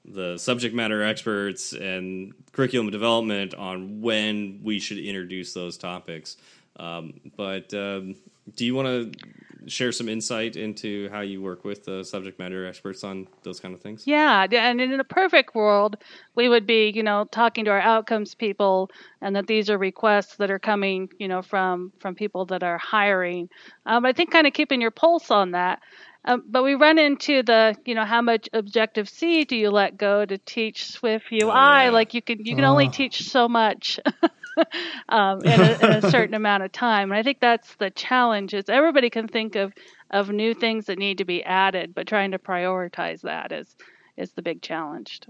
the 0.05 0.37
subject 0.37 0.73
matter 0.73 1.03
experts 1.03 1.73
and 1.73 2.33
curriculum 2.53 2.89
development 2.89 3.53
on 3.53 3.99
when 3.99 4.61
we 4.63 4.79
should 4.79 4.97
introduce 4.97 5.53
those 5.53 5.77
topics. 5.77 6.37
Um, 6.77 7.19
but 7.35 7.73
um, 7.73 8.15
do 8.55 8.65
you 8.65 8.75
want 8.75 8.87
to 8.87 9.27
share 9.65 9.91
some 9.91 10.07
insight 10.07 10.55
into 10.55 11.09
how 11.09 11.21
you 11.21 11.41
work 11.41 11.65
with 11.65 11.85
the 11.85 12.03
subject 12.03 12.39
matter 12.39 12.65
experts 12.65 13.03
on 13.03 13.27
those 13.43 13.59
kind 13.59 13.73
of 13.73 13.81
things? 13.81 14.03
Yeah, 14.05 14.45
and 14.51 14.79
in 14.79 14.99
a 14.99 15.03
perfect 15.03 15.55
world, 15.55 15.97
we 16.35 16.47
would 16.47 16.67
be, 16.67 16.89
you 16.89 17.03
know, 17.03 17.25
talking 17.31 17.65
to 17.65 17.71
our 17.71 17.79
outcomes 17.79 18.35
people, 18.35 18.89
and 19.21 19.35
that 19.35 19.47
these 19.47 19.69
are 19.69 19.77
requests 19.77 20.35
that 20.37 20.51
are 20.51 20.59
coming, 20.59 21.09
you 21.17 21.27
know, 21.27 21.41
from 21.41 21.91
from 21.99 22.15
people 22.15 22.45
that 22.45 22.63
are 22.63 22.77
hiring. 22.77 23.49
Um, 23.85 24.05
I 24.05 24.13
think 24.13 24.31
kind 24.31 24.47
of 24.47 24.53
keeping 24.53 24.81
your 24.81 24.91
pulse 24.91 25.31
on 25.31 25.51
that. 25.51 25.81
Um, 26.27 26.43
but 26.45 26.63
we 26.63 26.75
run 26.75 26.99
into 26.99 27.41
the, 27.41 27.75
you 27.85 27.95
know, 27.95 28.03
how 28.03 28.21
much 28.21 28.49
Objective 28.51 29.07
C 29.07 29.45
do 29.45 29.55
you 29.55 29.71
let 29.71 29.97
go 29.97 30.25
to 30.25 30.37
teach 30.37 30.85
Swift 30.85 31.31
UI? 31.31 31.43
Oh, 31.43 31.45
yeah. 31.45 31.89
Like 31.89 32.13
you 32.13 32.21
can 32.21 32.45
you 32.45 32.53
can 32.53 32.65
oh. 32.65 32.71
only 32.71 32.89
teach 32.89 33.29
so 33.29 33.47
much 33.47 33.97
um, 35.09 35.41
in, 35.43 35.59
a, 35.61 35.77
in, 35.81 35.91
a, 36.03 36.09
certain 36.09 36.35
amount 36.35 36.63
of 36.63 36.71
time. 36.71 37.11
And 37.11 37.19
I 37.19 37.23
think 37.23 37.39
that's 37.39 37.75
the 37.75 37.89
challenge. 37.89 38.53
Is 38.53 38.69
everybody 38.69 39.09
can 39.09 39.27
think 39.27 39.55
of 39.55 39.73
of 40.11 40.29
new 40.29 40.53
things 40.53 40.85
that 40.85 40.97
need 40.97 41.17
to 41.17 41.25
be 41.25 41.43
added, 41.43 41.93
but 41.93 42.07
trying 42.07 42.31
to 42.31 42.39
prioritize 42.39 43.21
that 43.21 43.51
is 43.51 43.75
is 44.15 44.31
the 44.31 44.41
big 44.41 44.61
challenge. 44.61 45.21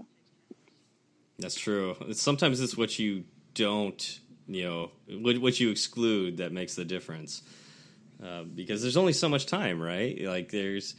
That's 1.38 1.54
true. 1.54 1.96
Sometimes 2.12 2.60
it's 2.60 2.76
what 2.76 2.98
you 2.98 3.24
don't, 3.54 4.20
you 4.48 4.64
know, 4.64 4.90
what, 5.20 5.38
what 5.38 5.60
you 5.60 5.70
exclude 5.70 6.38
that 6.38 6.52
makes 6.52 6.74
the 6.74 6.84
difference. 6.84 7.42
Uh, 8.22 8.42
because 8.42 8.82
there's 8.82 8.96
only 8.96 9.12
so 9.12 9.28
much 9.28 9.46
time, 9.46 9.80
right? 9.80 10.20
Like 10.22 10.50
there's, 10.50 10.96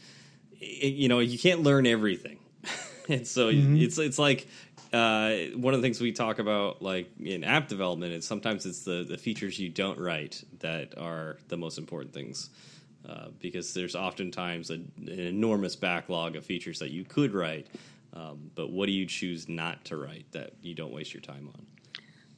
you 0.59 1.09
know, 1.09 1.19
you 1.19 1.37
can't 1.37 1.63
learn 1.63 1.85
everything, 1.85 2.39
and 3.09 3.27
so 3.27 3.51
mm-hmm. 3.51 3.75
it's 3.75 3.97
it's 3.97 4.17
like 4.17 4.47
uh, 4.93 5.35
one 5.55 5.73
of 5.73 5.81
the 5.81 5.85
things 5.85 6.01
we 6.01 6.11
talk 6.11 6.39
about, 6.39 6.81
like 6.81 7.09
in 7.23 7.43
app 7.43 7.67
development, 7.67 8.13
is 8.13 8.25
sometimes 8.25 8.65
it's 8.65 8.83
the 8.83 9.05
the 9.07 9.17
features 9.17 9.59
you 9.59 9.69
don't 9.69 9.99
write 9.99 10.43
that 10.59 10.97
are 10.97 11.37
the 11.47 11.57
most 11.57 11.77
important 11.77 12.13
things. 12.13 12.49
Uh, 13.07 13.29
because 13.39 13.73
there's 13.73 13.95
oftentimes 13.95 14.69
a, 14.69 14.73
an 14.73 15.19
enormous 15.19 15.75
backlog 15.75 16.35
of 16.35 16.45
features 16.45 16.79
that 16.79 16.91
you 16.91 17.05
could 17.05 17.33
write, 17.33 17.65
um, 18.13 18.51
but 18.55 18.71
what 18.71 18.87
do 18.87 18.91
you 18.91 19.05
choose 19.05 19.47
not 19.47 19.83
to 19.85 19.95
write 19.95 20.25
that 20.31 20.51
you 20.61 20.75
don't 20.75 20.91
waste 20.91 21.13
your 21.13 21.21
time 21.21 21.49
on? 21.53 21.65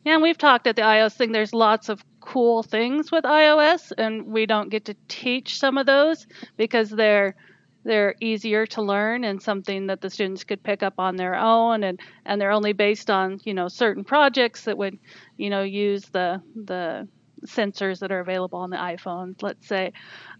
Yeah, 0.06 0.14
and 0.14 0.22
we've 0.22 0.38
talked 0.38 0.68
at 0.68 0.76
the 0.76 0.84
iOS 0.84 1.16
thing. 1.16 1.32
There's 1.32 1.54
lots 1.54 1.90
of 1.90 2.04
cool 2.22 2.64
things 2.64 3.12
with 3.12 3.24
iOS, 3.24 3.92
and 3.98 4.28
we 4.28 4.46
don't 4.46 4.70
get 4.70 4.86
to 4.86 4.96
teach 5.08 5.58
some 5.58 5.78
of 5.78 5.86
those 5.86 6.28
because 6.58 6.90
they're 6.90 7.36
they're 7.84 8.16
easier 8.20 8.66
to 8.66 8.82
learn 8.82 9.24
and 9.24 9.42
something 9.42 9.88
that 9.88 10.02
the 10.02 10.10
students 10.10 10.44
could 10.44 10.62
pick 10.64 10.84
up 10.84 10.96
on 10.98 11.16
their 11.16 11.36
own 11.36 11.84
and 11.84 12.00
and 12.26 12.40
they're 12.40 12.52
only 12.52 12.74
based 12.74 13.10
on 13.10 13.40
you 13.44 13.54
know 13.54 13.68
certain 13.68 14.04
projects 14.04 14.66
that 14.66 14.78
would 14.78 14.98
you 15.38 15.50
know 15.50 15.64
use 15.64 16.06
the 16.10 16.42
the 16.56 17.08
sensors 17.46 18.00
that 18.00 18.12
are 18.12 18.20
available 18.20 18.60
on 18.60 18.70
the 18.70 18.78
iphone 18.78 19.36
let's 19.42 19.68
say. 19.68 19.92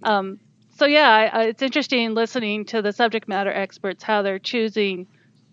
Um, 0.04 0.40
so 0.78 0.86
yeah 0.86 1.30
I, 1.34 1.44
it's 1.46 1.62
interesting 1.62 2.14
listening 2.14 2.66
to 2.66 2.82
the 2.82 2.94
subject 2.94 3.28
matter 3.28 3.52
experts 3.52 4.04
how 4.04 4.22
they're 4.22 4.40
choosing 4.40 5.08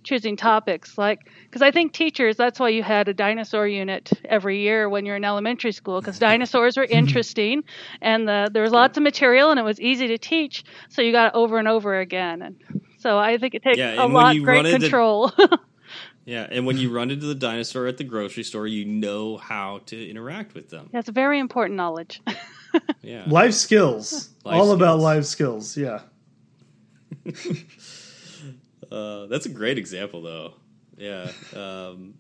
choosing 0.09 0.37
topics 0.37 0.97
like 0.97 1.29
because 1.45 1.61
i 1.61 1.71
think 1.71 1.93
teachers 1.93 2.35
that's 2.35 2.59
why 2.59 2.71
you 2.71 2.83
had 2.83 3.09
a 3.09 3.15
dinosaur 3.15 3.69
unit 3.69 4.11
every 4.25 4.61
year 4.61 4.89
when 4.89 5.05
you're 5.05 5.17
in 5.17 5.25
elementary 5.25 5.71
school 5.71 6.01
because 6.01 6.19
dinosaurs 6.19 6.79
were 6.79 6.85
mm-hmm. 6.87 6.95
interesting 6.95 7.63
and 8.01 8.27
the, 8.27 8.49
there 8.51 8.63
was 8.63 8.73
lots 8.73 8.97
of 8.97 9.03
material 9.03 9.51
and 9.51 9.61
it 9.61 9.65
was 9.65 9.79
easy 9.79 10.09
to 10.09 10.17
teach 10.17 10.65
so 10.89 11.03
you 11.03 11.13
got 11.13 11.27
it 11.27 11.33
over 11.35 11.59
and 11.59 11.69
over 11.69 12.01
again 12.01 12.41
and 12.41 12.57
so 12.99 13.19
i 13.19 13.37
think 13.37 13.55
it 13.55 13.63
takes 13.63 13.77
yeah, 13.77 14.03
a 14.03 14.07
lot 14.07 14.35
great 14.43 14.65
control. 14.65 15.31
Yeah 16.25 16.47
and 16.51 16.67
when 16.67 16.77
you 16.77 16.91
run 16.91 17.11
into 17.11 17.25
the 17.25 17.35
dinosaur 17.35 17.87
at 17.87 17.97
the 17.97 18.05
grocery 18.05 18.43
store 18.43 18.67
you 18.67 18.85
know 18.85 19.39
how 19.39 19.81
to 19.87 20.11
interact 20.11 20.53
with 20.53 20.69
them. 20.69 20.91
That's 20.93 21.09
very 21.09 21.39
important 21.39 21.77
knowledge. 21.77 22.21
Yeah. 23.01 23.25
Life 23.27 23.55
skills. 23.55 24.29
Life 24.45 24.57
all 24.57 24.65
skills. 24.67 24.75
about 24.75 24.99
life 24.99 25.25
skills 25.25 25.75
yeah 25.75 26.01
uh, 28.91 29.27
that's 29.27 29.47
a 29.47 29.51
great 29.51 29.79
example, 29.79 30.23
though. 30.23 30.55
Yeah. 30.97 31.31
Um, 31.55 32.15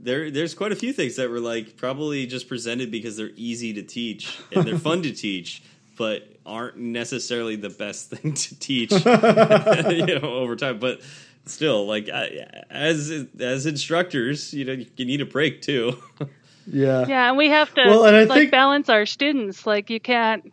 there, 0.00 0.30
there's 0.30 0.54
quite 0.54 0.72
a 0.72 0.76
few 0.76 0.92
things 0.92 1.16
that 1.16 1.28
were 1.30 1.40
like 1.40 1.76
probably 1.76 2.26
just 2.26 2.48
presented 2.48 2.90
because 2.90 3.16
they're 3.16 3.32
easy 3.36 3.72
to 3.74 3.82
teach 3.82 4.38
and 4.54 4.66
they're 4.66 4.78
fun 4.78 5.02
to 5.02 5.12
teach, 5.12 5.62
but 5.96 6.28
aren't 6.46 6.76
necessarily 6.76 7.56
the 7.56 7.70
best 7.70 8.10
thing 8.10 8.34
to 8.34 8.58
teach, 8.58 8.92
you 8.92 10.20
know, 10.20 10.34
over 10.34 10.56
time. 10.56 10.78
But 10.78 11.00
still, 11.46 11.86
like 11.86 12.08
as 12.08 13.26
as 13.38 13.66
instructors, 13.66 14.52
you 14.54 14.64
know, 14.64 14.84
you 14.96 15.04
need 15.04 15.20
a 15.20 15.26
break 15.26 15.62
too. 15.62 16.02
yeah. 16.66 17.06
Yeah, 17.06 17.28
and 17.28 17.36
we 17.36 17.48
have 17.48 17.74
to 17.74 17.84
well, 17.86 18.04
and 18.04 18.16
I 18.16 18.24
like 18.24 18.38
think... 18.38 18.50
balance 18.50 18.88
our 18.88 19.06
students. 19.06 19.66
Like 19.66 19.90
you 19.90 20.00
can't 20.00 20.52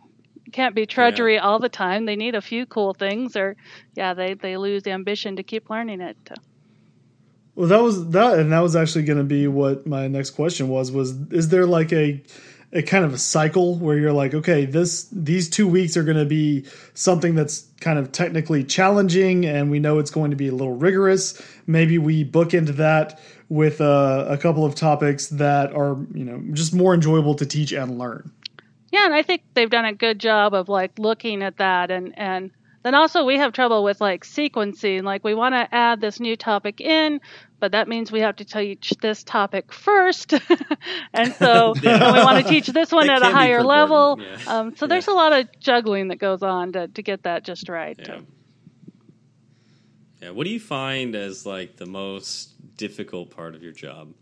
can't 0.56 0.74
be 0.74 0.86
drudgery 0.86 1.34
yeah. 1.34 1.42
all 1.42 1.58
the 1.58 1.68
time. 1.68 2.06
They 2.06 2.16
need 2.16 2.34
a 2.34 2.40
few 2.40 2.64
cool 2.64 2.94
things, 2.94 3.36
or 3.36 3.56
yeah, 3.94 4.14
they 4.14 4.34
they 4.34 4.56
lose 4.56 4.86
ambition 4.86 5.36
to 5.36 5.42
keep 5.42 5.68
learning 5.68 6.00
it. 6.00 6.16
Well, 7.54 7.68
that 7.68 7.82
was 7.82 8.10
that, 8.10 8.38
and 8.38 8.50
that 8.52 8.60
was 8.60 8.74
actually 8.74 9.04
going 9.04 9.18
to 9.18 9.24
be 9.24 9.46
what 9.48 9.86
my 9.86 10.08
next 10.08 10.30
question 10.30 10.68
was. 10.68 10.90
Was 10.90 11.10
is 11.30 11.50
there 11.50 11.66
like 11.66 11.92
a 11.92 12.22
a 12.72 12.82
kind 12.82 13.04
of 13.04 13.12
a 13.12 13.18
cycle 13.18 13.76
where 13.76 13.98
you're 13.98 14.14
like, 14.14 14.32
okay, 14.32 14.64
this 14.64 15.08
these 15.12 15.50
two 15.50 15.68
weeks 15.68 15.94
are 15.94 16.02
going 16.02 16.16
to 16.16 16.24
be 16.24 16.64
something 16.94 17.34
that's 17.34 17.66
kind 17.80 17.98
of 17.98 18.10
technically 18.10 18.64
challenging, 18.64 19.44
and 19.44 19.70
we 19.70 19.78
know 19.78 19.98
it's 19.98 20.10
going 20.10 20.30
to 20.30 20.36
be 20.36 20.48
a 20.48 20.52
little 20.52 20.74
rigorous. 20.74 21.40
Maybe 21.66 21.98
we 21.98 22.24
book 22.24 22.54
into 22.54 22.72
that 22.72 23.20
with 23.50 23.82
uh, 23.82 24.24
a 24.26 24.38
couple 24.38 24.64
of 24.64 24.74
topics 24.74 25.28
that 25.28 25.74
are 25.74 25.98
you 26.14 26.24
know 26.24 26.42
just 26.54 26.74
more 26.74 26.94
enjoyable 26.94 27.34
to 27.34 27.44
teach 27.44 27.72
and 27.72 27.98
learn. 27.98 28.32
Yeah, 28.92 29.04
and 29.04 29.14
I 29.14 29.22
think 29.22 29.42
they've 29.54 29.70
done 29.70 29.84
a 29.84 29.92
good 29.92 30.18
job 30.18 30.54
of 30.54 30.68
like 30.68 30.98
looking 30.98 31.42
at 31.42 31.58
that 31.58 31.90
and 31.90 32.16
and 32.16 32.50
then 32.86 32.94
also 32.94 33.24
we 33.24 33.36
have 33.38 33.52
trouble 33.52 33.82
with 33.82 34.00
like 34.00 34.24
sequencing. 34.24 35.02
Like 35.02 35.24
we 35.24 35.34
want 35.34 35.56
to 35.56 35.74
add 35.74 36.00
this 36.00 36.20
new 36.20 36.36
topic 36.36 36.80
in, 36.80 37.20
but 37.58 37.72
that 37.72 37.88
means 37.88 38.12
we 38.12 38.20
have 38.20 38.36
to 38.36 38.44
teach 38.44 38.92
this 39.00 39.24
topic 39.24 39.72
first, 39.72 40.32
and 41.12 41.34
so 41.34 41.74
and 41.84 41.84
we 41.84 42.22
want 42.22 42.44
to 42.44 42.48
teach 42.48 42.68
this 42.68 42.92
one 42.92 43.08
That 43.08 43.24
at 43.24 43.28
a 43.28 43.34
higher 43.34 43.64
level. 43.64 44.20
Yeah. 44.20 44.38
Um, 44.46 44.76
so 44.76 44.86
there's 44.86 45.08
a 45.08 45.12
lot 45.12 45.32
of 45.32 45.48
juggling 45.58 46.08
that 46.08 46.20
goes 46.20 46.44
on 46.44 46.74
to 46.74 46.86
to 46.86 47.02
get 47.02 47.24
that 47.24 47.44
just 47.44 47.68
right. 47.68 47.98
Yeah. 47.98 48.20
Yeah. 50.22 50.30
What 50.30 50.44
do 50.44 50.50
you 50.50 50.60
find 50.60 51.16
as 51.16 51.44
like 51.44 51.78
the 51.78 51.86
most 51.86 52.54
difficult 52.76 53.30
part 53.30 53.56
of 53.56 53.64
your 53.64 53.72
job? 53.72 54.14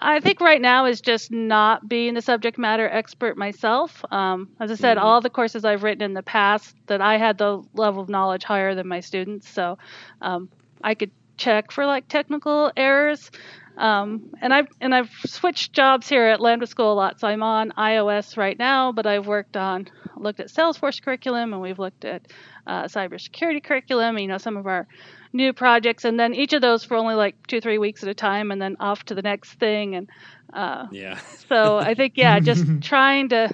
I 0.00 0.20
think 0.20 0.40
right 0.40 0.60
now 0.60 0.86
is 0.86 1.00
just 1.00 1.30
not 1.30 1.88
being 1.88 2.14
the 2.14 2.22
subject 2.22 2.58
matter 2.58 2.88
expert 2.88 3.36
myself. 3.36 4.04
Um, 4.10 4.48
as 4.58 4.70
I 4.70 4.74
said, 4.74 4.96
Mhm. 4.96 5.02
all 5.02 5.20
the 5.20 5.30
courses 5.30 5.64
I've 5.64 5.82
written 5.82 6.02
in 6.02 6.14
the 6.14 6.22
past 6.22 6.74
that 6.86 7.00
I 7.02 7.18
had 7.18 7.36
the 7.38 7.62
level 7.74 8.02
of 8.02 8.08
knowledge 8.08 8.44
higher 8.44 8.74
than 8.74 8.88
my 8.88 9.00
students, 9.00 9.48
so 9.48 9.78
um, 10.22 10.48
I 10.82 10.94
could 10.94 11.10
check 11.36 11.70
for 11.70 11.86
like 11.86 12.08
technical 12.08 12.72
errors. 12.76 13.30
Um, 13.76 14.30
and 14.42 14.52
I've 14.52 14.68
and 14.80 14.94
I've 14.94 15.10
switched 15.26 15.72
jobs 15.72 16.08
here 16.08 16.26
at 16.26 16.40
Lambda 16.40 16.66
School 16.66 16.92
a 16.92 16.94
lot. 16.94 17.20
So 17.20 17.28
I'm 17.28 17.42
on 17.42 17.72
iOS 17.78 18.36
right 18.36 18.58
now, 18.58 18.92
but 18.92 19.06
I've 19.06 19.26
worked 19.26 19.56
on 19.56 19.88
looked 20.16 20.40
at 20.40 20.48
Salesforce 20.48 21.02
curriculum, 21.02 21.52
and 21.54 21.62
we've 21.62 21.78
looked 21.78 22.04
at 22.04 22.26
uh, 22.66 22.84
cybersecurity 22.84 23.62
curriculum. 23.62 24.18
You 24.18 24.28
know, 24.28 24.38
some 24.38 24.56
of 24.56 24.66
our 24.66 24.86
new 25.32 25.52
projects, 25.52 26.04
and 26.04 26.18
then 26.18 26.34
each 26.34 26.52
of 26.52 26.60
those 26.62 26.84
for 26.84 26.96
only 26.96 27.14
like 27.14 27.34
two 27.46 27.60
three 27.60 27.78
weeks 27.78 28.02
at 28.02 28.08
a 28.08 28.14
time, 28.14 28.50
and 28.50 28.60
then 28.60 28.76
off 28.80 29.04
to 29.04 29.14
the 29.14 29.22
next 29.22 29.52
thing. 29.54 29.94
And 29.94 30.08
uh, 30.52 30.86
Yeah. 30.90 31.18
so 31.48 31.78
I 31.78 31.94
think 31.94 32.14
yeah, 32.16 32.40
just 32.40 32.64
trying 32.80 33.28
to. 33.30 33.50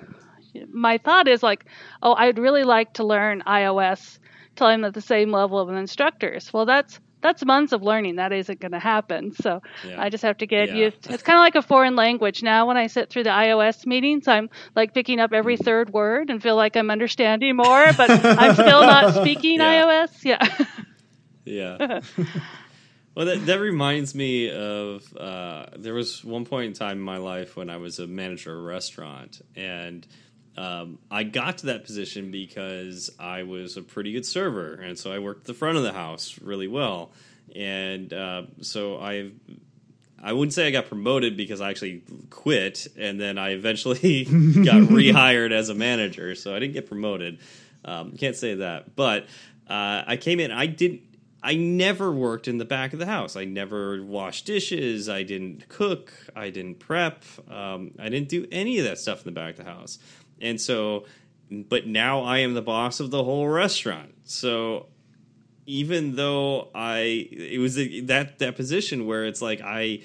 My 0.72 0.96
thought 0.98 1.28
is 1.28 1.42
like, 1.42 1.66
oh, 2.02 2.14
I'd 2.14 2.38
really 2.38 2.64
like 2.64 2.94
to 2.94 3.04
learn 3.04 3.42
iOS 3.46 4.18
till 4.54 4.66
I'm 4.68 4.84
at 4.84 4.94
the 4.94 5.02
same 5.02 5.30
level 5.30 5.58
of 5.58 5.68
an 5.68 5.76
instructors. 5.76 6.50
Well, 6.52 6.64
that's 6.64 6.98
that's 7.20 7.44
months 7.44 7.72
of 7.72 7.82
learning. 7.82 8.16
That 8.16 8.32
isn't 8.32 8.60
going 8.60 8.72
to 8.72 8.78
happen. 8.78 9.32
So 9.32 9.60
Yeah. 9.86 10.00
I 10.00 10.08
just 10.08 10.22
have 10.22 10.38
to 10.38 10.46
get 10.46 10.68
Yeah. 10.68 10.86
used. 10.86 11.10
It's 11.10 11.22
kind 11.22 11.36
of 11.36 11.40
like 11.40 11.56
a 11.56 11.62
foreign 11.66 11.94
language. 11.96 12.42
Now, 12.42 12.66
when 12.66 12.76
I 12.76 12.86
sit 12.86 13.10
through 13.10 13.24
the 13.24 13.30
iOS 13.30 13.84
meetings, 13.84 14.28
I'm 14.28 14.48
like 14.74 14.94
picking 14.94 15.20
up 15.20 15.32
every 15.34 15.56
third 15.58 15.92
word 15.92 16.30
and 16.30 16.42
feel 16.42 16.56
like 16.56 16.76
I'm 16.76 16.90
understanding 16.90 17.56
more, 17.56 17.92
but 17.92 18.08
I'm 18.10 18.54
still 18.54 18.80
not 18.80 19.14
speaking 19.20 19.58
Yeah. 19.60 19.82
iOS. 19.82 20.24
Yeah. 20.24 20.64
Yeah. 21.46 22.00
well, 23.14 23.26
that, 23.26 23.46
that 23.46 23.60
reminds 23.60 24.14
me 24.14 24.50
of 24.50 25.16
uh, 25.16 25.66
there 25.76 25.94
was 25.94 26.22
one 26.22 26.44
point 26.44 26.66
in 26.66 26.72
time 26.74 26.98
in 26.98 27.04
my 27.04 27.16
life 27.16 27.56
when 27.56 27.70
I 27.70 27.78
was 27.78 27.98
a 27.98 28.06
manager 28.06 28.52
of 28.52 28.58
a 28.58 28.66
restaurant, 28.66 29.40
and 29.54 30.06
um, 30.56 30.98
I 31.10 31.22
got 31.22 31.58
to 31.58 31.66
that 31.66 31.84
position 31.84 32.30
because 32.30 33.10
I 33.18 33.44
was 33.44 33.76
a 33.76 33.82
pretty 33.82 34.12
good 34.12 34.26
server, 34.26 34.74
and 34.74 34.98
so 34.98 35.12
I 35.12 35.20
worked 35.20 35.46
the 35.46 35.54
front 35.54 35.76
of 35.78 35.84
the 35.84 35.92
house 35.92 36.38
really 36.42 36.68
well, 36.68 37.12
and 37.54 38.12
uh, 38.12 38.42
so 38.60 38.98
I. 38.98 39.30
I 40.18 40.32
wouldn't 40.32 40.54
say 40.54 40.66
I 40.66 40.70
got 40.70 40.88
promoted 40.88 41.36
because 41.36 41.60
I 41.60 41.68
actually 41.70 42.02
quit, 42.30 42.88
and 42.96 43.20
then 43.20 43.36
I 43.38 43.50
eventually 43.50 44.24
got 44.24 44.32
rehired 44.88 45.52
as 45.52 45.68
a 45.68 45.74
manager. 45.74 46.34
So 46.34 46.56
I 46.56 46.58
didn't 46.58 46.72
get 46.72 46.88
promoted. 46.88 47.38
Um, 47.84 48.12
can't 48.12 48.34
say 48.34 48.54
that, 48.54 48.96
but 48.96 49.26
uh, 49.68 50.04
I 50.06 50.16
came 50.16 50.38
in. 50.40 50.52
I 50.52 50.66
didn't. 50.66 51.02
I 51.46 51.54
never 51.54 52.10
worked 52.10 52.48
in 52.48 52.58
the 52.58 52.64
back 52.64 52.92
of 52.92 52.98
the 52.98 53.06
house. 53.06 53.36
I 53.36 53.44
never 53.44 54.02
washed 54.02 54.46
dishes. 54.46 55.08
I 55.08 55.22
didn't 55.22 55.68
cook. 55.68 56.12
I 56.34 56.50
didn't 56.50 56.80
prep. 56.80 57.22
Um, 57.48 57.92
I 58.00 58.08
didn't 58.08 58.28
do 58.28 58.48
any 58.50 58.80
of 58.80 58.84
that 58.84 58.98
stuff 58.98 59.20
in 59.20 59.26
the 59.26 59.40
back 59.40 59.56
of 59.56 59.64
the 59.64 59.70
house. 59.70 60.00
And 60.40 60.60
so, 60.60 61.06
but 61.48 61.86
now 61.86 62.22
I 62.22 62.38
am 62.38 62.54
the 62.54 62.62
boss 62.62 62.98
of 62.98 63.12
the 63.12 63.22
whole 63.22 63.46
restaurant. 63.46 64.12
So 64.24 64.88
even 65.66 66.16
though 66.16 66.68
I, 66.74 67.28
it 67.30 67.60
was 67.60 67.78
a, 67.78 68.00
that 68.00 68.40
that 68.40 68.56
position 68.56 69.06
where 69.06 69.24
it's 69.24 69.40
like 69.40 69.60
I, 69.60 70.02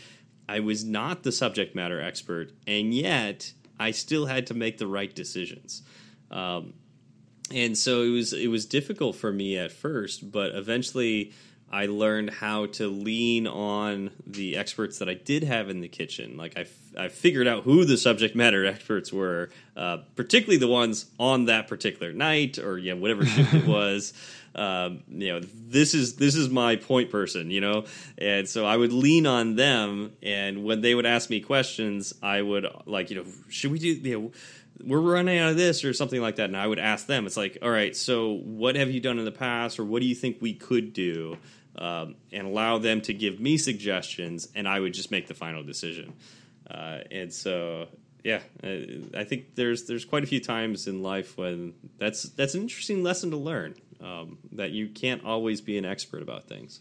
I 0.47 0.59
was 0.59 0.85
not 0.85 1.23
the 1.23 1.31
subject 1.31 1.73
matter 1.73 1.99
expert, 1.99 2.51
and 2.67 2.93
yet 2.93 3.51
I 3.79 3.89
still 3.89 4.27
had 4.27 4.45
to 4.47 4.53
make 4.53 4.77
the 4.77 4.85
right 4.85 5.13
decisions. 5.15 5.81
Um, 6.29 6.75
and 7.53 7.77
so 7.77 8.01
it 8.01 8.09
was 8.09 8.33
it 8.33 8.47
was 8.47 8.65
difficult 8.65 9.15
for 9.15 9.31
me 9.31 9.57
at 9.57 9.71
first, 9.71 10.31
but 10.31 10.55
eventually 10.55 11.33
I 11.71 11.85
learned 11.85 12.31
how 12.31 12.65
to 12.67 12.87
lean 12.87 13.47
on 13.47 14.11
the 14.27 14.57
experts 14.57 14.99
that 14.99 15.07
I 15.07 15.13
did 15.13 15.43
have 15.43 15.69
in 15.69 15.79
the 15.79 15.87
kitchen. 15.87 16.35
Like 16.35 16.57
I, 16.57 16.61
f- 16.61 16.95
I 16.97 17.07
figured 17.07 17.47
out 17.47 17.63
who 17.63 17.85
the 17.85 17.97
subject 17.97 18.35
matter 18.35 18.65
experts 18.67 19.13
were, 19.13 19.49
uh, 19.77 19.99
particularly 20.15 20.57
the 20.57 20.67
ones 20.67 21.05
on 21.17 21.45
that 21.45 21.69
particular 21.69 22.11
night 22.11 22.59
or 22.59 22.77
yeah 22.77 22.93
whatever 22.93 23.25
shift 23.25 23.53
it 23.53 23.65
was. 23.67 24.13
Um, 24.53 25.03
you 25.07 25.31
know, 25.31 25.39
this 25.39 25.93
is 25.93 26.17
this 26.17 26.35
is 26.35 26.49
my 26.49 26.75
point 26.75 27.09
person, 27.09 27.49
you 27.51 27.61
know, 27.61 27.85
and 28.17 28.49
so 28.49 28.65
I 28.65 28.75
would 28.75 28.91
lean 28.91 29.25
on 29.25 29.55
them, 29.55 30.11
and 30.21 30.65
when 30.65 30.81
they 30.81 30.93
would 30.93 31.05
ask 31.05 31.29
me 31.29 31.39
questions, 31.39 32.13
I 32.21 32.41
would 32.41 32.67
like, 32.85 33.11
you 33.11 33.15
know, 33.15 33.25
should 33.47 33.71
we 33.71 33.79
do, 33.79 33.87
you 33.87 34.19
know 34.19 34.31
we're 34.85 34.99
running 34.99 35.39
out 35.39 35.51
of 35.51 35.57
this 35.57 35.83
or 35.83 35.93
something 35.93 36.21
like 36.21 36.35
that. 36.37 36.45
And 36.45 36.57
i 36.57 36.65
would 36.65 36.79
ask 36.79 37.07
them 37.07 37.25
it's 37.25 37.37
like 37.37 37.57
all 37.61 37.69
right 37.69 37.95
so 37.95 38.33
what 38.33 38.75
have 38.75 38.91
you 38.91 38.99
done 38.99 39.19
in 39.19 39.25
the 39.25 39.31
past 39.31 39.79
or 39.79 39.85
what 39.85 40.01
do 40.01 40.07
you 40.07 40.15
think 40.15 40.37
we 40.41 40.53
could 40.53 40.93
do 40.93 41.37
um, 41.77 42.15
and 42.31 42.47
allow 42.47 42.77
them 42.77 43.01
to 43.01 43.13
give 43.13 43.39
me 43.39 43.57
suggestions 43.57 44.47
and 44.55 44.67
i 44.67 44.79
would 44.79 44.93
just 44.93 45.11
make 45.11 45.27
the 45.27 45.33
final 45.33 45.63
decision. 45.63 46.13
Uh, 46.69 46.99
and 47.11 47.33
so 47.33 47.87
yeah 48.23 48.39
I, 48.63 49.01
I 49.15 49.23
think 49.23 49.55
there's 49.55 49.85
there's 49.85 50.05
quite 50.05 50.23
a 50.23 50.27
few 50.27 50.39
times 50.39 50.87
in 50.87 51.01
life 51.01 51.37
when 51.37 51.73
that's 51.97 52.23
that's 52.23 52.55
an 52.55 52.61
interesting 52.61 53.03
lesson 53.03 53.31
to 53.31 53.37
learn 53.37 53.75
um, 54.01 54.37
that 54.53 54.71
you 54.71 54.89
can't 54.89 55.23
always 55.23 55.61
be 55.61 55.77
an 55.77 55.85
expert 55.85 56.21
about 56.21 56.45
things. 56.45 56.79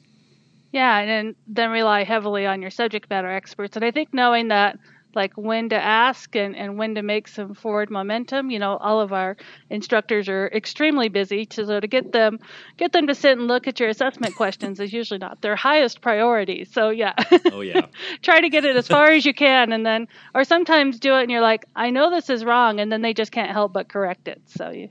Yeah, 0.73 0.99
and 0.99 1.11
then, 1.11 1.37
then 1.49 1.71
rely 1.71 2.05
heavily 2.05 2.47
on 2.47 2.63
your 2.63 2.71
subject 2.71 3.11
matter 3.11 3.31
experts. 3.31 3.77
And 3.77 3.85
I 3.85 3.91
think 3.91 4.15
knowing 4.15 4.49
that, 4.49 4.79
like 5.15 5.35
when 5.37 5.69
to 5.71 5.77
ask 5.77 6.35
and, 6.37 6.55
and 6.57 6.79
when 6.79 6.95
to 6.95 7.03
make 7.03 7.29
some 7.29 7.55
forward 7.55 7.91
momentum, 7.91 8.51
you 8.51 8.59
know, 8.59 8.77
all 8.77 9.01
of 9.01 9.13
our 9.13 9.37
instructors 9.69 10.29
are 10.29 10.49
extremely 10.49 11.09
busy. 11.09 11.47
To, 11.47 11.67
so 11.67 11.81
to 11.81 11.87
get 11.87 12.13
them 12.13 12.39
get 12.77 12.93
them 12.93 13.07
to 13.09 13.15
sit 13.15 13.39
and 13.39 13.49
look 13.49 13.67
at 13.67 13.81
your 13.81 13.89
assessment 13.89 14.37
questions 14.37 14.81
is 14.81 14.93
usually 14.93 15.19
not 15.19 15.41
their 15.41 15.57
highest 15.57 16.01
priority. 16.01 16.65
So 16.65 16.91
yeah, 16.91 17.15
oh 17.53 17.61
yeah 17.61 17.87
try 18.23 18.41
to 18.41 18.49
get 18.49 18.65
it 18.65 18.77
as 18.77 18.87
far 18.87 19.11
as 19.11 19.25
you 19.25 19.35
can, 19.35 19.73
and 19.73 19.85
then 19.85 20.09
or 20.35 20.45
sometimes 20.45 20.99
do 20.99 21.15
it 21.15 21.23
and 21.23 21.31
you're 21.31 21.41
like, 21.41 21.67
I 21.75 21.91
know 21.91 22.11
this 22.11 22.31
is 22.31 22.45
wrong, 22.45 22.81
and 22.81 22.91
then 22.91 23.03
they 23.03 23.15
just 23.15 23.33
can't 23.33 23.51
help 23.51 23.73
but 23.73 23.89
correct 23.89 24.29
it. 24.29 24.41
So 24.47 24.71
you 24.71 24.89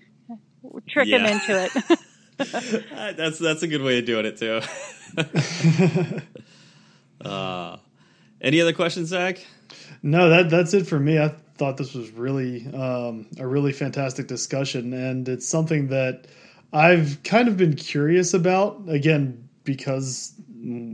trick 0.88 1.10
them 1.10 1.26
into 1.26 1.64
it. 1.64 2.00
Uh, 2.40 3.12
that's 3.18 3.38
that's 3.38 3.64
a 3.64 3.68
good 3.68 3.82
way 3.82 4.00
of 4.00 4.06
doing 4.06 4.26
it 4.26 4.38
too 4.38 4.62
uh, 7.28 7.76
any 8.40 8.62
other 8.62 8.72
questions 8.72 9.10
zach 9.10 9.46
No, 10.04 10.30
that 10.30 10.50
that's 10.50 10.74
it 10.74 10.88
for 10.88 11.00
me. 11.00 11.20
I 11.20 11.30
thought 11.56 11.78
this 11.78 11.94
was 11.94 12.12
really 12.12 12.68
um, 12.74 13.28
a 13.38 13.46
really 13.46 13.74
fantastic 13.74 14.28
discussion, 14.28 14.94
and 14.94 15.28
it's 15.28 15.48
something 15.48 15.88
that 15.88 16.28
I've 16.74 17.22
kind 17.24 17.48
of 17.48 17.58
been 17.58 17.76
curious 17.76 18.34
about. 18.34 18.82
Again, 18.88 19.50
because 19.64 20.34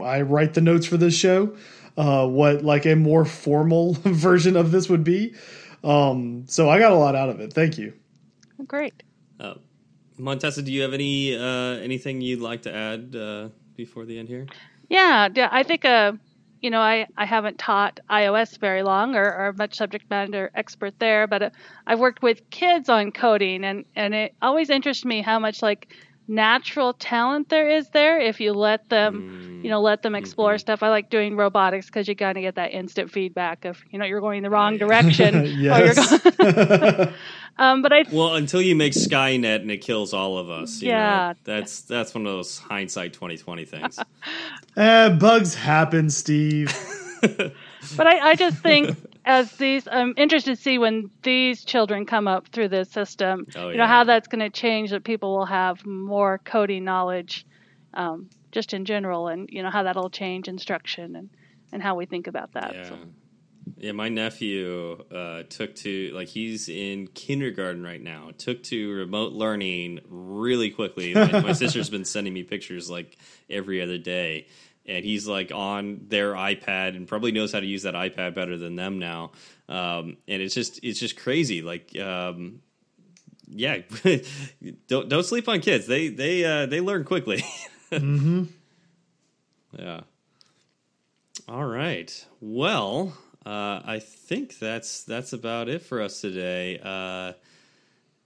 I 0.03 0.21
write 0.21 0.53
the 0.53 0.61
notes 0.61 0.85
for 0.85 0.97
this 0.97 1.15
show, 1.15 1.55
uh, 1.97 2.27
what 2.27 2.63
like 2.63 2.85
a 2.85 2.95
more 2.95 3.25
formal 3.25 3.93
version 4.03 4.55
of 4.55 4.71
this 4.71 4.89
would 4.89 5.03
be. 5.03 5.35
Um, 5.83 6.45
so 6.47 6.69
I 6.69 6.79
got 6.79 6.91
a 6.91 6.95
lot 6.95 7.15
out 7.15 7.29
of 7.29 7.39
it. 7.39 7.53
Thank 7.53 7.77
you. 7.77 7.93
Great. 8.65 9.03
Uh, 9.39 9.55
Montessa, 10.17 10.61
do 10.61 10.71
you 10.71 10.81
have 10.81 10.93
any 10.93 11.37
uh, 11.37 11.77
anything 11.79 12.21
you'd 12.21 12.41
like 12.41 12.63
to 12.63 12.73
add 12.73 13.15
uh, 13.15 13.49
before 13.75 14.05
the 14.05 14.17
end 14.17 14.29
here? 14.29 14.47
Yeah, 14.89 15.29
yeah, 15.33 15.49
I 15.51 15.63
think 15.63 15.83
uh, 15.83 16.13
you 16.61 16.69
know, 16.69 16.79
I, 16.79 17.07
I 17.17 17.25
haven't 17.25 17.59
taught 17.59 17.99
iOS 18.09 18.57
very 18.57 18.83
long 18.83 19.15
or, 19.15 19.23
or 19.23 19.53
much 19.57 19.75
subject 19.75 20.09
matter 20.09 20.51
expert 20.55 20.97
there, 20.99 21.27
but 21.27 21.41
uh, 21.41 21.49
I've 21.85 21.99
worked 21.99 22.23
with 22.23 22.49
kids 22.49 22.89
on 22.89 23.11
coding, 23.11 23.63
and 23.63 23.85
and 23.95 24.13
it 24.13 24.35
always 24.41 24.69
interests 24.69 25.05
me 25.05 25.21
how 25.21 25.39
much 25.39 25.61
like 25.61 25.93
natural 26.27 26.93
talent 26.93 27.49
there 27.49 27.69
is 27.69 27.89
there 27.89 28.19
if 28.19 28.39
you 28.39 28.53
let 28.53 28.89
them, 28.89 29.61
you 29.63 29.69
know, 29.69 29.81
let 29.81 30.01
them 30.01 30.15
explore 30.15 30.55
Mhm. 30.55 30.59
stuff. 30.59 30.83
I 30.83 30.89
like 30.89 31.09
doing 31.09 31.35
robotics 31.35 31.85
because 31.85 32.07
you 32.07 32.15
kind 32.15 32.37
of 32.37 32.41
get 32.41 32.55
that 32.55 32.71
instant 32.73 33.11
feedback 33.11 33.65
of 33.65 33.79
you 33.91 33.99
know 33.99 34.05
you're 34.05 34.21
going 34.21 34.41
the 34.43 34.49
wrong 34.49 34.77
direction. 34.85 35.35
or 35.41 35.43
you're 35.45 35.93
yes. 35.93 36.19
going, 36.37 37.13
um, 37.57 37.81
but 37.81 37.93
I 37.93 38.05
Well, 38.11 38.35
until 38.35 38.61
you 38.61 38.75
make 38.75 38.93
Skynet 38.93 39.61
and 39.61 39.69
it 39.71 39.81
kills 39.81 40.13
all 40.13 40.37
of 40.37 40.49
us, 40.49 40.81
you 40.81 40.91
know, 40.91 40.97
Yeah. 40.97 41.33
that's 41.43 41.81
that's 41.81 42.13
one 42.15 42.25
of 42.25 42.31
those 42.33 42.57
hindsight 42.59 43.13
twenty 43.13 43.37
twenty 43.37 43.65
things. 43.65 43.99
Eh, 44.77 45.09
bugs 45.09 45.53
happen, 45.55 46.09
Steve. 46.09 46.73
But 47.21 48.07
I, 48.07 48.29
I 48.31 48.35
just 48.35 48.57
think 48.63 48.97
as 49.25 49.51
these, 49.53 49.87
I'm 49.91 50.13
interested 50.17 50.55
to 50.55 50.61
see 50.61 50.77
when 50.77 51.09
these 51.23 51.63
children 51.65 52.05
come 52.05 52.27
up 52.27 52.47
through 52.49 52.69
the 52.69 52.85
system, 52.85 53.47
Oh, 53.55 53.69
you 53.69 53.77
know, 53.77 53.87
how 53.87 54.03
that's 54.03 54.27
going 54.27 54.41
to 54.41 54.49
change 54.49 54.91
that 54.91 55.03
people 55.03 55.35
will 55.35 55.45
have 55.47 55.85
more 55.85 56.39
coding 56.45 56.83
knowledge 56.83 57.45
um, 57.93 58.29
just 58.51 58.73
in 58.73 58.85
general 58.85 59.27
and, 59.27 59.49
you 59.51 59.63
know, 59.63 59.71
how 59.71 59.83
that'll 59.83 60.09
change 60.09 60.47
instruction 60.47 61.15
and, 61.15 61.29
and 61.73 61.81
how 61.81 61.95
we 61.95 62.05
think 62.05 62.27
about 62.27 62.53
that. 62.53 62.75
yeah. 62.75 62.89
So, 62.89 62.97
Yeah, 63.77 63.91
my 63.93 64.09
nephew 64.09 65.03
uh, 65.11 65.43
took 65.49 65.75
to 65.77 66.11
like 66.13 66.27
he's 66.27 66.69
in 66.69 67.07
kindergarten 67.07 67.83
right 67.83 68.01
now. 68.01 68.29
Took 68.37 68.63
to 68.63 68.91
remote 68.93 69.33
learning 69.33 70.01
really 70.07 70.69
quickly. 70.69 71.13
My, 71.13 71.41
my 71.41 71.51
sister's 71.53 71.89
been 71.97 72.05
sending 72.05 72.33
me 72.33 72.43
pictures 72.43 72.89
like 72.89 73.17
every 73.49 73.81
other 73.81 73.97
day, 73.97 74.47
and 74.87 75.03
he's 75.03 75.27
like 75.27 75.51
on 75.51 76.05
their 76.07 76.33
iPad 76.33 76.95
and 76.95 77.07
probably 77.07 77.31
knows 77.31 77.51
how 77.51 77.59
to 77.59 77.65
use 77.65 77.83
that 77.83 77.93
iPad 77.93 78.35
better 78.35 78.57
than 78.57 78.75
them 78.75 78.99
now. 78.99 79.31
Um, 79.67 80.17
and 80.27 80.41
it's 80.41 80.53
just 80.53 80.79
it's 80.83 80.99
just 80.99 81.17
crazy. 81.17 81.61
Like, 81.61 81.97
um, 81.99 82.61
yeah, 83.47 83.79
don't 84.87 85.09
don't 85.09 85.25
sleep 85.25 85.49
on 85.49 85.61
kids. 85.61 85.87
They 85.87 86.09
they 86.09 86.45
uh, 86.45 86.65
they 86.67 86.81
learn 86.81 87.03
quickly. 87.03 87.43
mm-hmm. 87.91 88.43
Yeah. 89.77 90.01
All 91.47 91.65
right. 91.65 92.25
Well, 92.39 93.17
uh, 93.45 93.81
I 93.83 93.99
think 93.99 94.59
that's 94.59 95.03
that's 95.03 95.33
about 95.33 95.69
it 95.69 95.81
for 95.81 96.01
us 96.01 96.21
today. 96.21 96.79
Uh, 96.83 97.33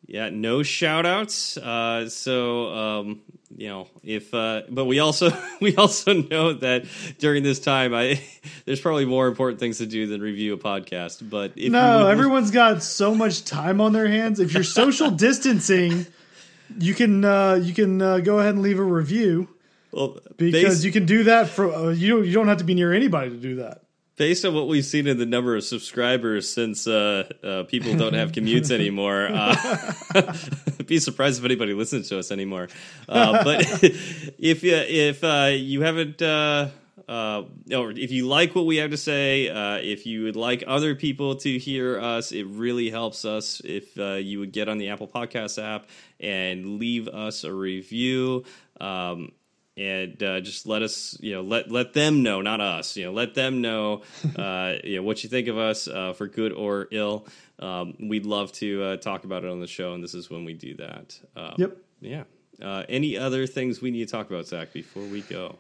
yeah, 0.09 0.29
no 0.29 0.63
shout 0.63 1.05
outs. 1.05 1.55
Uh, 1.55 2.09
so 2.09 2.73
um, 2.73 3.21
you 3.55 3.67
know, 3.67 3.87
if 4.03 4.33
uh, 4.33 4.63
but 4.67 4.85
we 4.85 4.97
also 4.99 5.29
we 5.61 5.75
also 5.75 6.13
know 6.13 6.53
that 6.53 6.85
during 7.19 7.43
this 7.43 7.59
time, 7.59 7.93
I 7.93 8.19
there's 8.65 8.81
probably 8.81 9.05
more 9.05 9.27
important 9.27 9.59
things 9.59 9.77
to 9.77 9.85
do 9.85 10.07
than 10.07 10.19
review 10.19 10.53
a 10.53 10.57
podcast. 10.57 11.29
But 11.29 11.53
if 11.55 11.71
no, 11.71 12.07
everyone's 12.07 12.49
got 12.49 12.81
so 12.81 13.13
much 13.13 13.45
time 13.45 13.79
on 13.81 13.93
their 13.93 14.07
hands. 14.07 14.39
If 14.39 14.51
you're 14.51 14.63
social 14.63 15.11
distancing, 15.27 16.07
you 16.79 16.95
can 16.95 17.23
uh, 17.23 17.55
you 17.55 17.75
can 17.75 18.01
uh, 18.01 18.17
go 18.17 18.39
ahead 18.39 18.55
and 18.55 18.63
leave 18.63 18.79
a 18.79 18.83
review. 18.83 19.47
Well, 19.91 20.17
because 20.37 20.83
you 20.83 20.91
can 20.91 21.05
do 21.05 21.25
that 21.25 21.49
for 21.49 21.71
uh, 21.71 21.89
you. 21.89 22.23
You 22.23 22.33
don't 22.33 22.47
have 22.47 22.59
to 22.59 22.63
be 22.63 22.73
near 22.73 22.93
anybody 22.93 23.29
to 23.29 23.37
do 23.37 23.57
that. 23.57 23.83
Based 24.19 24.43
on 24.43 24.53
what 24.53 24.67
we've 24.67 24.83
seen 24.83 25.07
in 25.07 25.17
the 25.17 25.25
number 25.25 25.55
of 25.55 25.63
subscribers 25.63 26.49
since 26.49 26.87
uh, 26.87 27.31
uh, 27.41 27.63
people 27.63 27.95
don't 27.95 28.15
have 28.15 28.33
commutes 28.33 28.69
anymore, 28.79 29.29
uh, 29.31 30.35
be 30.85 30.99
surprised 30.99 31.39
if 31.39 31.45
anybody 31.45 31.73
listens 31.73 32.09
to 32.09 32.19
us 32.19 32.29
anymore. 32.29 32.67
Uh, 33.07 33.41
but 33.45 33.61
if 34.37 34.65
if 34.65 35.23
uh, 35.23 35.51
you 35.53 35.83
haven't. 35.83 36.21
or 36.21 36.67
if 37.07 38.11
you 38.11 38.27
like 38.27 38.55
what 38.55 38.65
we 38.65 38.75
have 38.75 38.91
to 38.91 38.97
say, 38.97 39.45
if 39.85 40.05
you 40.05 40.25
would 40.25 40.35
like 40.35 40.65
other 40.67 40.95
people 40.95 41.35
to 41.37 41.57
hear 41.57 41.97
us, 41.97 42.33
it 42.33 42.43
really 42.43 42.89
helps 42.89 43.23
us 43.23 43.61
if 43.63 43.95
you 43.95 44.39
would 44.39 44.51
get 44.51 44.67
on 44.67 44.79
the 44.79 44.89
Apple 44.89 45.07
Podcast 45.07 45.63
app 45.63 45.87
and 46.19 46.77
leave 46.77 47.07
us 47.07 47.45
a 47.45 47.53
review. 47.53 48.43
Um, 48.81 49.31
and 49.79 50.21
uh, 50.21 50.41
just 50.41 50.67
let 50.67 50.81
us, 50.81 51.17
you 51.21 51.33
know, 51.33 51.41
let 51.41 51.71
let 51.71 51.93
them 51.93 52.21
know, 52.21 52.41
not 52.41 52.59
us, 52.59 52.97
you 52.97 53.05
know, 53.05 53.13
let 53.13 53.33
them 53.33 53.61
know, 53.61 54.01
uh, 54.35 54.73
you 54.83 54.97
know, 54.97 55.03
what 55.03 55.23
you 55.23 55.29
think 55.29 55.47
of 55.47 55.57
us 55.57 55.87
uh, 55.87 56.13
for 56.13 56.27
good 56.27 56.51
or 56.51 56.87
ill. 56.91 57.25
Um, 57.59 57.95
we'd 57.99 58.25
love 58.25 58.51
to 58.53 58.83
uh, 58.83 58.97
talk 58.97 59.23
about 59.23 59.45
it 59.45 59.49
on 59.49 59.61
the 59.61 59.67
show, 59.67 59.93
and 59.93 60.03
this 60.03 60.13
is 60.13 60.29
when 60.29 60.43
we 60.43 60.53
do 60.53 60.75
that. 60.75 61.17
Um, 61.35 61.55
yep. 61.57 61.77
Yeah. 62.01 62.23
Uh, 62.61 62.83
any 62.89 63.17
other 63.17 63.47
things 63.47 63.81
we 63.81 63.89
need 63.89 64.05
to 64.05 64.11
talk 64.11 64.29
about, 64.29 64.45
Zach, 64.47 64.73
before 64.73 65.03
we 65.03 65.21
go? 65.21 65.55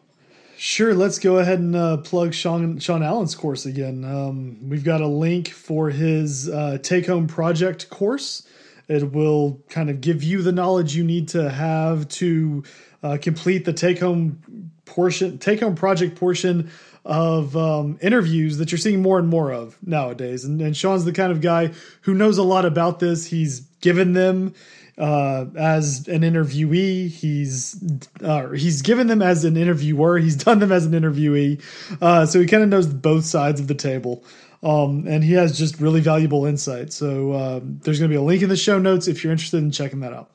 Sure. 0.57 0.93
Let's 0.93 1.19
go 1.19 1.37
ahead 1.37 1.59
and 1.59 1.73
uh, 1.73 1.97
plug 1.97 2.33
Sean 2.33 2.79
Sean 2.79 3.01
Allen's 3.01 3.35
course 3.35 3.65
again. 3.65 4.03
Um, 4.03 4.69
we've 4.69 4.83
got 4.83 4.99
a 4.99 5.07
link 5.07 5.47
for 5.49 5.89
his 5.89 6.51
take 6.83 7.07
home 7.07 7.27
project 7.27 7.89
course. 7.89 8.45
It 8.89 9.13
will 9.13 9.61
kind 9.69 9.89
of 9.89 10.01
give 10.01 10.23
you 10.23 10.41
the 10.41 10.51
knowledge 10.51 10.95
you 10.95 11.03
need 11.03 11.29
to 11.29 11.49
have 11.49 12.09
to 12.09 12.63
uh, 13.03 13.17
complete 13.21 13.65
the 13.65 13.73
take 13.73 13.99
home 13.99 14.71
portion, 14.85 15.37
take 15.37 15.61
home 15.61 15.75
project 15.75 16.15
portion 16.15 16.71
of 17.05 17.55
um, 17.55 17.97
interviews 18.01 18.57
that 18.57 18.71
you're 18.71 18.79
seeing 18.79 19.01
more 19.01 19.19
and 19.19 19.27
more 19.27 19.51
of 19.51 19.77
nowadays. 19.85 20.43
And, 20.43 20.61
and, 20.61 20.75
Sean's 20.75 21.05
the 21.05 21.13
kind 21.13 21.31
of 21.31 21.41
guy 21.41 21.71
who 22.01 22.13
knows 22.13 22.37
a 22.37 22.43
lot 22.43 22.65
about 22.65 22.99
this. 22.99 23.25
He's 23.25 23.61
given 23.81 24.13
them 24.13 24.53
uh, 24.97 25.45
as 25.57 26.07
an 26.07 26.21
interviewee. 26.21 27.09
He's 27.09 27.81
uh, 28.21 28.49
he's 28.49 28.81
given 28.81 29.07
them 29.07 29.21
as 29.21 29.45
an 29.45 29.55
interviewer. 29.55 30.17
He's 30.17 30.35
done 30.43 30.59
them 30.59 30.71
as 30.71 30.85
an 30.85 30.91
interviewee. 30.91 31.61
Uh, 32.01 32.25
so 32.25 32.39
he 32.39 32.45
kind 32.45 32.63
of 32.63 32.69
knows 32.69 32.87
both 32.87 33.25
sides 33.25 33.59
of 33.59 33.67
the 33.67 33.75
table. 33.75 34.23
Um, 34.61 35.05
and 35.07 35.23
he 35.23 35.33
has 35.33 35.57
just 35.57 35.79
really 35.79 36.01
valuable 36.01 36.45
insight. 36.45 36.91
So 36.91 37.33
um, 37.33 37.79
there's 37.83 37.97
going 37.97 38.11
to 38.11 38.13
be 38.13 38.17
a 38.17 38.21
link 38.21 38.41
in 38.43 38.49
the 38.49 38.57
show 38.57 38.77
notes 38.77 39.07
if 39.07 39.23
you're 39.23 39.31
interested 39.31 39.57
in 39.57 39.71
checking 39.71 40.01
that 40.01 40.11
out. 40.11 40.31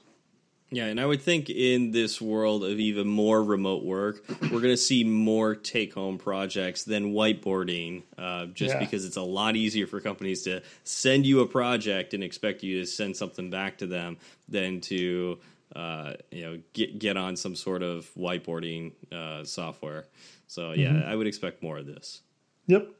Yeah, 0.75 0.87
and 0.87 1.01
I 1.01 1.07
would 1.07 1.23
think 1.23 1.51
in 1.51 1.93
this 1.93 2.21
world 2.21 2.65
of 2.65 2.81
even 2.81 3.07
more 3.07 3.43
remote 3.45 3.85
work, 3.85 4.25
we're 4.43 4.61
going 4.61 4.65
to 4.65 4.77
see 4.77 5.05
more 5.05 5.55
take 5.55 5.95
home 5.95 6.19
projects 6.19 6.83
than 6.83 7.13
whiteboarding, 7.13 8.03
uh, 8.19 8.47
just 8.47 8.75
yeah. 8.75 8.81
because 8.81 9.05
it's 9.05 9.17
a 9.17 9.23
lot 9.23 9.55
easier 9.55 9.87
for 9.87 10.01
companies 10.01 10.43
to 10.43 10.63
send 10.83 11.27
you 11.27 11.41
a 11.41 11.47
project 11.47 12.13
and 12.13 12.25
expect 12.25 12.65
you 12.65 12.81
to 12.81 12.87
send 12.87 13.17
something 13.17 13.51
back 13.51 13.79
to 13.79 13.87
them 13.87 14.17
than 14.49 14.81
to. 14.83 15.39
Uh, 15.75 16.15
you 16.31 16.45
know, 16.45 16.61
get 16.73 17.01
get 17.01 17.17
on 17.17 17.35
some 17.35 17.57
sort 17.57 17.83
of 17.83 18.09
whiteboarding 18.17 18.93
uh, 19.11 19.43
software. 19.43 20.05
So 20.47 20.71
yeah, 20.71 20.91
mm-hmm. 20.91 21.09
I 21.09 21.17
would 21.17 21.27
expect 21.27 21.65
more 21.65 21.79
of 21.79 21.87
this. 21.87 22.21
Yep. 22.69 22.91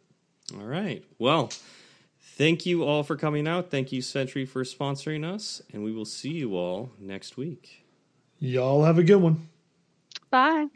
All 0.59 0.65
right. 0.65 1.05
Well, 1.21 1.51
Thank 2.37 2.67
you 2.67 2.83
all 2.83 3.05
for 3.05 3.15
coming 3.15 3.47
out. 3.47 3.71
Thank 3.71 3.93
you, 3.93 4.03
Sentry, 4.03 4.45
for 4.45 4.65
sponsoring 4.65 5.25
us. 5.25 5.63
And 5.73 5.85
we 5.85 5.93
will 5.93 6.05
see 6.05 6.33
you 6.33 6.57
all 6.57 6.91
next 6.99 7.37
week. 7.37 7.85
Y'all 8.41 8.83
have 8.83 8.99
a 8.99 9.05
good 9.05 9.23
one. 9.23 9.49
Bye. 10.31 10.67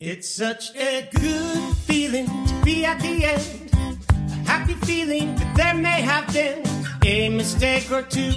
It's 0.00 0.28
such 0.28 0.74
a 0.74 1.08
good 1.14 1.76
feeling 1.76 2.26
to 2.26 2.60
be 2.64 2.84
at 2.84 3.00
the 3.00 3.24
end. 3.24 3.70
A 3.72 4.34
happy 4.44 4.74
feeling 4.74 5.36
that 5.36 5.56
there 5.56 5.74
may 5.74 6.02
have 6.02 6.32
been 6.32 6.64
a 7.04 7.28
mistake 7.28 7.92
or 7.92 8.02
two. 8.02 8.32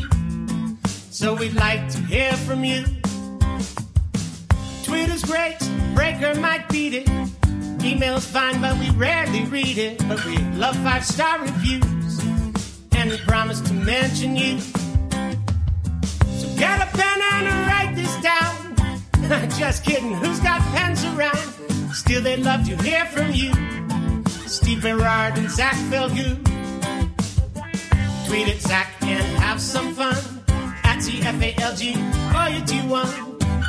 So 1.10 1.34
we'd 1.34 1.56
like 1.56 1.90
to 1.90 1.98
hear 2.02 2.32
from 2.34 2.64
you. 2.64 2.86
Twitter's 4.84 5.24
great, 5.24 5.58
Breaker 5.96 6.36
might 6.36 6.70
beat 6.70 6.94
it. 6.94 7.10
Email's 7.84 8.26
fine, 8.28 8.62
but 8.62 8.78
we 8.78 8.92
rarely 8.92 9.46
read 9.46 9.80
it. 9.80 9.98
But 10.08 10.24
we 10.26 10.38
love 10.54 10.76
five 10.78 11.04
star 11.04 11.42
reviews 11.42 12.01
and 13.12 13.20
promised 13.28 13.66
to 13.66 13.74
mention 13.74 14.36
you. 14.38 14.60
So 16.40 16.48
get 16.58 16.82
a 16.82 16.88
pen 16.96 17.22
and 17.22 17.68
write 17.68 17.94
this 17.96 18.16
down. 18.22 19.50
Just 19.60 19.84
kidding, 19.84 20.14
who's 20.14 20.40
got 20.40 20.62
pens 20.74 21.04
around? 21.04 21.38
Still, 21.94 22.22
they'd 22.22 22.40
love 22.40 22.66
to 22.68 22.76
hear 22.84 23.06
from 23.08 23.32
you. 23.32 23.52
Steve 24.48 24.82
Berard 24.82 25.38
and 25.38 25.50
Zach 25.50 25.76
Falgout. 25.90 26.38
Tweet 28.28 28.48
at 28.48 28.62
Zach 28.62 28.94
and 29.02 29.38
have 29.40 29.60
some 29.60 29.94
fun. 29.94 30.16
At 30.84 31.00
TFALG, 31.00 32.34
all 32.34 32.50
you 32.50 32.62
do 32.62 32.88
one. 32.88 33.10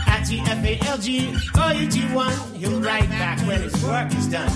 At 0.06 0.22
TFALG, 0.28 1.58
all 1.58 1.72
you 1.72 1.88
do 1.90 2.14
one. 2.14 2.36
He'll 2.54 2.80
write 2.80 3.08
back 3.10 3.40
when 3.40 3.60
his 3.60 3.84
work 3.84 4.14
is 4.14 4.28
done. 4.28 4.52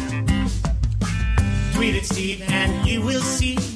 Tweet 1.74 1.96
at 1.96 2.04
Steve 2.04 2.42
and 2.48 2.86
you 2.86 3.02
will 3.02 3.20
see 3.20 3.75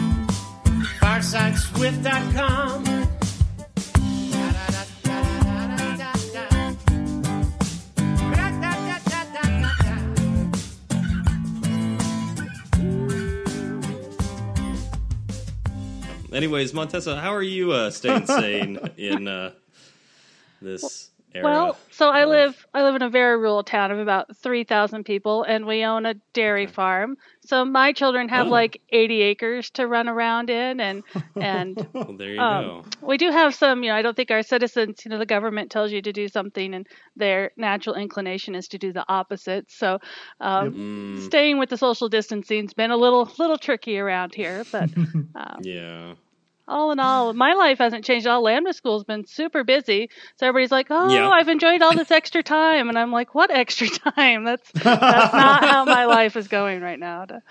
firesideswift.com. 1.11 2.85
Anyways, 16.33 16.73
Montessa, 16.73 17.19
how 17.19 17.35
are 17.35 17.43
you 17.43 17.73
uh, 17.73 17.91
staying 17.91 18.25
sane 18.25 18.79
in 18.97 19.27
uh, 19.27 19.51
this 20.61 21.10
era. 21.33 21.71
Well, 21.71 21.79
so 21.91 22.09
I 22.09 22.25
live 22.25 22.55
I 22.73 22.83
live 22.83 22.95
in 22.95 23.01
a 23.01 23.09
very 23.09 23.37
rural 23.37 23.63
town 23.63 23.91
of 23.91 23.99
about 23.99 24.35
three 24.37 24.63
thousand 24.63 25.05
people, 25.05 25.43
and 25.43 25.65
we 25.65 25.83
own 25.83 26.05
a 26.05 26.15
dairy 26.33 26.67
farm. 26.67 27.17
So 27.41 27.65
my 27.65 27.93
children 27.93 28.29
have 28.29 28.47
Oh. 28.47 28.51
like 28.51 28.81
eighty 28.91 29.21
acres 29.21 29.69
to 29.71 29.87
run 29.87 30.07
around 30.07 30.49
in, 30.49 30.79
and 30.79 31.03
and 31.39 31.79
well, 31.93 32.17
there 32.17 32.35
you 32.35 32.39
um, 32.39 32.73
go. 32.83 32.85
we 33.01 33.17
do 33.17 33.31
have 33.31 33.55
some. 33.55 33.83
You 33.83 33.89
know, 33.91 33.95
I 33.95 34.01
don't 34.03 34.15
think 34.15 34.31
our 34.31 34.43
citizens. 34.43 35.01
You 35.05 35.09
know, 35.11 35.17
the 35.19 35.25
government 35.25 35.71
tells 35.71 35.91
you 35.91 36.01
to 36.01 36.13
do 36.13 36.27
something, 36.27 36.73
and 36.73 36.87
their 37.15 37.51
natural 37.57 37.95
inclination 37.95 38.55
is 38.55 38.67
to 38.69 38.77
do 38.77 38.93
the 38.93 39.05
opposite. 39.07 39.71
So, 39.71 39.99
um, 40.39 40.73
Mm, 40.73 41.15
staying 41.15 41.57
with 41.59 41.69
the 41.69 41.77
social 41.77 42.09
distancing's 42.09 42.73
been 42.73 42.91
a 42.91 42.97
little 42.97 43.31
little 43.39 43.57
tricky 43.57 43.97
around 43.99 44.33
here, 44.35 44.65
but. 44.71 44.89
Um, 45.35 45.63
yeah. 45.63 46.15
All 46.71 46.91
in 46.91 46.99
all, 46.99 47.33
my 47.33 47.53
life 47.53 47.77
hasn't 47.79 48.05
changed 48.05 48.25
at 48.25 48.31
all. 48.31 48.41
Lambda 48.43 48.73
School's 48.73 49.03
been 49.03 49.25
super 49.27 49.63
busy. 49.63 50.09
So 50.37 50.47
everybody's 50.47 50.71
like, 50.71 50.87
"Oh, 50.89 51.09
Yeah. 51.13 51.29
I've 51.29 51.49
enjoyed 51.49 51.81
all 51.81 51.95
this 51.95 52.11
extra 52.11 52.41
time," 52.41 52.89
and 52.89 52.97
I'm 52.97 53.11
like, 53.11 53.35
"What 53.35 53.51
extra 53.51 53.87
time? 54.15 54.45
That's 54.45 54.71
that's 54.71 55.33
not 55.33 55.63
how 55.69 55.85
my 55.85 56.05
life 56.05 56.35
is 56.35 56.47
going 56.47 56.81
right 56.81 56.99
now." 56.99 57.25
To- 57.25 57.41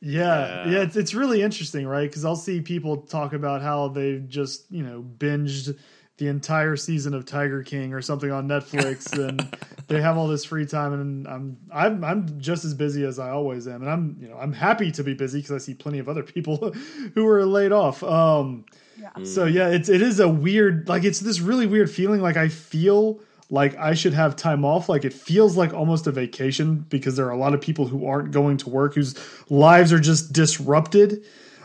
Yeah, 0.00 0.64
Yeah. 0.64 0.70
yeah, 0.70 0.78
it's 0.82 0.96
it's 0.96 1.14
really 1.14 1.42
interesting, 1.42 1.86
right? 1.86 2.08
Because 2.08 2.24
I'll 2.24 2.36
see 2.36 2.60
people 2.60 2.98
talk 3.02 3.32
about 3.34 3.62
how 3.62 3.88
they've 3.88 4.26
just 4.28 4.70
you 4.70 4.82
know 4.82 5.02
binged 5.18 5.76
the 6.22 6.28
entire 6.28 6.76
season 6.76 7.14
of 7.14 7.24
Tiger 7.24 7.64
King 7.64 7.92
or 7.92 8.00
something 8.00 8.30
on 8.30 8.46
Netflix, 8.46 9.12
and 9.28 9.56
they 9.88 10.00
have 10.00 10.16
all 10.16 10.28
this 10.28 10.44
free 10.44 10.64
time, 10.64 10.92
and 10.92 11.26
I'm 11.26 11.56
I'm 11.72 12.04
I'm 12.04 12.40
just 12.40 12.64
as 12.64 12.74
busy 12.74 13.04
as 13.04 13.18
I 13.18 13.30
always 13.30 13.66
am, 13.66 13.82
and 13.82 13.90
I'm 13.90 14.16
you 14.20 14.28
know 14.28 14.36
I'm 14.36 14.52
happy 14.52 14.92
to 14.92 15.02
be 15.02 15.14
busy 15.14 15.40
because 15.40 15.50
I 15.50 15.58
see 15.58 15.74
plenty 15.74 15.98
of 15.98 16.08
other 16.08 16.22
people 16.22 16.72
who 17.14 17.26
are 17.26 17.44
laid 17.44 17.72
off. 17.72 18.02
Um, 18.04 18.64
yeah. 18.96 19.10
so 19.24 19.46
yeah, 19.46 19.68
it's 19.68 19.88
it 19.88 20.00
is 20.00 20.20
a 20.20 20.28
weird 20.28 20.88
like 20.88 21.02
it's 21.02 21.18
this 21.18 21.40
really 21.40 21.66
weird 21.66 21.90
feeling. 21.90 22.20
Like 22.20 22.36
I 22.36 22.48
feel 22.48 23.20
like 23.50 23.76
I 23.76 23.94
should 23.94 24.14
have 24.14 24.36
time 24.36 24.64
off. 24.64 24.88
Like 24.88 25.04
it 25.04 25.12
feels 25.12 25.56
like 25.56 25.74
almost 25.74 26.06
a 26.06 26.12
vacation 26.12 26.86
because 26.88 27.16
there 27.16 27.26
are 27.26 27.32
a 27.32 27.36
lot 27.36 27.52
of 27.52 27.60
people 27.60 27.88
who 27.88 28.06
aren't 28.06 28.30
going 28.30 28.58
to 28.58 28.70
work 28.70 28.94
whose 28.94 29.16
lives 29.50 29.92
are 29.92 29.98
just 29.98 30.32
disrupted. 30.32 31.24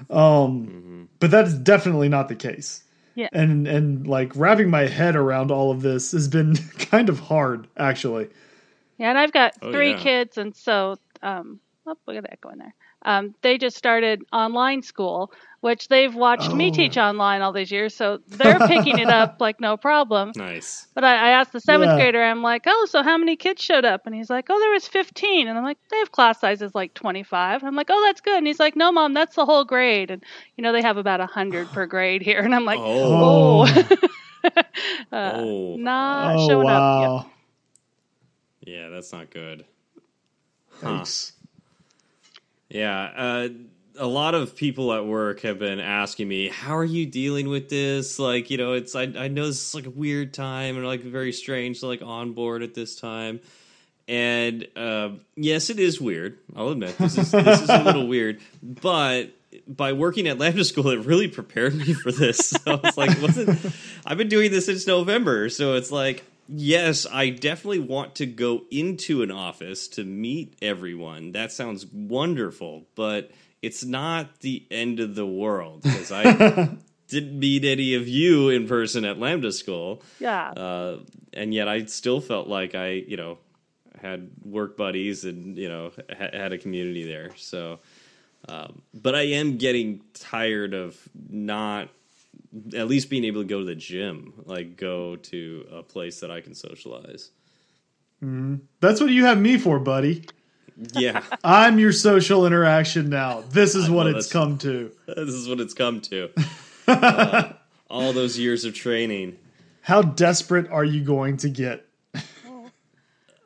Um, 0.10 1.10
but 1.20 1.30
that 1.32 1.46
is 1.46 1.54
definitely 1.54 2.10
not 2.10 2.28
the 2.28 2.36
case. 2.36 2.84
Yeah. 3.18 3.30
And 3.34 3.68
and 3.68 4.08
like 4.08 4.32
wrapping 4.36 4.70
my 4.70 4.86
head 4.88 5.16
around 5.16 5.52
all 5.52 5.72
of 5.72 5.82
this 5.82 6.12
has 6.12 6.28
been 6.28 6.56
kind 6.78 7.10
of 7.10 7.20
hard, 7.20 7.68
actually. 7.76 8.30
Yeah, 9.00 9.10
and 9.10 9.18
I've 9.18 9.32
got 9.32 9.54
Oh, 9.62 9.72
three 9.72 9.92
yeah. 9.92 9.98
kids, 9.98 10.38
and 10.38 10.56
so 10.56 10.98
um, 11.24 11.60
oh, 11.88 11.96
look 12.08 12.16
at 12.18 12.24
that 12.24 12.42
going 12.42 12.60
there. 12.60 12.76
Um, 13.04 13.34
they 13.42 13.58
just 13.58 13.76
started 13.78 14.22
online 14.32 14.84
school, 14.84 15.32
which 15.62 15.88
they've 15.88 16.14
watched 16.14 16.54
me 16.54 16.68
Oh. 16.70 16.74
teach 16.74 16.98
online 16.98 17.42
all 17.42 17.52
these 17.52 17.72
years, 17.72 17.96
so 17.96 18.20
they're 18.28 18.60
picking 18.68 19.00
it 19.00 19.10
up 19.10 19.38
like 19.42 19.60
no 19.60 19.76
problem. 19.78 20.32
Nice. 20.36 20.88
But 20.94 21.04
I, 21.04 21.14
I 21.16 21.30
asked 21.32 21.52
the 21.54 21.60
seventh 21.60 21.90
Yeah. 21.92 21.98
grader, 21.98 22.24
I'm 22.24 22.44
like, 22.44 22.64
oh, 22.68 22.88
so 22.90 23.02
how 23.04 23.18
many 23.18 23.36
kids 23.36 23.62
showed 23.64 23.86
up? 23.86 24.06
And 24.06 24.14
he's 24.16 24.30
like, 24.30 24.46
oh, 24.50 24.60
there 24.60 24.72
was 24.72 24.88
15. 24.88 25.48
And 25.48 25.58
I'm 25.58 25.64
like, 25.64 25.78
they 25.90 25.98
have 25.98 26.12
class 26.12 26.40
sizes 26.40 26.74
like 26.76 26.94
25. 26.94 27.64
I'm 27.64 27.76
like, 27.76 27.88
oh, 27.90 28.04
that's 28.06 28.22
good. 28.22 28.38
And 28.38 28.48
he's 28.48 28.60
like, 28.60 28.76
no, 28.76 28.92
mom, 28.92 29.14
that's 29.14 29.36
the 29.36 29.46
whole 29.46 29.66
grade. 29.66 30.12
And, 30.12 30.24
you 30.56 30.64
know, 30.64 30.72
they 30.72 30.82
have 30.82 30.98
about 30.98 31.20
100 31.20 31.72
per 31.74 31.86
grade 31.88 32.22
here. 32.22 32.40
And 32.42 32.54
I'm 32.56 32.66
like, 32.66 32.80
Oh. 32.82 33.64
uh, 34.44 34.64
Oh. 35.12 35.76
not 35.78 36.36
oh 36.38 36.48
showing 36.48 36.70
up. 36.70 37.02
Yep. 37.02 37.10
wow. 37.10 37.26
Yeah, 38.62 38.90
that's 38.90 39.12
not 39.14 39.30
good. 39.30 39.66
Thanks. 40.80 41.34
Yeah, 42.70 43.12
uh, 43.16 43.48
a 43.98 44.08
lot 44.08 44.36
of 44.36 44.56
people 44.56 44.94
at 44.94 45.06
work 45.06 45.42
have 45.42 45.60
been 45.60 45.80
asking 45.80 46.28
me, 46.28 46.50
"How 46.50 46.78
are 46.78 46.86
you 46.86 47.06
dealing 47.06 47.50
with 47.50 47.70
this?" 47.70 48.20
Like, 48.20 48.50
you 48.50 48.58
know, 48.58 48.74
it's 48.74 48.96
I, 48.96 49.04
I 49.04 49.28
know 49.28 49.48
this 49.48 49.70
is 49.70 49.76
like 49.76 49.86
a 49.86 49.92
weird 49.92 50.34
time 50.34 50.78
and 50.78 50.86
like 50.86 51.02
very 51.02 51.32
strange 51.32 51.82
to 51.82 51.88
like 51.88 52.02
on 52.02 52.34
board 52.34 52.64
at 52.64 52.74
this 52.74 52.96
time. 52.96 53.40
And 54.08 54.68
uh, 54.76 55.10
yes, 55.36 55.70
it 55.70 55.80
is 55.80 56.00
weird. 56.00 56.38
I'll 56.56 56.70
admit 56.70 56.98
this 56.98 57.18
is 57.18 57.32
this 57.32 57.62
is 57.62 57.70
a 57.70 57.84
little 57.84 58.08
weird, 58.10 58.40
but 58.62 59.32
by 59.68 59.94
working 59.94 60.28
at 60.28 60.38
Lambda 60.38 60.64
School, 60.64 60.90
it 60.90 61.06
really 61.06 61.28
prepared 61.28 61.76
me 61.76 61.94
for 61.94 62.12
this. 62.12 62.54
So 62.68 62.74
I 62.74 62.76
was 62.76 62.98
like, 62.98 63.22
wasn't 63.22 63.74
I've 64.06 64.18
been 64.18 64.30
doing 64.30 64.52
this 64.52 64.66
since 64.68 64.88
November, 64.88 65.50
so 65.50 65.74
it's 65.76 65.92
like, 65.92 66.24
yes, 66.48 67.06
I 67.12 67.30
definitely 67.30 67.80
want 67.80 68.16
to 68.16 68.26
go 68.26 68.64
into 68.72 69.24
an 69.24 69.32
office 69.32 69.88
to 69.90 70.04
meet 70.04 70.56
everyone. 70.62 71.34
That 71.34 71.52
sounds 71.52 71.86
wonderful, 71.86 72.86
but 72.96 73.32
it's 73.62 73.84
not 73.84 74.40
the 74.42 74.66
end 74.72 75.00
of 75.00 75.16
the 75.16 75.26
world 75.26 75.82
because 75.84 76.12
I 76.12 76.70
didn't 77.08 77.40
meet 77.40 77.64
any 77.66 77.96
of 77.96 78.08
you 78.08 78.50
in 78.50 78.68
person 78.68 79.06
at 79.06 79.18
Lambda 79.20 79.52
School 79.52 80.02
Yeah. 80.20 80.50
uh, 80.52 81.00
and 81.34 81.54
yet 81.54 81.68
I 81.68 81.86
still 81.86 82.20
felt 82.22 82.48
like 82.48 82.76
I, 82.76 82.90
you 82.92 83.18
know, 83.18 83.38
had 84.02 84.30
work 84.44 84.78
buddies 84.78 85.26
and 85.26 85.58
you 85.58 85.70
know 85.70 85.92
ha- 86.16 86.30
had 86.32 86.54
a 86.54 86.58
community 86.58 87.04
there. 87.04 87.32
So, 87.36 87.80
um, 88.48 88.82
but 88.94 89.16
I 89.16 89.24
am 89.24 89.58
getting 89.58 90.02
tired 90.14 90.74
of 90.76 90.96
not 91.30 91.90
at 92.76 92.88
least 92.88 93.10
being 93.10 93.24
able 93.24 93.42
to 93.42 93.48
go 93.48 93.60
to 93.60 93.66
the 93.66 93.76
gym, 93.76 94.34
like 94.46 94.78
go 94.78 95.16
to 95.16 95.66
a 95.72 95.82
place 95.84 96.20
that 96.20 96.30
I 96.32 96.42
can 96.42 96.54
socialize. 96.54 97.32
That's 98.80 99.00
what 99.02 99.12
you 99.12 99.26
have 99.26 99.40
me 99.40 99.58
for, 99.58 99.80
buddy. 99.80 100.26
Yeah, 100.94 101.24
I'm 101.44 101.80
your 101.80 101.92
social 101.92 102.46
interaction 102.46 103.10
now. 103.10 103.42
This 103.50 103.76
is 103.76 103.90
what 103.90 104.08
it's 104.08 104.32
come 104.32 104.58
to. 104.60 104.92
this 105.08 105.30
is 105.30 105.48
what 105.48 105.60
it's 105.60 105.74
come 105.74 106.02
to. 106.02 106.30
Uh, 106.90 107.52
all 107.90 108.14
those 108.14 108.40
years 108.40 108.64
of 108.64 108.74
training. 108.74 109.38
How 109.82 110.02
desperate 110.02 110.72
are 110.72 110.86
you 110.86 111.04
going 111.04 111.36
to 111.36 111.50
get? 111.50 111.86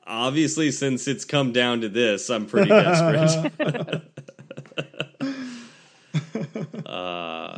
Obviously, 0.05 0.69
since 0.69 1.07
it's 1.07 1.25
come 1.25 1.51
down 1.51 1.81
to 1.81 1.89
this, 1.89 2.29
I'm 2.29 2.45
pretty 2.45 2.69
desperate. 2.69 4.03
uh, 6.85 7.57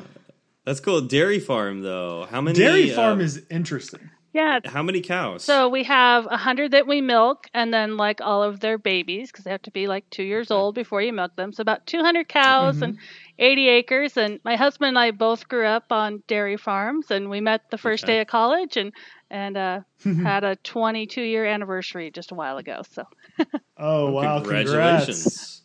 that's 0.64 0.80
cool. 0.80 1.02
Dairy 1.02 1.42
farm, 1.42 1.82
though. 1.82 2.28
How 2.32 2.40
many? 2.40 2.58
Dairy 2.58 2.90
farm 2.92 3.20
uh, 3.20 3.24
is 3.24 3.42
interesting. 3.50 4.10
Yeah. 4.34 4.60
How 4.66 4.82
many 4.82 5.02
cows? 5.02 5.44
So 5.44 5.70
we 5.70 5.84
have 5.84 6.26
a 6.26 6.38
hundred 6.38 6.72
that 6.72 6.88
we 6.88 7.02
milk, 7.02 7.48
and 7.54 7.74
then 7.74 7.98
like 7.98 8.20
all 8.22 8.42
of 8.42 8.60
their 8.60 8.78
babies, 8.78 9.32
because 9.32 9.46
they 9.46 9.52
have 9.52 9.62
to 9.64 9.72
be 9.72 9.88
like 9.88 10.10
two 10.10 10.24
years 10.24 10.50
old 10.52 10.74
before 10.74 11.02
you 11.02 11.14
milk 11.14 11.36
them. 11.36 11.54
So 11.54 11.62
about 11.62 11.86
200 11.86 12.28
cows 12.28 12.82
and 12.82 12.98
80 13.38 13.68
acres. 13.70 14.18
And 14.18 14.40
my 14.44 14.56
husband 14.56 14.90
and 14.90 15.00
I 15.00 15.12
both 15.12 15.48
grew 15.48 15.68
up 15.68 15.92
on 15.92 16.24
dairy 16.28 16.58
farms, 16.58 17.12
and 17.12 17.30
we 17.30 17.42
met 17.42 17.62
the 17.70 17.78
first 17.78 18.04
Okay. 18.04 18.14
day 18.14 18.22
of 18.22 18.28
college, 18.28 18.76
and 18.78 18.92
and 19.30 19.56
uh, 19.58 19.80
had 20.24 20.44
a 20.44 20.56
22 20.58 21.22
year 21.22 21.46
anniversary 21.46 22.10
just 22.10 22.32
a 22.32 22.36
while 22.36 22.58
ago. 22.58 22.82
So 22.92 23.04
Oh 23.78 24.12
wow! 24.12 24.40
Congrats. 24.40 24.46
Congratulations. 24.48 25.62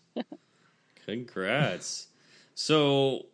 Congrats. 1.06 2.08
So 2.54 3.26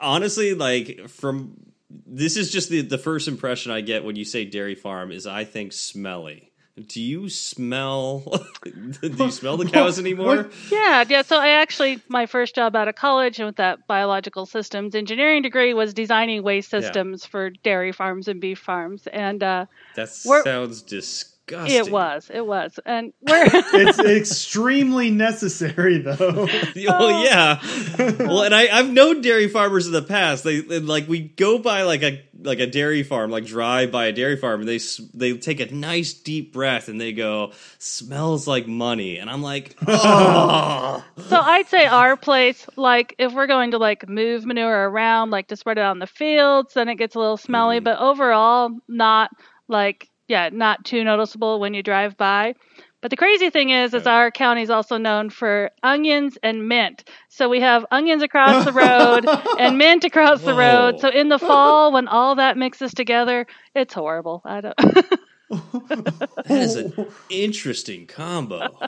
honestly, 0.00 0.54
like 0.54 1.08
from 1.08 1.69
this 2.06 2.36
is 2.36 2.52
just 2.52 2.68
the 2.68 2.82
the 2.82 2.98
first 2.98 3.28
impression 3.28 3.72
I 3.72 3.80
get 3.80 4.04
when 4.04 4.16
you 4.16 4.24
say 4.24 4.44
dairy 4.44 4.74
farm 4.74 5.10
is 5.12 5.26
I 5.26 5.44
think 5.44 5.72
smelly. 5.72 6.46
Do 6.86 7.00
you 7.02 7.28
smell 7.28 8.20
do 8.64 9.24
you 9.24 9.30
smell 9.30 9.56
the 9.56 9.66
cows 9.66 9.98
anymore? 9.98 10.48
Yeah, 10.70 11.04
yeah. 11.08 11.22
So 11.22 11.36
I 11.38 11.48
actually 11.48 12.00
my 12.08 12.26
first 12.26 12.54
job 12.54 12.74
out 12.76 12.88
of 12.88 12.94
college 12.94 13.38
and 13.38 13.46
with 13.46 13.56
that 13.56 13.86
biological 13.88 14.46
systems 14.46 14.94
engineering 14.94 15.42
degree 15.42 15.74
was 15.74 15.92
designing 15.92 16.42
waste 16.42 16.72
Yeah. 16.72 16.80
systems 16.80 17.26
for 17.26 17.50
dairy 17.50 17.92
farms 17.92 18.28
and 18.28 18.40
beef 18.40 18.60
farms, 18.60 19.06
and 19.08 19.42
uh, 19.42 19.66
That 19.96 20.08
sounds 20.08 20.82
disgusting. 20.82 21.39
It 21.52 21.90
was, 21.90 22.30
it 22.32 22.46
was, 22.46 22.78
and 22.84 23.12
we're. 23.20 23.46
It's 23.52 23.98
extremely 23.98 25.10
necessary, 25.10 25.98
though. 25.98 26.48
Oh 26.92 27.22
yeah. 27.22 27.60
well, 28.18 28.42
and 28.42 28.54
I, 28.54 28.68
I've 28.68 28.90
known 28.90 29.20
dairy 29.20 29.48
farmers 29.48 29.86
in 29.86 29.92
the 29.92 30.02
past. 30.02 30.44
They, 30.44 30.60
they 30.60 30.80
like 30.80 31.08
we 31.08 31.20
go 31.20 31.58
by 31.58 31.82
like 31.82 32.02
a 32.02 32.22
like 32.42 32.58
a 32.58 32.66
dairy 32.66 33.02
farm, 33.02 33.30
like 33.30 33.44
drive 33.44 33.90
by 33.90 34.06
a 34.06 34.12
dairy 34.12 34.36
farm, 34.36 34.60
and 34.60 34.68
they 34.68 34.78
they 35.14 35.36
take 35.38 35.60
a 35.60 35.72
nice 35.74 36.14
deep 36.14 36.52
breath 36.52 36.88
and 36.88 37.00
they 37.00 37.12
go, 37.12 37.52
"Smells 37.78 38.46
like 38.46 38.66
money," 38.66 39.18
and 39.18 39.30
I'm 39.30 39.42
like, 39.42 39.76
"Oh, 39.86 41.04
So 41.28 41.38
I'd 41.38 41.68
say 41.68 41.86
our 41.86 42.16
place, 42.16 42.66
like 42.76 43.14
if 43.18 43.32
we're 43.32 43.46
going 43.46 43.72
to 43.72 43.78
like 43.78 44.08
move 44.08 44.46
manure 44.46 44.88
around, 44.88 45.30
like 45.30 45.48
to 45.48 45.56
spread 45.56 45.78
it 45.78 45.84
on 45.84 45.98
the 45.98 46.06
fields, 46.06 46.74
then 46.74 46.88
it 46.88 46.96
gets 46.96 47.14
a 47.14 47.18
little 47.18 47.36
smelly. 47.36 47.76
Mm-hmm. 47.76 47.84
But 47.84 47.98
overall, 47.98 48.70
not 48.88 49.30
like 49.68 50.09
yeah, 50.30 50.48
not 50.52 50.84
too 50.84 51.02
noticeable 51.02 51.58
when 51.58 51.74
you 51.74 51.82
drive 51.82 52.16
by. 52.16 52.54
But 53.02 53.10
the 53.10 53.16
crazy 53.16 53.50
thing 53.50 53.70
is, 53.70 53.94
is 53.94 54.06
our 54.06 54.30
county 54.30 54.62
is 54.62 54.70
also 54.70 54.96
known 54.96 55.30
for 55.30 55.70
onions 55.82 56.38
and 56.42 56.68
mint. 56.68 57.02
So 57.30 57.48
we 57.48 57.60
have 57.60 57.84
onions 57.90 58.22
across 58.22 58.64
the 58.64 58.72
road 58.72 59.26
and 59.58 59.76
mint 59.76 60.04
across 60.04 60.42
the 60.42 60.54
road. 60.54 61.00
So 61.00 61.08
in 61.08 61.30
the 61.30 61.38
fall, 61.38 61.92
when 61.92 62.06
all 62.08 62.36
that 62.36 62.56
mixes 62.56 62.92
together, 62.92 63.46
it's 63.74 63.92
horrible. 63.92 64.42
I 64.44 64.60
don't. 64.60 64.76
that 65.50 66.44
is 66.48 66.76
an 66.76 67.06
interesting 67.30 68.06
combo." 68.06 68.78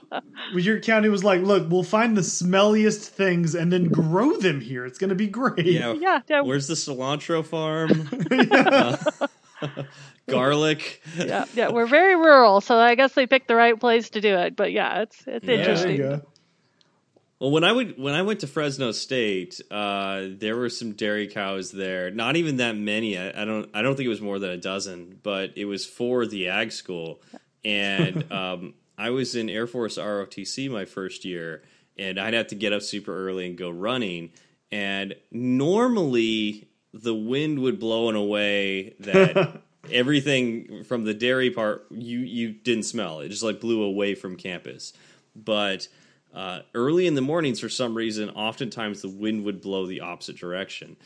Your 0.54 0.78
county 0.78 1.08
was 1.08 1.24
like, 1.24 1.40
"Look, 1.40 1.68
we'll 1.70 1.82
find 1.82 2.16
the 2.16 2.20
smelliest 2.20 3.08
things 3.08 3.54
and 3.54 3.72
then 3.72 3.88
grow 3.88 4.36
them 4.36 4.60
here. 4.60 4.84
It's 4.84 4.98
going 4.98 5.10
to 5.10 5.16
be 5.16 5.26
great." 5.26 5.64
Yeah. 5.64 5.94
yeah, 5.94 6.20
yeah. 6.28 6.42
Where's 6.42 6.68
the 6.68 6.74
cilantro 6.74 7.44
farm? 7.44 8.08
Uh, 8.30 8.96
garlic. 10.28 11.02
yeah, 11.16 11.44
yeah. 11.54 11.70
We're 11.70 11.86
very 11.86 12.16
rural, 12.16 12.60
so 12.60 12.78
I 12.78 12.94
guess 12.94 13.12
they 13.12 13.26
picked 13.26 13.48
the 13.48 13.56
right 13.56 13.78
place 13.78 14.10
to 14.10 14.20
do 14.20 14.36
it. 14.36 14.56
But 14.56 14.72
yeah, 14.72 15.02
it's 15.02 15.22
it's 15.26 15.46
Yeah, 15.46 15.56
there 15.56 15.56
you 15.56 15.56
There 15.56 15.58
interesting. 15.58 15.96
Well, 17.42 17.50
when 17.50 17.64
I 17.64 17.72
would 17.72 17.98
when 17.98 18.14
I 18.14 18.22
went 18.22 18.38
to 18.40 18.46
Fresno 18.46 18.92
State, 18.92 19.60
uh, 19.68 20.26
there 20.28 20.56
were 20.56 20.68
some 20.68 20.92
dairy 20.92 21.26
cows 21.26 21.72
there. 21.72 22.08
Not 22.12 22.36
even 22.36 22.58
that 22.58 22.76
many. 22.76 23.18
I, 23.18 23.42
I 23.42 23.44
don't 23.44 23.68
I 23.74 23.82
don't 23.82 23.96
think 23.96 24.06
it 24.06 24.10
was 24.10 24.20
more 24.20 24.38
than 24.38 24.50
a 24.50 24.56
dozen, 24.56 25.18
but 25.24 25.50
it 25.56 25.64
was 25.64 25.84
for 25.84 26.24
the 26.24 26.50
ag 26.50 26.70
school, 26.70 27.20
and 27.64 28.30
um, 28.32 28.74
I 28.96 29.10
was 29.10 29.34
in 29.34 29.50
Air 29.50 29.66
Force 29.66 29.98
ROTC 29.98 30.70
my 30.70 30.84
first 30.84 31.24
year, 31.24 31.64
and 31.98 32.20
I'd 32.20 32.34
have 32.34 32.46
to 32.48 32.54
get 32.54 32.72
up 32.72 32.82
super 32.82 33.12
early 33.28 33.46
and 33.46 33.58
go 33.58 33.70
running. 33.70 34.30
And 34.70 35.16
normally 35.32 36.68
the 36.92 37.14
wind 37.14 37.58
would 37.60 37.78
blow 37.78 38.08
in 38.08 38.16
a 38.16 38.24
way 38.24 38.94
that 39.00 39.62
everything 39.90 40.84
from 40.84 41.04
the 41.04 41.14
dairy 41.14 41.50
part 41.50 41.86
you 41.90 42.20
you 42.20 42.52
didn't 42.52 42.84
smell. 42.84 43.20
It 43.20 43.28
just 43.28 43.42
like 43.42 43.60
blew 43.60 43.82
away 43.82 44.14
from 44.14 44.36
campus, 44.36 44.92
but 45.34 45.88
uh, 46.34 46.60
early 46.74 47.06
in 47.06 47.14
the 47.14 47.20
mornings, 47.20 47.60
for 47.60 47.68
some 47.68 47.94
reason, 47.94 48.30
oftentimes 48.30 49.02
the 49.02 49.08
wind 49.08 49.44
would 49.44 49.60
blow 49.60 49.86
the 49.86 50.00
opposite 50.00 50.36
direction. 50.36 50.96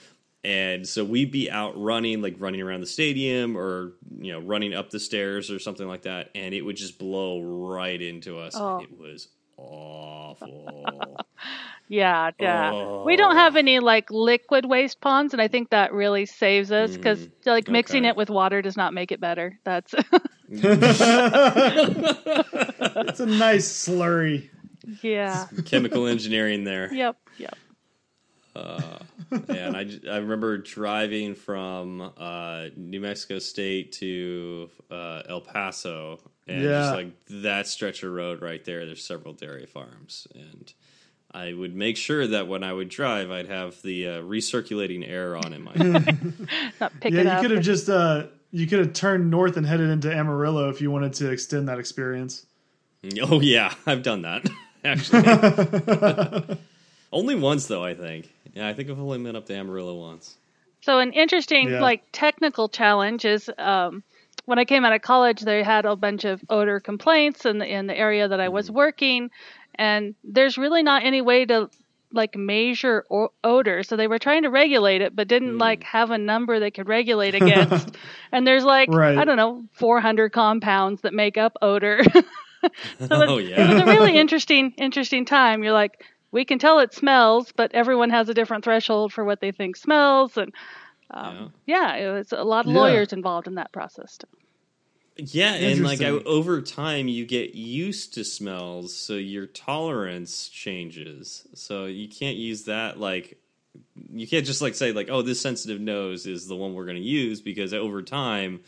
And 0.45 0.87
so 0.87 1.05
we'd 1.05 1.32
be 1.32 1.51
out 1.51 1.72
running, 1.76 2.22
like 2.22 2.37
running 2.39 2.62
around 2.62 2.80
the 2.80 2.87
stadium 2.87 3.59
or, 3.59 3.95
you 4.18 4.30
know, 4.30 4.39
running 4.39 4.74
up 4.74 4.91
the 4.91 5.01
stairs 5.01 5.51
or 5.51 5.59
something 5.59 5.89
like 5.89 6.03
that. 6.03 6.30
And 6.37 6.55
it 6.55 6.62
would 6.62 6.76
just 6.76 7.01
blow 7.01 7.43
right 7.43 8.01
into 8.01 8.39
us. 8.39 8.55
Oh. 8.57 8.76
And 8.76 8.84
it 8.84 8.97
was 8.97 9.26
awful. 9.57 11.17
Yeah, 11.89 12.33
yeah. 12.41 13.03
We 13.05 13.15
don't 13.17 13.37
have 13.37 13.55
any 13.55 13.79
like 13.79 14.11
liquid 14.11 14.65
waste 14.65 15.01
ponds, 15.01 15.33
and 15.33 15.41
I 15.41 15.47
think 15.49 15.71
that 15.71 15.93
really 15.93 16.27
saves 16.27 16.73
us 16.73 16.97
because 16.97 17.29
like 17.45 17.69
mixing 17.69 18.03
okay. 18.03 18.09
it 18.09 18.17
with 18.17 18.29
water 18.29 18.61
does 18.61 18.77
not 18.77 18.93
make 18.93 19.13
it 19.13 19.21
better. 19.21 19.59
That's 19.65 19.95
It's 20.49 20.71
a 23.21 23.27
nice 23.27 23.69
slurry. 23.69 24.51
yeah. 25.03 25.47
Chemical 25.65 26.07
engineering 26.07 26.65
there. 26.65 26.93
Yep. 26.93 27.17
Yep. 27.39 27.57
Yeah, 28.57 29.67
and 29.67 29.77
I 29.77 30.17
remember 30.17 30.59
driving 30.59 31.35
from 31.35 32.13
uh, 32.17 32.67
New 32.77 33.01
Mexico 33.01 33.39
State 33.39 33.93
to 33.93 34.71
uh, 34.91 35.23
El 35.29 35.41
Paso, 35.41 36.21
and 36.47 36.61
Yeah. 36.62 36.80
just 36.80 36.94
like 36.94 37.12
that 37.28 37.66
stretch 37.66 38.03
of 38.03 38.12
road 38.12 38.40
right 38.42 38.64
there, 38.64 38.86
there's 38.86 39.05
several 39.05 39.32
dairy 39.34 39.66
farms, 39.66 40.26
and 40.34 40.72
I 41.32 41.53
would 41.53 41.74
make 41.74 41.97
sure 41.97 42.26
that 42.26 42.49
when 42.49 42.62
I 42.62 42.72
would 42.72 42.88
drive, 42.88 43.30
I'd 43.30 43.49
have 43.49 43.82
the 43.82 44.07
uh, 44.09 44.20
recirculating 44.22 45.07
air 45.09 45.36
on 45.36 45.53
in 45.53 45.62
my. 45.64 45.72
Not 46.80 46.92
pick 47.01 47.12
Yeah, 47.12 47.36
you 47.36 47.42
could 47.42 47.51
have 47.51 47.64
just 47.64 47.88
uh 47.88 48.26
you 48.53 48.66
could 48.66 48.78
have 48.78 48.92
turned 48.92 49.30
north 49.30 49.57
and 49.57 49.66
headed 49.66 49.90
into 49.90 50.11
Amarillo 50.11 50.70
if 50.70 50.80
you 50.80 50.90
wanted 50.90 51.12
to 51.14 51.30
extend 51.30 51.68
that 51.68 51.78
experience. 51.78 52.47
oh 53.22 53.40
yeah, 53.40 53.74
I've 53.86 54.03
done 54.03 54.22
that 54.22 54.49
actually. 54.84 56.59
only 57.12 57.34
once 57.34 57.66
though, 57.66 57.84
I 57.84 57.94
think. 57.94 58.32
Yeah, 58.55 58.66
I 58.68 58.72
think 58.72 58.88
I've 58.88 58.99
only 58.99 59.18
been 59.18 59.36
up 59.36 59.47
to 59.47 59.55
Amarillo 59.55 59.94
once. 59.94 60.36
So 60.82 60.99
an 61.01 61.12
interesting 61.12 61.68
Yeah. 61.70 61.80
like 61.80 62.05
technical 62.12 62.68
challenge 62.68 63.24
is 63.24 63.51
um, 63.59 64.03
when 64.47 64.59
I 64.59 64.64
came 64.64 64.84
out 64.84 64.92
of 64.92 65.03
college, 65.03 65.42
they 65.42 65.62
had 65.62 65.84
a 65.84 65.94
bunch 65.94 66.24
of 66.24 66.42
odor 66.49 66.80
complaints 66.80 67.44
in 67.44 67.59
the 67.59 67.66
in 67.66 67.86
the 67.86 67.97
area 67.97 68.26
that 68.26 68.40
I 68.40 68.49
was 68.49 68.70
mm. 68.70 68.74
working, 68.74 69.30
and 69.74 70.14
there's 70.24 70.57
really 70.57 70.82
not 70.82 71.05
any 71.05 71.20
way 71.20 71.44
to 71.44 71.68
like 72.12 72.36
measure 72.36 73.05
o- 73.11 73.32
odor. 73.44 73.82
So 73.82 73.97
they 73.97 74.07
were 74.07 74.18
trying 74.18 74.42
to 74.44 74.51
regulate 74.51 75.03
it, 75.03 75.14
but 75.14 75.28
didn't 75.28 75.59
like 75.59 75.80
mm. 75.80 75.84
have 75.84 76.11
a 76.11 76.18
number 76.18 76.59
they 76.59 76.70
could 76.70 76.88
regulate 76.88 77.34
against. 77.40 77.97
and 78.32 78.47
there's 78.47 78.64
like 78.64 78.88
Right. 78.88 79.18
I 79.18 79.24
don't 79.24 79.36
know 79.36 79.64
400 79.72 80.32
compounds 80.32 81.03
that 81.03 81.12
make 81.12 81.36
up 81.36 81.57
odor. 81.61 82.01
oh 83.11 83.38
it 83.38 83.49
yeah. 83.49 83.72
was 83.72 83.82
a 83.82 83.86
really 83.86 84.16
interesting 84.16 84.72
interesting 84.78 85.24
time. 85.24 85.62
You're 85.62 85.72
like, 85.72 86.05
we 86.32 86.44
can 86.44 86.59
tell 86.59 86.78
it 86.78 86.94
smells, 86.94 87.53
but 87.53 87.72
everyone 87.72 88.11
has 88.11 88.28
a 88.28 88.34
different 88.34 88.64
threshold 88.64 89.12
for 89.12 89.24
what 89.24 89.40
they 89.40 89.53
think 89.53 89.76
smells, 89.76 90.36
and 90.36 90.53
um, 91.11 91.53
yeah. 91.67 91.95
it 91.97 92.11
was 92.13 92.33
a 92.33 92.43
lot 92.45 92.67
of 92.67 92.73
Yeah. 92.73 92.81
lawyers 92.81 93.13
involved 93.13 93.47
in 93.47 93.55
that 93.57 93.73
process. 93.73 94.19
Too. 94.19 94.27
Yeah, 95.19 95.55
and 95.55 95.83
like 95.83 96.03
I, 96.03 96.11
over 96.11 96.61
time, 96.61 97.09
you 97.09 97.25
get 97.25 97.55
used 97.55 98.13
to 98.15 98.25
smells, 98.25 98.95
so 98.95 99.15
your 99.15 99.47
tolerance 99.47 100.49
changes. 100.49 101.49
So 101.55 101.87
you 101.87 102.07
can't 102.09 102.37
use 102.37 102.65
that 102.65 103.01
like 103.01 103.39
you 104.13 104.27
can't 104.27 104.45
just 104.45 104.61
like 104.61 104.75
say 104.75 104.93
like, 104.93 105.09
oh, 105.11 105.23
this 105.23 105.41
sensitive 105.41 105.81
nose 105.81 106.27
is 106.27 106.47
the 106.47 106.57
one 106.57 106.75
we're 106.75 106.85
going 106.85 106.97
to 106.97 107.03
use 107.03 107.41
because 107.41 107.73
over 107.73 108.03
time 108.03 108.61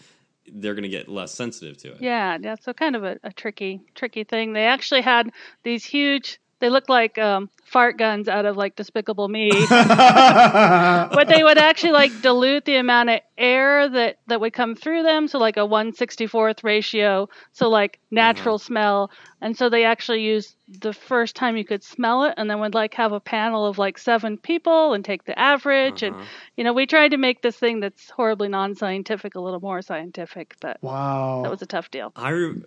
they're 0.50 0.74
going 0.74 0.84
to 0.84 0.88
get 0.88 1.08
less 1.08 1.32
sensitive 1.34 1.76
to 1.78 1.92
it. 1.92 2.00
Yeah, 2.00 2.38
yeah. 2.40 2.56
So 2.60 2.72
kind 2.72 2.96
of 2.96 3.04
a, 3.04 3.18
a 3.22 3.32
tricky, 3.32 3.82
tricky 3.94 4.24
thing. 4.24 4.54
They 4.54 4.64
actually 4.64 5.02
had 5.02 5.30
these 5.64 5.84
huge. 5.84 6.40
They 6.60 6.70
looked 6.70 6.88
like 6.88 7.18
um, 7.18 7.50
fart 7.64 7.98
guns 7.98 8.28
out 8.28 8.44
of 8.44 8.56
like 8.56 8.74
Despicable 8.74 9.28
Me, 9.28 9.50
but 9.70 11.28
they 11.28 11.42
would 11.42 11.58
actually 11.58 11.92
like 11.92 12.20
dilute 12.20 12.64
the 12.64 12.76
amount 12.76 13.10
of 13.10 13.20
air 13.36 13.88
that 13.88 14.18
that 14.26 14.40
would 14.40 14.52
come 14.52 14.74
through 14.74 15.04
them. 15.04 15.28
So 15.28 15.38
like 15.38 15.56
a 15.56 15.64
one 15.64 15.92
sixty 15.92 16.26
fourth 16.26 16.64
ratio. 16.64 17.28
So 17.52 17.68
like 17.68 18.00
natural 18.10 18.58
smell, 18.58 19.10
and 19.40 19.56
so 19.56 19.68
they 19.68 19.84
actually 19.84 20.22
used 20.22 20.56
the 20.68 20.92
first 20.92 21.36
time 21.36 21.56
you 21.56 21.64
could 21.64 21.84
smell 21.84 22.24
it, 22.24 22.34
and 22.36 22.50
then 22.50 22.58
would 22.60 22.74
like 22.74 22.94
have 22.94 23.12
a 23.12 23.20
panel 23.20 23.66
of 23.66 23.78
like 23.78 23.98
seven 23.98 24.36
people 24.36 24.94
and 24.94 25.04
take 25.04 25.24
the 25.24 25.38
average. 25.38 26.02
And 26.02 26.16
you 26.56 26.64
know, 26.64 26.72
we 26.72 26.86
tried 26.86 27.10
to 27.10 27.18
make 27.18 27.42
this 27.42 27.56
thing 27.56 27.80
that's 27.80 28.10
horribly 28.10 28.48
non-scientific 28.48 29.34
a 29.36 29.40
little 29.40 29.60
more 29.60 29.80
scientific, 29.82 30.56
but 30.60 30.78
wow. 30.82 31.42
that 31.42 31.50
was 31.50 31.62
a 31.62 31.66
tough 31.66 31.90
deal. 31.90 32.12
I 32.16 32.30
re- 32.30 32.62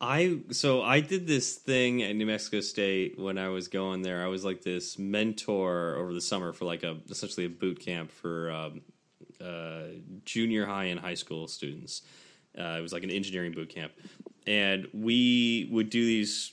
I 0.00 0.38
so 0.50 0.82
I 0.82 1.00
did 1.00 1.26
this 1.26 1.56
thing 1.56 2.02
at 2.02 2.16
New 2.16 2.24
Mexico 2.24 2.60
State 2.60 3.18
when 3.18 3.36
I 3.36 3.48
was 3.48 3.68
going 3.68 4.00
there. 4.00 4.24
I 4.24 4.28
was 4.28 4.44
like 4.44 4.62
this 4.62 4.98
mentor 4.98 5.96
over 5.96 6.14
the 6.14 6.22
summer 6.22 6.52
for 6.52 6.64
like 6.64 6.82
a 6.82 6.96
essentially 7.10 7.44
a 7.44 7.50
boot 7.50 7.80
camp 7.80 8.10
for 8.10 8.50
um, 8.50 8.80
uh, 9.44 9.82
junior 10.24 10.64
high 10.64 10.84
and 10.84 10.98
high 10.98 11.14
school 11.14 11.48
students. 11.48 12.02
Uh, 12.58 12.76
it 12.78 12.80
was 12.80 12.94
like 12.94 13.04
an 13.04 13.10
engineering 13.10 13.52
boot 13.52 13.68
camp, 13.68 13.92
and 14.46 14.88
we 14.94 15.68
would 15.70 15.90
do 15.90 16.04
these 16.04 16.52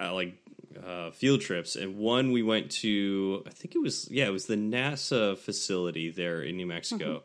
uh, 0.00 0.14
like 0.14 0.36
uh, 0.84 1.10
field 1.10 1.40
trips. 1.40 1.74
And 1.74 1.96
one 1.96 2.30
we 2.30 2.44
went 2.44 2.70
to, 2.70 3.42
I 3.46 3.50
think 3.50 3.74
it 3.74 3.80
was 3.80 4.08
yeah, 4.12 4.26
it 4.26 4.32
was 4.32 4.46
the 4.46 4.56
NASA 4.56 5.36
facility 5.36 6.10
there 6.10 6.40
in 6.40 6.56
New 6.56 6.66
Mexico, 6.66 7.24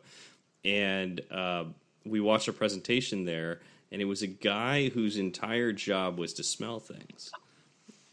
and 0.64 1.20
uh, 1.30 1.64
we 2.04 2.18
watched 2.18 2.48
a 2.48 2.52
presentation 2.52 3.24
there. 3.24 3.60
And 3.92 4.00
it 4.02 4.06
was 4.06 4.22
a 4.22 4.26
guy 4.26 4.88
whose 4.88 5.18
entire 5.18 5.70
job 5.72 6.18
was 6.18 6.32
to 6.34 6.42
smell 6.42 6.80
things, 6.80 7.30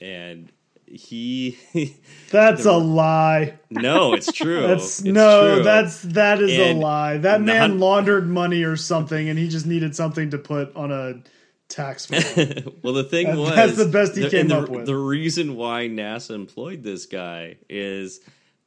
and 0.02 0.52
he 0.86 1.58
That's 2.32 2.66
a 2.66 2.74
lie. 2.78 3.60
no, 3.70 4.14
it's 4.14 4.32
true. 4.32 4.62
That's 4.68 5.00
It's 5.00 5.04
no, 5.04 5.56
true. 5.56 5.64
that's 5.64 6.02
that 6.02 6.42
is 6.42 6.52
And 6.60 6.80
a 6.80 6.82
lie. 6.82 7.18
That 7.18 7.42
man 7.42 7.72
not- 7.72 7.80
laundered 7.80 8.28
money 8.28 8.64
or 8.64 8.76
something, 8.76 9.30
and 9.30 9.40
he 9.40 9.48
just 9.48 9.66
needed 9.66 9.96
something 9.96 10.32
to 10.32 10.38
put 10.38 10.76
on 10.76 10.92
a 10.92 11.22
tax 11.70 12.06
form. 12.08 12.74
well, 12.84 12.94
the 12.94 13.04
thing 13.04 13.28
That- 13.28 13.38
was 13.38 13.56
that's 13.56 13.78
the 13.78 13.86
best 13.86 14.16
he 14.18 14.24
the, 14.24 14.30
came 14.30 14.48
the, 14.50 14.58
up 14.60 14.70
with. 14.70 14.86
The 14.86 14.98
reason 14.98 15.56
why 15.56 15.88
NASA 15.88 16.32
employed 16.36 16.84
this 16.84 17.06
guy 17.06 17.58
is 17.70 18.20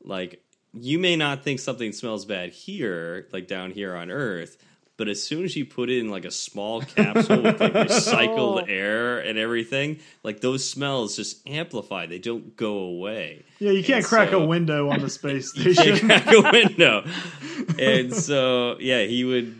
like 0.03 0.41
you 0.73 0.99
may 0.99 1.17
not 1.17 1.43
think 1.45 1.61
something 1.61 1.93
smells 1.93 2.25
bad 2.25 2.53
here, 2.53 3.27
like 3.33 3.49
down 3.49 3.71
here 3.73 3.95
on 3.95 4.11
Earth, 4.11 4.57
but 4.97 5.09
as 5.09 5.23
soon 5.23 5.45
as 5.45 5.57
you 5.57 5.65
put 5.65 5.91
it 5.91 5.99
in 5.99 6.11
like 6.11 6.25
a 6.25 6.31
small 6.31 6.83
capsule 6.83 7.43
with 7.43 7.61
like 7.61 7.73
recycled 7.73 8.65
air 8.69 9.19
and 9.19 9.39
everything, 9.39 9.99
like 10.23 10.41
those 10.41 10.69
smells 10.69 11.17
just 11.17 11.47
amplify. 11.49 12.07
They 12.07 12.19
don't 12.19 12.57
go 12.57 12.75
away. 12.79 13.45
yeah, 13.59 13.71
you 13.73 13.83
can't 13.83 13.99
And 13.99 14.07
crack 14.07 14.31
so- 14.31 14.43
a 14.43 14.47
window 14.47 14.91
on 14.91 15.01
the 15.01 15.11
space 15.11 15.53
You 15.57 15.73
station. 15.75 16.09
can't 16.09 16.25
crack 16.25 16.35
a 16.47 16.51
window. 16.53 17.05
and 17.79 18.15
so 18.15 18.77
yeah, 18.81 19.03
he 19.05 19.25
would 19.25 19.59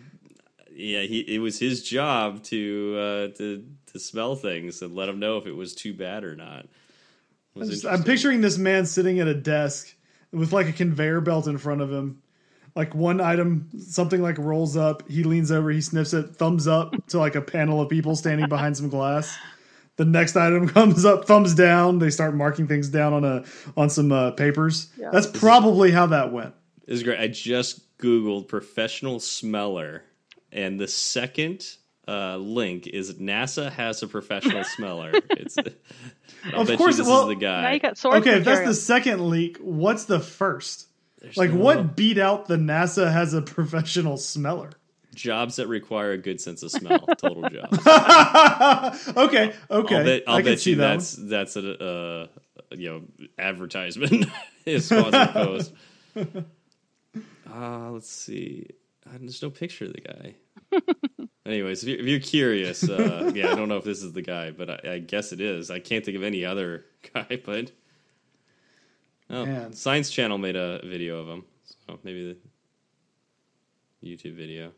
yeah, 0.75 1.03
he 1.03 1.21
it 1.21 1.39
was 1.39 1.59
his 1.59 1.83
job 1.83 2.43
to 2.45 2.97
uh 2.99 3.37
to 3.39 3.65
to 3.93 3.99
smell 3.99 4.37
things 4.37 4.81
and 4.83 4.95
let 4.95 5.09
him 5.09 5.19
know 5.19 5.37
if 5.39 5.47
it 5.47 5.53
was 5.57 5.75
too 5.75 5.93
bad 5.95 6.25
or 6.25 6.35
not. 6.37 6.67
Was 7.55 7.69
Just- 7.69 7.87
I'm 7.87 8.03
picturing 8.05 8.41
this 8.41 8.57
man 8.59 8.87
sitting 8.87 9.19
at 9.21 9.29
a 9.29 9.35
desk 9.35 9.95
with 10.33 10.53
like 10.53 10.69
a 10.69 10.73
conveyor 10.73 11.21
belt 11.21 11.47
in 11.47 11.59
front 11.59 11.81
of 11.83 11.93
him. 11.93 12.23
Like 12.75 12.95
one 12.95 13.21
item, 13.21 13.69
something 13.79 14.23
like 14.23 14.39
rolls 14.39 14.77
up. 14.77 15.09
He 15.09 15.25
leans 15.25 15.53
over, 15.53 15.71
he 15.71 15.81
sniffs 15.83 16.15
it, 16.15 16.37
thumbs 16.37 16.67
up 16.67 16.95
to 17.09 17.19
like 17.19 17.35
a 17.35 17.43
panel 17.43 17.81
of 17.83 17.89
people 17.91 18.17
standing 18.17 18.49
behind 18.49 18.77
some 18.77 18.89
glass. 18.89 19.37
The 19.97 20.07
next 20.07 20.37
item 20.37 20.69
comes 20.71 21.05
up, 21.05 21.27
thumbs 21.27 21.55
down. 21.55 21.99
They 21.99 22.09
start 22.11 22.35
marking 22.35 22.67
things 22.67 22.89
down 22.89 23.13
on 23.13 23.25
a 23.25 23.45
on 23.77 23.91
some 23.91 24.11
uh, 24.11 24.31
papers. 24.31 24.89
That's 25.13 25.27
probably 25.27 25.91
how 25.91 26.07
that 26.07 26.33
went. 26.33 26.55
It 26.87 26.93
was 26.93 27.03
great. 27.03 27.21
I 27.21 27.29
just 27.29 27.99
googled 27.99 28.49
professional 28.49 29.21
smeller 29.21 30.03
and 30.51 30.81
the 30.81 30.89
second 30.89 31.65
uh, 32.09 32.37
link 32.37 32.87
is 32.89 33.15
NASA 33.15 33.71
has 33.71 34.03
a 34.03 34.09
professional 34.09 34.65
smeller. 34.65 35.13
It's 35.31 35.57
I'll 35.59 36.63
Of 36.63 36.69
bet 36.69 36.79
course, 36.79 36.97
you 36.97 37.05
this 37.05 37.09
well- 37.09 37.29
is 37.31 37.37
the 37.39 37.45
Now 37.47 37.63
guy. 37.63 37.73
you 37.75 37.81
got 37.81 37.99
source 37.99 38.17
Okay, 38.17 38.39
if 38.39 38.45
that's 38.45 38.67
the 38.67 38.75
second 38.75 39.29
leak, 39.29 39.59
what's 39.59 40.05
the 40.07 40.19
first? 40.21 40.87
Like, 41.37 41.51
no- 41.53 41.57
what 41.59 41.97
beat 41.97 42.19
out 42.19 42.47
the 42.47 42.57
NASA 42.57 43.13
has 43.13 43.35
a 43.35 43.43
professional 43.43 44.17
smeller? 44.17 44.71
Jobs 45.15 45.57
that 45.57 45.69
require 45.69 46.13
a 46.13 46.19
good 46.19 46.41
sense 46.41 46.63
of 46.63 46.71
smell. 46.71 47.01
Total 47.19 47.43
jobs. 47.51 47.87
okay, 49.17 49.53
okay. 49.71 49.97
I'll 49.97 50.05
bet, 50.05 50.23
I'll 50.27 50.37
I 50.37 50.43
bet 50.43 50.61
see 50.61 50.71
you 50.71 50.77
that. 50.77 50.89
that's 51.01 51.13
that's 51.17 51.57
a 51.57 51.85
uh, 51.85 52.27
you 52.71 52.89
know 52.91 53.03
advertisement 53.39 54.25
is 54.65 54.87
sponsored 54.87 55.29
post. 55.31 55.73
Uh, 57.53 57.91
let's 57.91 58.11
see. 58.11 58.69
Uh, 59.07 59.19
There's 59.21 59.43
no 59.43 59.51
picture 59.51 59.85
of 59.85 59.93
the 59.93 60.01
guy. 60.01 60.35
Anyways, 61.45 61.83
if 61.83 61.89
you're, 61.91 61.99
if 61.99 62.07
you're 62.07 62.21
curious, 62.21 62.89
uh, 62.89 63.31
yeah, 63.35 63.51
I 63.53 63.55
don't 63.55 63.69
know 63.69 63.77
if 63.77 63.85
this 63.85 64.03
is 64.03 64.13
the 64.13 64.23
guy, 64.23 64.51
but 64.53 64.71
I, 64.71 64.93
I 64.95 64.99
guess 65.01 65.33
it 65.33 65.41
is. 65.41 65.71
I 65.71 65.81
can't 65.81 66.05
think 66.05 66.17
of 66.17 66.23
any 66.23 66.45
other 66.47 66.87
guy, 67.13 67.41
but 67.45 67.71
oh, 69.33 69.47
Man. 69.47 69.73
Science 69.73 70.11
Channel 70.11 70.39
made 70.39 70.57
a 70.57 70.81
video 70.85 71.19
of 71.19 71.29
him, 71.29 71.45
so 71.87 71.99
maybe 72.05 72.37
the 74.01 74.09
YouTube 74.09 74.37
video. 74.37 74.73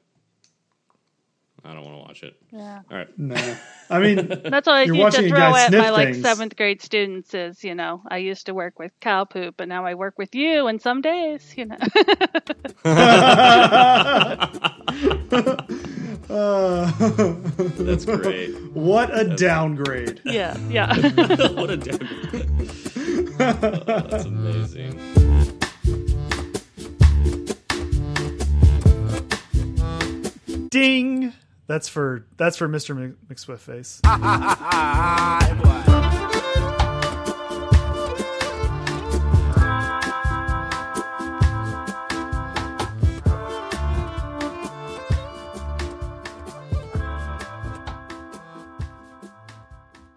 I 1.67 1.73
don't 1.73 1.83
want 1.83 1.97
to 1.97 2.01
watch 2.01 2.23
it. 2.23 2.35
Yeah. 2.53 2.81
All 2.91 2.97
right. 2.99 3.19
No, 3.19 3.57
I 3.89 3.99
mean, 3.99 4.17
That's 4.29 4.67
what 4.67 4.69
I 4.69 4.83
You're 4.83 4.97
used 4.97 5.17
to 5.17 5.25
a 5.25 5.29
throw 5.31 5.39
guy 5.39 5.63
at 5.63 5.69
sniff 5.69 5.83
my 5.83 5.91
like 5.91 6.09
things. 6.13 6.21
seventh 6.23 6.57
grade 6.57 6.83
students 6.83 7.33
is, 7.33 7.65
you 7.65 7.75
know, 7.75 8.03
I 8.07 8.19
used 8.19 8.47
to 8.47 8.55
work 8.55 8.79
with 8.79 8.93
cow 9.01 9.25
poop, 9.25 9.55
but 9.57 9.67
now 9.67 9.87
I 9.87 9.95
work 9.95 10.19
with 10.19 10.35
you, 10.35 10.67
and 10.67 10.81
some 10.83 11.01
days, 11.01 11.55
you 11.57 11.65
know. 11.65 11.77
uh, 16.29 16.93
That's 17.79 18.05
great. 18.05 18.51
what 18.75 19.17
a 19.19 19.35
downgrade. 19.35 20.21
yeah, 20.27 20.59
yeah. 20.69 20.95
what 21.53 21.71
a 21.71 21.77
damn. 21.79 21.99
Oh, 23.15 23.23
that's 23.23 24.25
mm-hmm. 24.25 24.47
amazing. 24.47 24.99
Ding. 30.69 31.33
That's 31.67 31.89
for 31.89 32.27
that's 32.37 32.57
for 32.57 32.69
Mr. 32.69 32.97
Mc- 32.97 33.29
McSwift 33.29 33.61
face. 33.61 34.01
Hi, 34.05 35.61
boy. 36.19 36.24